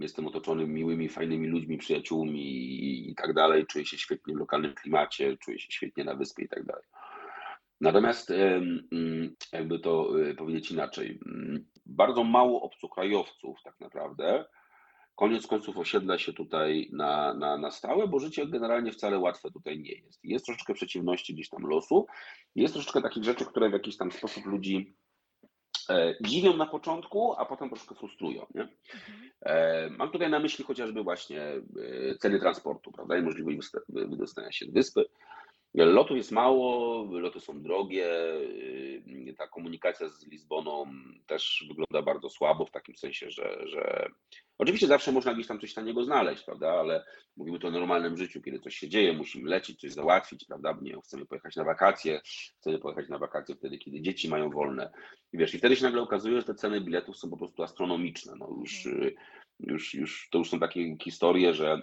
jestem 0.00 0.26
otoczony 0.26 0.66
miłymi, 0.66 1.08
fajnymi 1.08 1.48
ludźmi, 1.48 1.78
przyjaciółmi 1.78 3.10
i 3.10 3.14
tak 3.14 3.34
dalej, 3.34 3.66
czuję 3.66 3.86
się 3.86 3.98
świetnie 3.98 4.34
w 4.34 4.38
lokalnym 4.38 4.74
klimacie, 4.74 5.36
czuję 5.36 5.58
się 5.58 5.72
świetnie 5.72 6.04
na 6.04 6.14
wyspie 6.14 6.44
i 6.44 6.48
tak 6.48 6.64
dalej. 6.64 6.84
Natomiast 7.80 8.30
mm, 8.30 9.36
jakby 9.52 9.78
to 9.78 10.22
e, 10.30 10.34
powiedzieć 10.34 10.70
inaczej, 10.70 11.20
bardzo 11.86 12.24
mało 12.24 12.62
obcokrajowców 12.62 13.58
tak 13.64 13.80
naprawdę 13.80 14.44
koniec 15.14 15.46
końców 15.46 15.78
osiedla 15.78 16.18
się 16.18 16.32
tutaj 16.32 16.88
na, 16.92 17.34
na, 17.34 17.58
na 17.58 17.70
stałe, 17.70 18.08
bo 18.08 18.18
życie 18.18 18.46
generalnie 18.46 18.92
wcale 18.92 19.18
łatwe 19.18 19.50
tutaj 19.50 19.78
nie 19.78 19.92
jest. 19.92 20.20
Jest 20.24 20.46
troszeczkę 20.46 20.74
przeciwności 20.74 21.34
gdzieś 21.34 21.48
tam 21.48 21.62
losu, 21.62 22.06
jest 22.54 22.74
troszeczkę 22.74 23.02
takich 23.02 23.24
rzeczy, 23.24 23.44
które 23.44 23.70
w 23.70 23.72
jakiś 23.72 23.96
tam 23.96 24.12
sposób 24.12 24.46
ludzi 24.46 24.94
E, 25.90 26.14
dziwią 26.20 26.56
na 26.56 26.66
początku, 26.66 27.34
a 27.38 27.44
potem 27.44 27.68
troszkę 27.70 27.94
frustrują. 27.94 28.46
Nie? 28.54 28.68
E, 29.42 29.90
mam 29.90 30.10
tutaj 30.10 30.30
na 30.30 30.38
myśli 30.38 30.64
chociażby 30.64 31.02
właśnie 31.02 31.42
e, 31.42 31.62
ceny 32.20 32.40
transportu, 32.40 32.92
prawda, 32.92 33.16
i 33.18 33.22
możliwość 33.22 33.58
wydostania 33.88 34.52
się 34.52 34.66
z 34.66 34.72
wyspy. 34.72 35.04
Lotów 35.74 36.16
jest 36.16 36.32
mało, 36.32 37.04
loty 37.10 37.40
są 37.40 37.62
drogie, 37.62 38.08
ta 39.38 39.48
komunikacja 39.48 40.08
z 40.08 40.26
Lizboną 40.26 40.86
też 41.26 41.64
wygląda 41.68 42.02
bardzo 42.02 42.30
słabo, 42.30 42.66
w 42.66 42.70
takim 42.70 42.96
sensie, 42.96 43.30
że, 43.30 43.68
że 43.68 44.08
oczywiście 44.58 44.86
zawsze 44.86 45.12
można 45.12 45.34
gdzieś 45.34 45.46
tam 45.46 45.60
coś 45.60 45.74
taniego 45.74 46.04
znaleźć, 46.04 46.44
prawda, 46.44 46.70
ale 46.70 47.04
mówimy 47.36 47.58
tu 47.58 47.66
o 47.66 47.70
normalnym 47.70 48.16
życiu, 48.16 48.42
kiedy 48.42 48.60
coś 48.60 48.76
się 48.76 48.88
dzieje, 48.88 49.12
musimy 49.12 49.50
lecieć, 49.50 49.80
coś 49.80 49.92
załatwić, 49.92 50.44
prawda, 50.44 50.78
nie 50.82 51.00
chcemy 51.04 51.26
pojechać 51.26 51.56
na 51.56 51.64
wakacje, 51.64 52.20
chcemy 52.60 52.78
pojechać 52.78 53.08
na 53.08 53.18
wakacje 53.18 53.56
wtedy, 53.56 53.78
kiedy 53.78 54.00
dzieci 54.00 54.28
mają 54.28 54.50
wolne 54.50 54.92
i 55.32 55.38
wiesz, 55.38 55.54
i 55.54 55.58
wtedy 55.58 55.76
się 55.76 55.84
nagle 55.84 56.02
okazuje, 56.02 56.36
że 56.40 56.46
te 56.46 56.54
ceny 56.54 56.80
biletów 56.80 57.16
są 57.16 57.30
po 57.30 57.36
prostu 57.36 57.62
astronomiczne, 57.62 58.32
no 58.38 58.56
już, 58.60 58.86
mhm. 58.86 59.14
już, 59.60 59.94
już 59.94 60.28
to 60.30 60.38
już 60.38 60.50
są 60.50 60.60
takie 60.60 60.96
historie, 61.02 61.54
że 61.54 61.82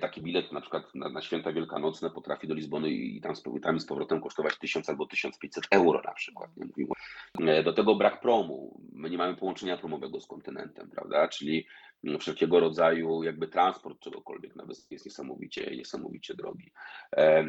taki 0.00 0.22
bilet 0.22 0.52
na 0.52 0.60
przykład 0.60 0.94
na, 0.94 1.08
na 1.08 1.22
święta 1.22 1.52
wielkanocne 1.52 2.10
potrafi 2.10 2.48
do 2.48 2.54
Lizbony 2.54 2.90
i 2.90 3.20
tam 3.20 3.36
z, 3.36 3.42
tam 3.62 3.80
z 3.80 3.86
powrotem 3.86 4.20
kosztować 4.20 4.58
1000 4.58 4.88
albo 4.88 5.06
1500 5.06 5.64
euro 5.70 6.02
na 6.04 6.12
przykład. 6.12 6.50
Nie 7.38 7.52
e, 7.52 7.62
Do 7.62 7.72
tego 7.72 7.94
brak 7.94 8.20
promu. 8.20 8.80
My 8.92 9.10
nie 9.10 9.18
mamy 9.18 9.36
połączenia 9.36 9.76
promowego 9.76 10.20
z 10.20 10.26
kontynentem, 10.26 10.90
prawda? 10.90 11.28
Czyli 11.28 11.66
no, 12.02 12.18
wszelkiego 12.18 12.60
rodzaju 12.60 13.22
jakby 13.22 13.48
transport 13.48 14.00
czegokolwiek 14.00 14.56
na 14.56 14.64
wyspie 14.64 14.94
jest 14.94 15.04
niesamowicie, 15.04 15.76
niesamowicie 15.76 16.34
drogi. 16.34 16.72
E, 17.16 17.44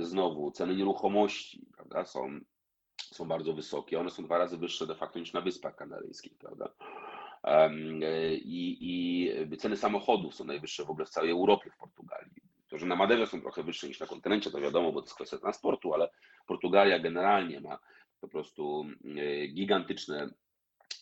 znowu 0.00 0.50
ceny 0.50 0.76
nieruchomości, 0.76 1.66
prawda, 1.76 2.04
są, 2.04 2.40
są 2.96 3.28
bardzo 3.28 3.52
wysokie. 3.52 4.00
One 4.00 4.10
są 4.10 4.24
dwa 4.24 4.38
razy 4.38 4.58
wyższe 4.58 4.86
de 4.86 4.94
facto 4.94 5.18
niż 5.18 5.32
na 5.32 5.40
Wyspach 5.40 5.76
Kanaryjskich, 5.76 6.38
prawda? 6.38 6.68
I, 8.44 8.78
I 8.80 9.56
ceny 9.56 9.76
samochodów 9.76 10.34
są 10.34 10.44
najwyższe 10.44 10.84
w 10.84 10.90
ogóle 10.90 11.06
w 11.06 11.10
całej 11.10 11.30
Europie, 11.30 11.70
w 11.70 11.76
Portugalii. 11.76 12.42
To, 12.68 12.78
że 12.78 12.86
na 12.86 12.96
Maderze 12.96 13.26
są 13.26 13.40
trochę 13.40 13.62
wyższe 13.62 13.88
niż 13.88 14.00
na 14.00 14.06
kontynencie, 14.06 14.50
to 14.50 14.60
wiadomo, 14.60 14.92
bo 14.92 15.00
to 15.00 15.06
jest 15.06 15.14
kwestia 15.14 15.38
transportu, 15.38 15.94
ale 15.94 16.10
Portugalia 16.46 16.98
generalnie 16.98 17.60
ma 17.60 17.78
po 18.20 18.28
prostu 18.28 18.86
e, 19.16 19.46
gigantyczne 19.46 20.28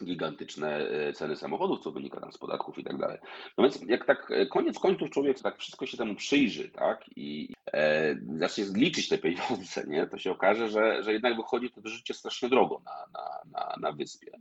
gigantyczne 0.05 0.79
e, 0.79 1.13
ceny 1.13 1.37
samochodów, 1.37 1.81
co 1.81 1.93
wynika 1.93 2.21
tam 2.21 2.33
z 2.33 2.39
podatków 2.39 2.79
i 2.79 2.85
tak 2.85 2.97
dalej. 2.97 3.19
No 3.59 3.65
więc 3.65 3.83
jak 3.87 4.07
tak 4.07 4.31
e, 4.31 4.47
koniec 4.47 4.79
końców 4.79 5.11
człowiek 5.11 5.41
tak 5.41 5.59
wszystko 5.59 5.87
się 5.87 5.97
temu 5.97 6.15
przyjrzy, 6.15 6.71
tak, 6.71 7.05
i 7.17 7.55
e, 7.73 8.17
zacznie 8.37 8.65
liczyć 8.75 9.09
te 9.09 9.19
pieniądze, 9.19 9.85
nie, 9.87 10.07
to 10.07 10.19
się 10.19 10.31
okaże, 10.31 10.69
że, 10.69 11.03
że 11.03 11.13
jednak 11.13 11.37
wychodzi 11.37 11.71
to 11.71 11.81
życie 11.85 12.15
strasznie 12.15 12.49
drogo 12.49 12.83
na, 12.85 12.93
na, 13.13 13.41
na, 13.53 13.77
na 13.81 13.93
wyspie. 13.93 14.33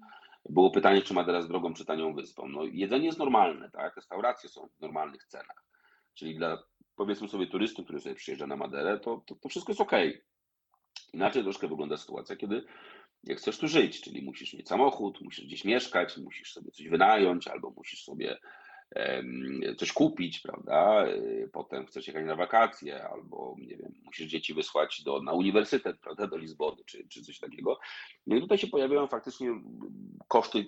Było 0.50 0.72
pytanie, 0.72 1.02
czy 1.02 1.14
Madera 1.14 1.38
jest 1.38 1.50
drogą 1.50 1.74
czy 1.74 1.86
tanią 1.86 2.14
wyspą. 2.14 2.48
No, 2.48 2.64
jedzenie 2.64 3.06
jest 3.06 3.20
normalne, 3.20 3.72
tak? 3.72 3.96
Restauracje 3.96 4.50
są 4.50 4.68
w 4.68 4.82
normalnych 4.82 5.26
cenach. 5.26 5.66
Czyli 6.14 6.36
dla 6.36 6.64
powiedzmy 6.96 7.28
sobie 7.28 7.48
turysty, 7.48 7.84
który 7.84 8.00
sobie 8.00 8.16
przyjeżdża 8.16 8.48
na 8.48 8.56
Maderę, 8.56 9.00
to, 9.00 9.24
to, 9.26 9.36
to 9.36 9.50
wszystko 9.50 9.72
jest 9.72 9.82
ok. 9.82 9.92
Inaczej 11.14 11.44
troszkę 11.44 11.68
wygląda 11.68 11.98
sytuacja, 11.98 12.36
kiedy 12.36 12.66
jak 13.24 13.38
chcesz 13.38 13.58
tu 13.58 13.68
żyć, 13.68 14.02
czyli 14.02 14.22
musisz 14.22 14.54
mieć 14.54 14.68
samochód, 14.68 15.22
musisz 15.22 15.46
gdzieś 15.46 15.66
mieszkać, 15.66 16.18
musisz 16.18 16.54
sobie 16.54 16.72
coś 16.72 16.88
wynająć, 16.88 17.48
albo 17.48 17.70
musisz 17.70 18.04
sobie 18.04 18.38
coś 19.78 19.94
kupić, 19.94 20.40
prawda? 20.40 21.08
Y, 21.08 21.50
potem 21.54 21.86
chcesz 21.86 22.08
jechać 22.08 22.26
na 22.26 22.36
wakacje, 22.36 23.08
albo 23.08 23.56
nie 23.60 23.78
wiem, 23.78 23.94
musisz 24.04 24.28
dzieci 24.28 24.54
wysłać 24.54 25.04
do, 25.04 25.22
na 25.22 25.34
uniwersytet, 25.34 26.00
prawda, 26.00 26.28
do 26.28 26.38
Lizbony, 26.38 26.84
czy, 26.86 27.08
czy 27.08 27.22
coś 27.22 27.40
takiego. 27.40 27.80
No 28.28 28.36
i 28.36 28.42
tutaj 28.42 28.58
się 28.58 28.68
pojawiają 28.68 29.08
faktycznie 29.08 29.62
koszty, 30.28 30.66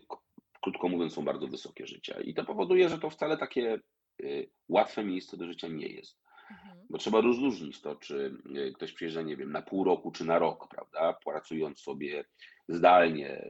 krótko 0.62 0.90
mówiąc, 0.90 1.14
są 1.14 1.26
bardzo 1.26 1.48
wysokie 1.48 1.88
życia. 1.88 2.22
I 2.22 2.34
to 2.34 2.46
powoduje, 2.46 2.90
że 2.90 3.00
to 3.00 3.10
wcale 3.10 3.38
takie 3.38 3.80
y, 4.22 4.50
łatwe 4.70 5.04
miejsce 5.04 5.38
do 5.38 5.48
życia 5.48 5.68
nie 5.68 5.88
jest. 5.88 6.20
Mhm. 6.52 6.78
Bo 6.90 6.98
trzeba 6.98 7.22
rozróżnić 7.22 7.82
to, 7.82 7.96
czy 7.96 8.38
y, 8.58 8.74
ktoś 8.76 8.94
przyjeżdża, 8.94 9.22
nie 9.22 9.38
wiem, 9.38 9.52
na 9.52 9.62
pół 9.62 9.84
roku 9.84 10.12
czy 10.12 10.26
na 10.26 10.40
rok, 10.40 10.68
prawda, 10.68 11.18
pracując 11.26 11.80
sobie 11.80 12.26
zdalnie, 12.68 13.46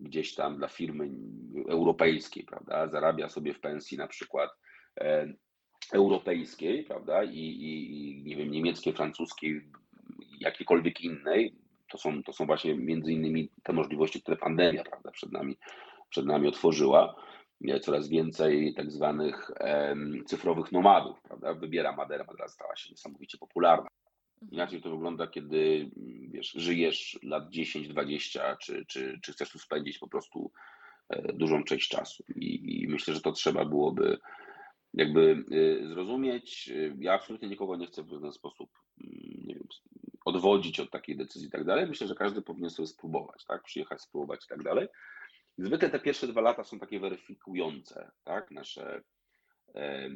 gdzieś 0.00 0.34
tam 0.34 0.56
dla 0.56 0.68
firmy 0.68 1.10
europejskiej, 1.68 2.44
prawda, 2.44 2.88
zarabia 2.88 3.28
sobie 3.28 3.54
w 3.54 3.60
pensji 3.60 3.98
na 3.98 4.06
przykład 4.06 4.50
e, 5.00 5.32
europejskiej, 5.92 6.84
prawda, 6.84 7.24
i, 7.24 7.38
i, 7.38 8.08
i 8.10 8.22
nie 8.22 8.36
wiem, 8.36 8.50
niemieckiej, 8.50 8.92
francuskiej, 8.92 9.60
jakiejkolwiek 10.40 11.00
innej, 11.00 11.54
to 11.90 11.98
są, 11.98 12.22
to 12.22 12.32
są 12.32 12.46
właśnie 12.46 12.74
między 12.74 13.12
innymi 13.12 13.50
te 13.62 13.72
możliwości, 13.72 14.22
które 14.22 14.36
pandemia, 14.36 14.84
prawda, 14.84 15.10
przed 15.10 15.32
nami, 15.32 15.56
przed 16.08 16.26
nami 16.26 16.48
otworzyła. 16.48 17.16
Coraz 17.82 18.08
więcej 18.08 18.74
tak 18.74 18.90
zwanych 18.90 19.50
cyfrowych 20.26 20.72
nomadów, 20.72 21.22
prawda, 21.22 21.54
wybiera 21.54 21.92
Madeira, 21.92 22.24
Madeira 22.24 22.48
stała 22.48 22.76
się 22.76 22.90
niesamowicie 22.90 23.38
popularna. 23.38 23.88
Mhm. 24.42 24.52
Inaczej 24.52 24.82
to 24.82 24.90
wygląda, 24.90 25.26
kiedy 25.26 25.90
wiesz, 26.28 26.52
żyjesz 26.52 27.18
lat 27.22 27.50
10, 27.50 27.88
20, 27.88 28.56
czy, 28.56 28.86
czy, 28.86 29.18
czy 29.22 29.32
chcesz 29.32 29.50
tu 29.50 29.58
spędzić 29.58 29.98
po 29.98 30.08
prostu 30.08 30.52
e, 31.08 31.32
dużą 31.32 31.64
część 31.64 31.88
czasu. 31.88 32.24
I, 32.36 32.82
I, 32.82 32.88
myślę, 32.88 33.14
że 33.14 33.20
to 33.20 33.32
trzeba 33.32 33.64
byłoby 33.64 34.18
jakby 34.94 35.44
e, 35.82 35.88
zrozumieć. 35.88 36.70
Ja 36.98 37.14
absolutnie 37.14 37.48
nikogo 37.48 37.76
nie 37.76 37.86
chcę 37.86 38.02
w 38.02 38.10
żaden 38.10 38.32
sposób 38.32 38.70
mm, 39.04 39.46
nie 39.46 39.54
wiem, 39.54 39.68
odwodzić 40.24 40.80
od 40.80 40.90
takiej 40.90 41.16
decyzji 41.16 41.48
i 41.48 41.50
tak 41.50 41.64
dalej. 41.64 41.86
Myślę, 41.86 42.06
że 42.06 42.14
każdy 42.14 42.42
powinien 42.42 42.70
sobie 42.70 42.86
spróbować, 42.86 43.44
tak? 43.44 43.62
Przyjechać, 43.62 44.00
spróbować 44.00 44.44
i 44.44 44.48
tak 44.48 44.62
dalej. 44.62 44.88
Zwykle 45.58 45.90
te 45.90 46.00
pierwsze 46.00 46.26
dwa 46.26 46.40
lata 46.40 46.64
są 46.64 46.78
takie 46.78 47.00
weryfikujące, 47.00 48.10
tak? 48.24 48.50
Nasze 48.50 49.02
e, 49.74 50.08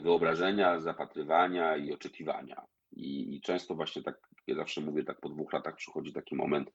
wyobrażenia, 0.00 0.80
zapatrywania 0.80 1.76
i 1.76 1.92
oczekiwania. 1.92 2.62
I, 2.92 3.36
I, 3.36 3.40
często 3.40 3.74
właśnie 3.74 4.02
tak, 4.02 4.28
ja 4.46 4.54
zawsze 4.54 4.80
mówię, 4.80 5.04
tak 5.04 5.20
po 5.20 5.28
dwóch 5.28 5.52
latach 5.52 5.76
przychodzi 5.76 6.12
taki 6.12 6.34
moment, 6.34 6.72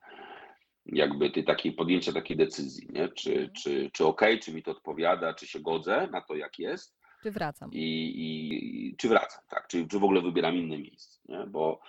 jakby 0.85 1.31
ty 1.31 1.43
takiej 1.43 1.73
podjęcia 1.73 2.13
takiej 2.13 2.37
decyzji, 2.37 2.87
nie? 2.89 3.09
Czy, 3.09 3.31
mhm. 3.31 3.51
czy, 3.53 3.89
czy 3.93 4.05
ok, 4.05 4.21
czy 4.41 4.53
mi 4.53 4.63
to 4.63 4.71
odpowiada, 4.71 5.33
czy 5.33 5.47
się 5.47 5.59
godzę 5.59 6.07
na 6.11 6.21
to, 6.21 6.35
jak 6.35 6.59
jest. 6.59 6.97
Czy 7.23 7.31
wracam. 7.31 7.69
I, 7.73 8.13
i 8.15 8.95
czy 8.97 9.09
wracam, 9.09 9.43
tak, 9.49 9.67
czy, 9.67 9.87
czy 9.87 9.99
w 9.99 10.03
ogóle 10.03 10.21
wybieram 10.21 10.55
inne 10.55 10.77
miejsce, 10.77 11.19
nie? 11.25 11.45
Bo 11.47 11.81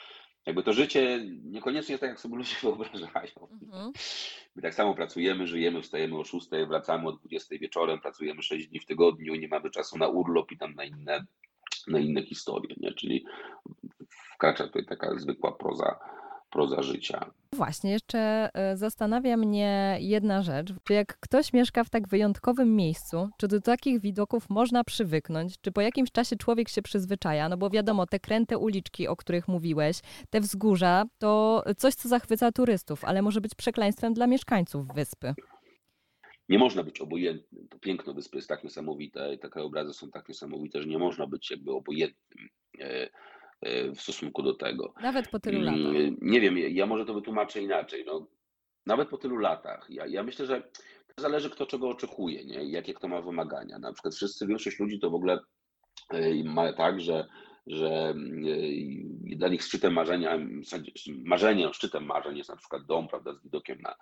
jakby 0.47 0.62
to 0.62 0.72
życie 0.72 1.25
niekoniecznie 1.45 1.93
jest 1.93 2.01
tak, 2.01 2.11
jak 2.11 2.20
sobie 2.20 2.37
ludzie 2.37 2.57
wyobrażają. 2.62 3.49
Mhm. 3.62 3.93
My 4.57 4.62
tak 4.62 4.75
samo 4.75 4.95
pracujemy, 4.95 5.47
żyjemy, 5.47 5.83
wstajemy 5.83 6.18
o 6.18 6.25
6, 6.25 6.47
wracamy 6.68 7.09
o 7.09 7.12
20 7.12 7.59
wieczorem, 7.59 8.01
pracujemy 8.01 8.43
6 8.43 8.68
dni 8.68 8.81
w 8.81 8.87
tygodniu, 8.87 9.35
nie 9.35 9.49
mamy 9.49 9.70
czasu 9.70 9.99
na 9.99 10.09
urlop 10.09 10.53
i 10.53 10.59
tam 10.59 10.75
na 10.75 10.85
inne 10.85 11.25
na 11.89 11.99
inne 11.99 12.22
historie, 12.22 12.74
nie? 12.76 12.93
czyli 12.93 13.24
wkracza 14.35 14.64
tutaj 14.64 14.87
taka 14.87 15.18
zwykła 15.18 15.53
proza, 15.53 15.99
proza 16.51 16.82
życia. 16.82 17.30
Właśnie, 17.53 17.91
jeszcze 17.91 18.51
e, 18.55 18.76
zastanawia 18.76 19.37
mnie 19.37 19.99
jedna 20.01 20.43
rzecz. 20.43 20.72
Czy 20.85 20.93
jak 20.93 21.20
ktoś 21.20 21.53
mieszka 21.53 21.85
w 21.85 21.91
tak 21.91 22.09
wyjątkowym 22.09 22.76
miejscu, 22.76 23.28
czy 23.37 23.49
do 23.49 23.61
takich 23.61 24.01
widoków 24.01 24.51
można 24.51 24.85
przywyknąć? 24.85 25.61
Czy 25.61 25.72
po 25.72 25.80
jakimś 25.80 26.12
czasie 26.12 26.37
człowiek 26.37 26.68
się 26.68 26.82
przyzwyczaja? 26.82 27.49
No 27.49 27.57
bo 27.57 27.70
wiadomo, 27.70 28.07
te 28.07 28.20
kręte 28.20 28.59
uliczki, 28.59 29.09
o 29.09 29.16
których 29.16 29.49
mówiłeś, 29.49 30.01
te 30.30 30.41
wzgórza, 30.41 31.05
to 31.18 31.62
coś, 31.76 31.95
co 31.95 32.09
zachwyca 32.09 32.53
turystów, 32.53 33.05
ale 33.05 33.22
może 33.22 33.41
być 33.41 33.55
przekleństwem 33.55 34.14
dla 34.14 34.26
mieszkańców 34.26 34.87
wyspy 34.95 35.35
nie 36.49 36.59
można 36.59 36.83
być 36.83 37.01
obojętnym. 37.01 37.69
To 37.69 37.79
piękno 37.79 38.15
wyspy 38.15 38.37
jest 38.37 38.49
tak 38.49 38.65
niesamowite 38.65 39.35
i 39.35 39.39
te 39.39 39.49
krajobrazy 39.49 39.95
są 39.95 40.11
tak 40.11 40.29
niesamowite, 40.29 40.83
że 40.83 40.89
nie 40.89 40.99
można 40.99 41.27
być 41.27 41.51
jakby 41.51 41.73
obojętnym 41.73 42.49
e, 42.81 43.11
e, 43.61 43.91
w 43.91 44.01
stosunku 44.01 44.43
do 44.43 44.55
tego. 44.55 44.95
Nawet 45.03 45.29
po 45.29 45.41
tylu 45.41 45.61
latach. 45.61 45.81
Mm, 45.81 46.17
nie 46.23 46.41
wiem, 46.41 46.59
ja 46.59 46.87
może 46.87 47.05
to 47.05 47.15
wytłumaczę 47.15 47.63
inaczej. 47.63 48.05
No, 48.07 48.27
nawet 48.87 49.09
po 49.09 49.19
tylu 49.19 49.37
latach. 49.37 49.87
Ja, 49.91 50.07
ja 50.07 50.23
myślę, 50.23 50.47
że 50.47 50.63
to 51.15 51.23
zależy 51.23 51.51
kto 51.51 51.67
czego 51.67 51.89
oczekuje, 51.89 52.45
nie? 52.45 52.65
jakie 52.65 52.95
kto 52.95 53.09
ma 53.09 53.23
wymagania. 53.23 53.79
Na 53.79 53.93
przykład 53.93 54.15
wszyscy, 54.15 54.47
większość 54.47 54.79
ludzi 54.79 55.01
to 55.01 55.11
w 55.11 55.15
ogóle 55.15 55.39
e, 56.11 56.45
ma 56.45 56.73
tak, 56.73 57.01
że 57.01 57.29
że 57.67 58.15
dla 59.23 59.49
nich 59.49 59.63
szczytem 59.63 59.93
marzenia, 59.93 60.39
marzeniem, 61.25 61.73
szczytem 61.73 62.05
marzeń 62.05 62.39
jest 62.39 62.51
na 62.51 62.57
przykład 62.57 62.87
dom, 62.87 63.09
prawda, 63.09 63.35
z 63.35 63.43
widokiem 63.43 63.81
na, 63.81 63.95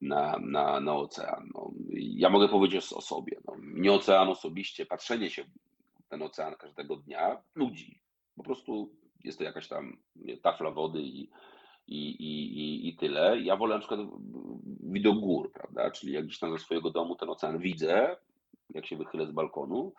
na, 0.00 0.38
na, 0.38 0.80
na 0.80 0.94
ocean. 0.96 1.50
No, 1.54 1.72
ja 1.94 2.30
mogę 2.30 2.48
powiedzieć 2.48 2.92
o 2.92 3.00
sobie. 3.00 3.36
No, 3.44 3.54
mnie 3.58 3.92
ocean 3.92 4.28
osobiście, 4.28 4.86
patrzenie 4.86 5.30
się 5.30 5.44
w 5.44 6.08
ten 6.08 6.22
ocean 6.22 6.54
każdego 6.54 6.96
dnia 6.96 7.42
nudzi. 7.56 7.98
Po 8.36 8.42
prostu 8.42 8.90
jest 9.24 9.38
to 9.38 9.44
jakaś 9.44 9.68
tam 9.68 9.96
tafla 10.42 10.70
wody 10.70 11.02
i, 11.02 11.28
i, 11.88 12.10
i, 12.10 12.88
i 12.88 12.96
tyle. 12.96 13.40
Ja 13.40 13.56
wolę 13.56 13.74
na 13.74 13.78
przykład 13.78 14.00
widok 14.80 15.18
gór, 15.18 15.52
prawda? 15.52 15.90
Czyli 15.90 16.12
jak 16.12 16.24
gdzieś 16.24 16.38
tam 16.38 16.52
ze 16.52 16.58
swojego 16.58 16.90
domu 16.90 17.16
ten 17.16 17.30
ocean 17.30 17.58
widzę, 17.58 18.16
jak 18.70 18.86
się 18.86 18.96
wychylę 18.96 19.26
z 19.26 19.32
balkonu. 19.32 19.92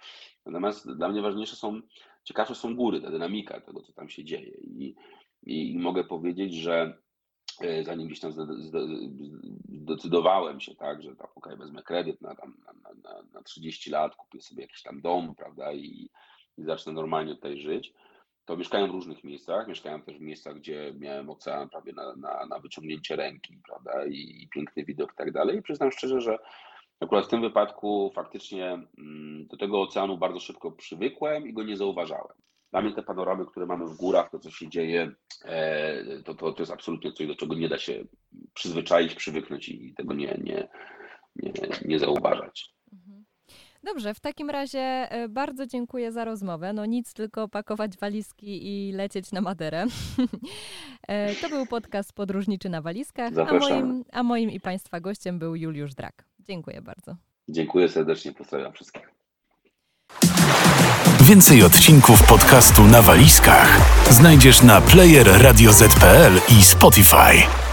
Natomiast 0.45 0.91
dla 0.91 1.09
mnie 1.09 1.21
ważniejsze 1.21 1.55
są, 1.55 1.81
ciekawsze 2.23 2.55
są 2.55 2.75
góry, 2.75 3.01
ta 3.01 3.11
dynamika 3.11 3.61
tego, 3.61 3.81
co 3.81 3.93
tam 3.93 4.09
się 4.09 4.23
dzieje. 4.23 4.57
I, 4.61 4.95
i, 5.43 5.71
i 5.71 5.77
mogę 5.77 6.03
powiedzieć, 6.03 6.53
że 6.53 6.97
zanim 7.83 8.07
gdzieś 8.07 8.19
tam 8.19 8.31
zdecydowałem 9.69 10.59
się, 10.59 10.75
tak, 10.75 11.03
że 11.03 11.15
tak, 11.15 11.37
okay, 11.37 11.57
wezmę 11.57 11.83
kredyt 11.83 12.21
na, 12.21 12.35
tam, 12.35 12.57
na, 12.65 12.93
na, 13.03 13.23
na 13.33 13.41
30 13.41 13.89
lat, 13.89 14.15
kupię 14.15 14.41
sobie 14.41 14.61
jakiś 14.61 14.83
tam 14.83 15.01
dom, 15.01 15.35
prawda, 15.35 15.73
i, 15.73 16.09
i 16.57 16.63
zacznę 16.63 16.93
normalnie 16.93 17.35
tutaj 17.35 17.61
żyć, 17.61 17.93
to 18.45 18.57
mieszkałem 18.57 18.91
w 18.91 18.93
różnych 18.93 19.23
miejscach, 19.23 19.67
mieszkałem 19.67 20.01
też 20.01 20.17
w 20.17 20.21
miejscach, 20.21 20.55
gdzie 20.55 20.93
miałem 20.99 21.29
ocean 21.29 21.69
prawie 21.69 21.93
na, 21.93 22.15
na, 22.15 22.45
na 22.45 22.59
wyciągnięcie 22.59 23.15
ręki, 23.15 23.59
prawda, 23.65 24.05
i, 24.05 24.43
i 24.43 24.47
piękny 24.47 24.85
widok 24.85 25.13
i 25.13 25.17
tak 25.17 25.31
dalej. 25.31 25.57
I 25.57 25.61
przyznam 25.61 25.91
szczerze, 25.91 26.21
że 26.21 26.37
akurat 26.99 27.25
w 27.25 27.29
tym 27.29 27.41
wypadku 27.41 28.11
faktycznie 28.15 28.73
mm, 28.97 29.47
do 29.47 29.57
tego 29.57 29.81
oceanu 29.81 30.17
bardzo 30.17 30.39
szybko 30.39 30.71
przywykłem 30.71 31.47
i 31.47 31.53
go 31.53 31.63
nie 31.63 31.77
zauważałem. 31.77 32.37
Dla 32.71 32.81
mnie 32.81 32.93
te 32.93 33.03
panoramy, 33.03 33.45
które 33.45 33.65
mamy 33.65 33.85
w 33.85 33.97
górach, 33.97 34.29
to 34.29 34.39
co 34.39 34.51
się 34.51 34.69
dzieje, 34.69 35.11
e, 35.45 36.23
to, 36.23 36.35
to, 36.35 36.53
to 36.53 36.61
jest 36.61 36.71
absolutnie 36.71 37.13
coś, 37.13 37.27
do 37.27 37.35
czego 37.35 37.55
nie 37.55 37.69
da 37.69 37.77
się 37.77 38.03
przyzwyczaić, 38.53 39.15
przywyknąć 39.15 39.69
i 39.69 39.93
tego 39.93 40.13
nie, 40.13 40.39
nie, 40.43 40.67
nie, 41.35 41.51
nie 41.85 41.99
zauważać. 41.99 42.73
Mhm. 42.93 43.25
Dobrze, 43.83 44.13
w 44.13 44.19
takim 44.19 44.49
razie 44.49 44.79
e, 44.79 45.29
bardzo 45.29 45.67
dziękuję 45.67 46.11
za 46.11 46.25
rozmowę. 46.25 46.73
No 46.73 46.85
nic, 46.85 47.13
tylko 47.13 47.47
pakować 47.47 47.97
walizki 47.97 48.67
i 48.67 48.91
lecieć 48.91 49.31
na 49.31 49.41
Maderę. 49.41 49.85
E, 51.07 51.35
to 51.35 51.49
był 51.49 51.65
podcast 51.65 52.13
Podróżniczy 52.13 52.69
na 52.69 52.81
walizkach, 52.81 53.33
a 53.37 53.53
moim, 53.53 54.03
a 54.11 54.23
moim 54.23 54.51
i 54.51 54.59
Państwa 54.59 54.99
gościem 54.99 55.39
był 55.39 55.55
Juliusz 55.55 55.93
Drak. 55.93 56.25
Dziękuję 56.39 56.81
bardzo. 56.81 57.15
Dziękuję 57.49 57.89
serdecznie, 57.89 58.31
pozdrawiam 58.31 58.73
wszystkich. 58.73 59.16
Więcej 61.21 61.63
odcinków 61.63 62.23
podcastu 62.23 62.83
na 62.83 63.01
walizkach 63.01 63.79
znajdziesz 64.09 64.61
na 64.61 64.81
player 64.81 65.41
i 66.49 66.63
Spotify. 66.63 67.66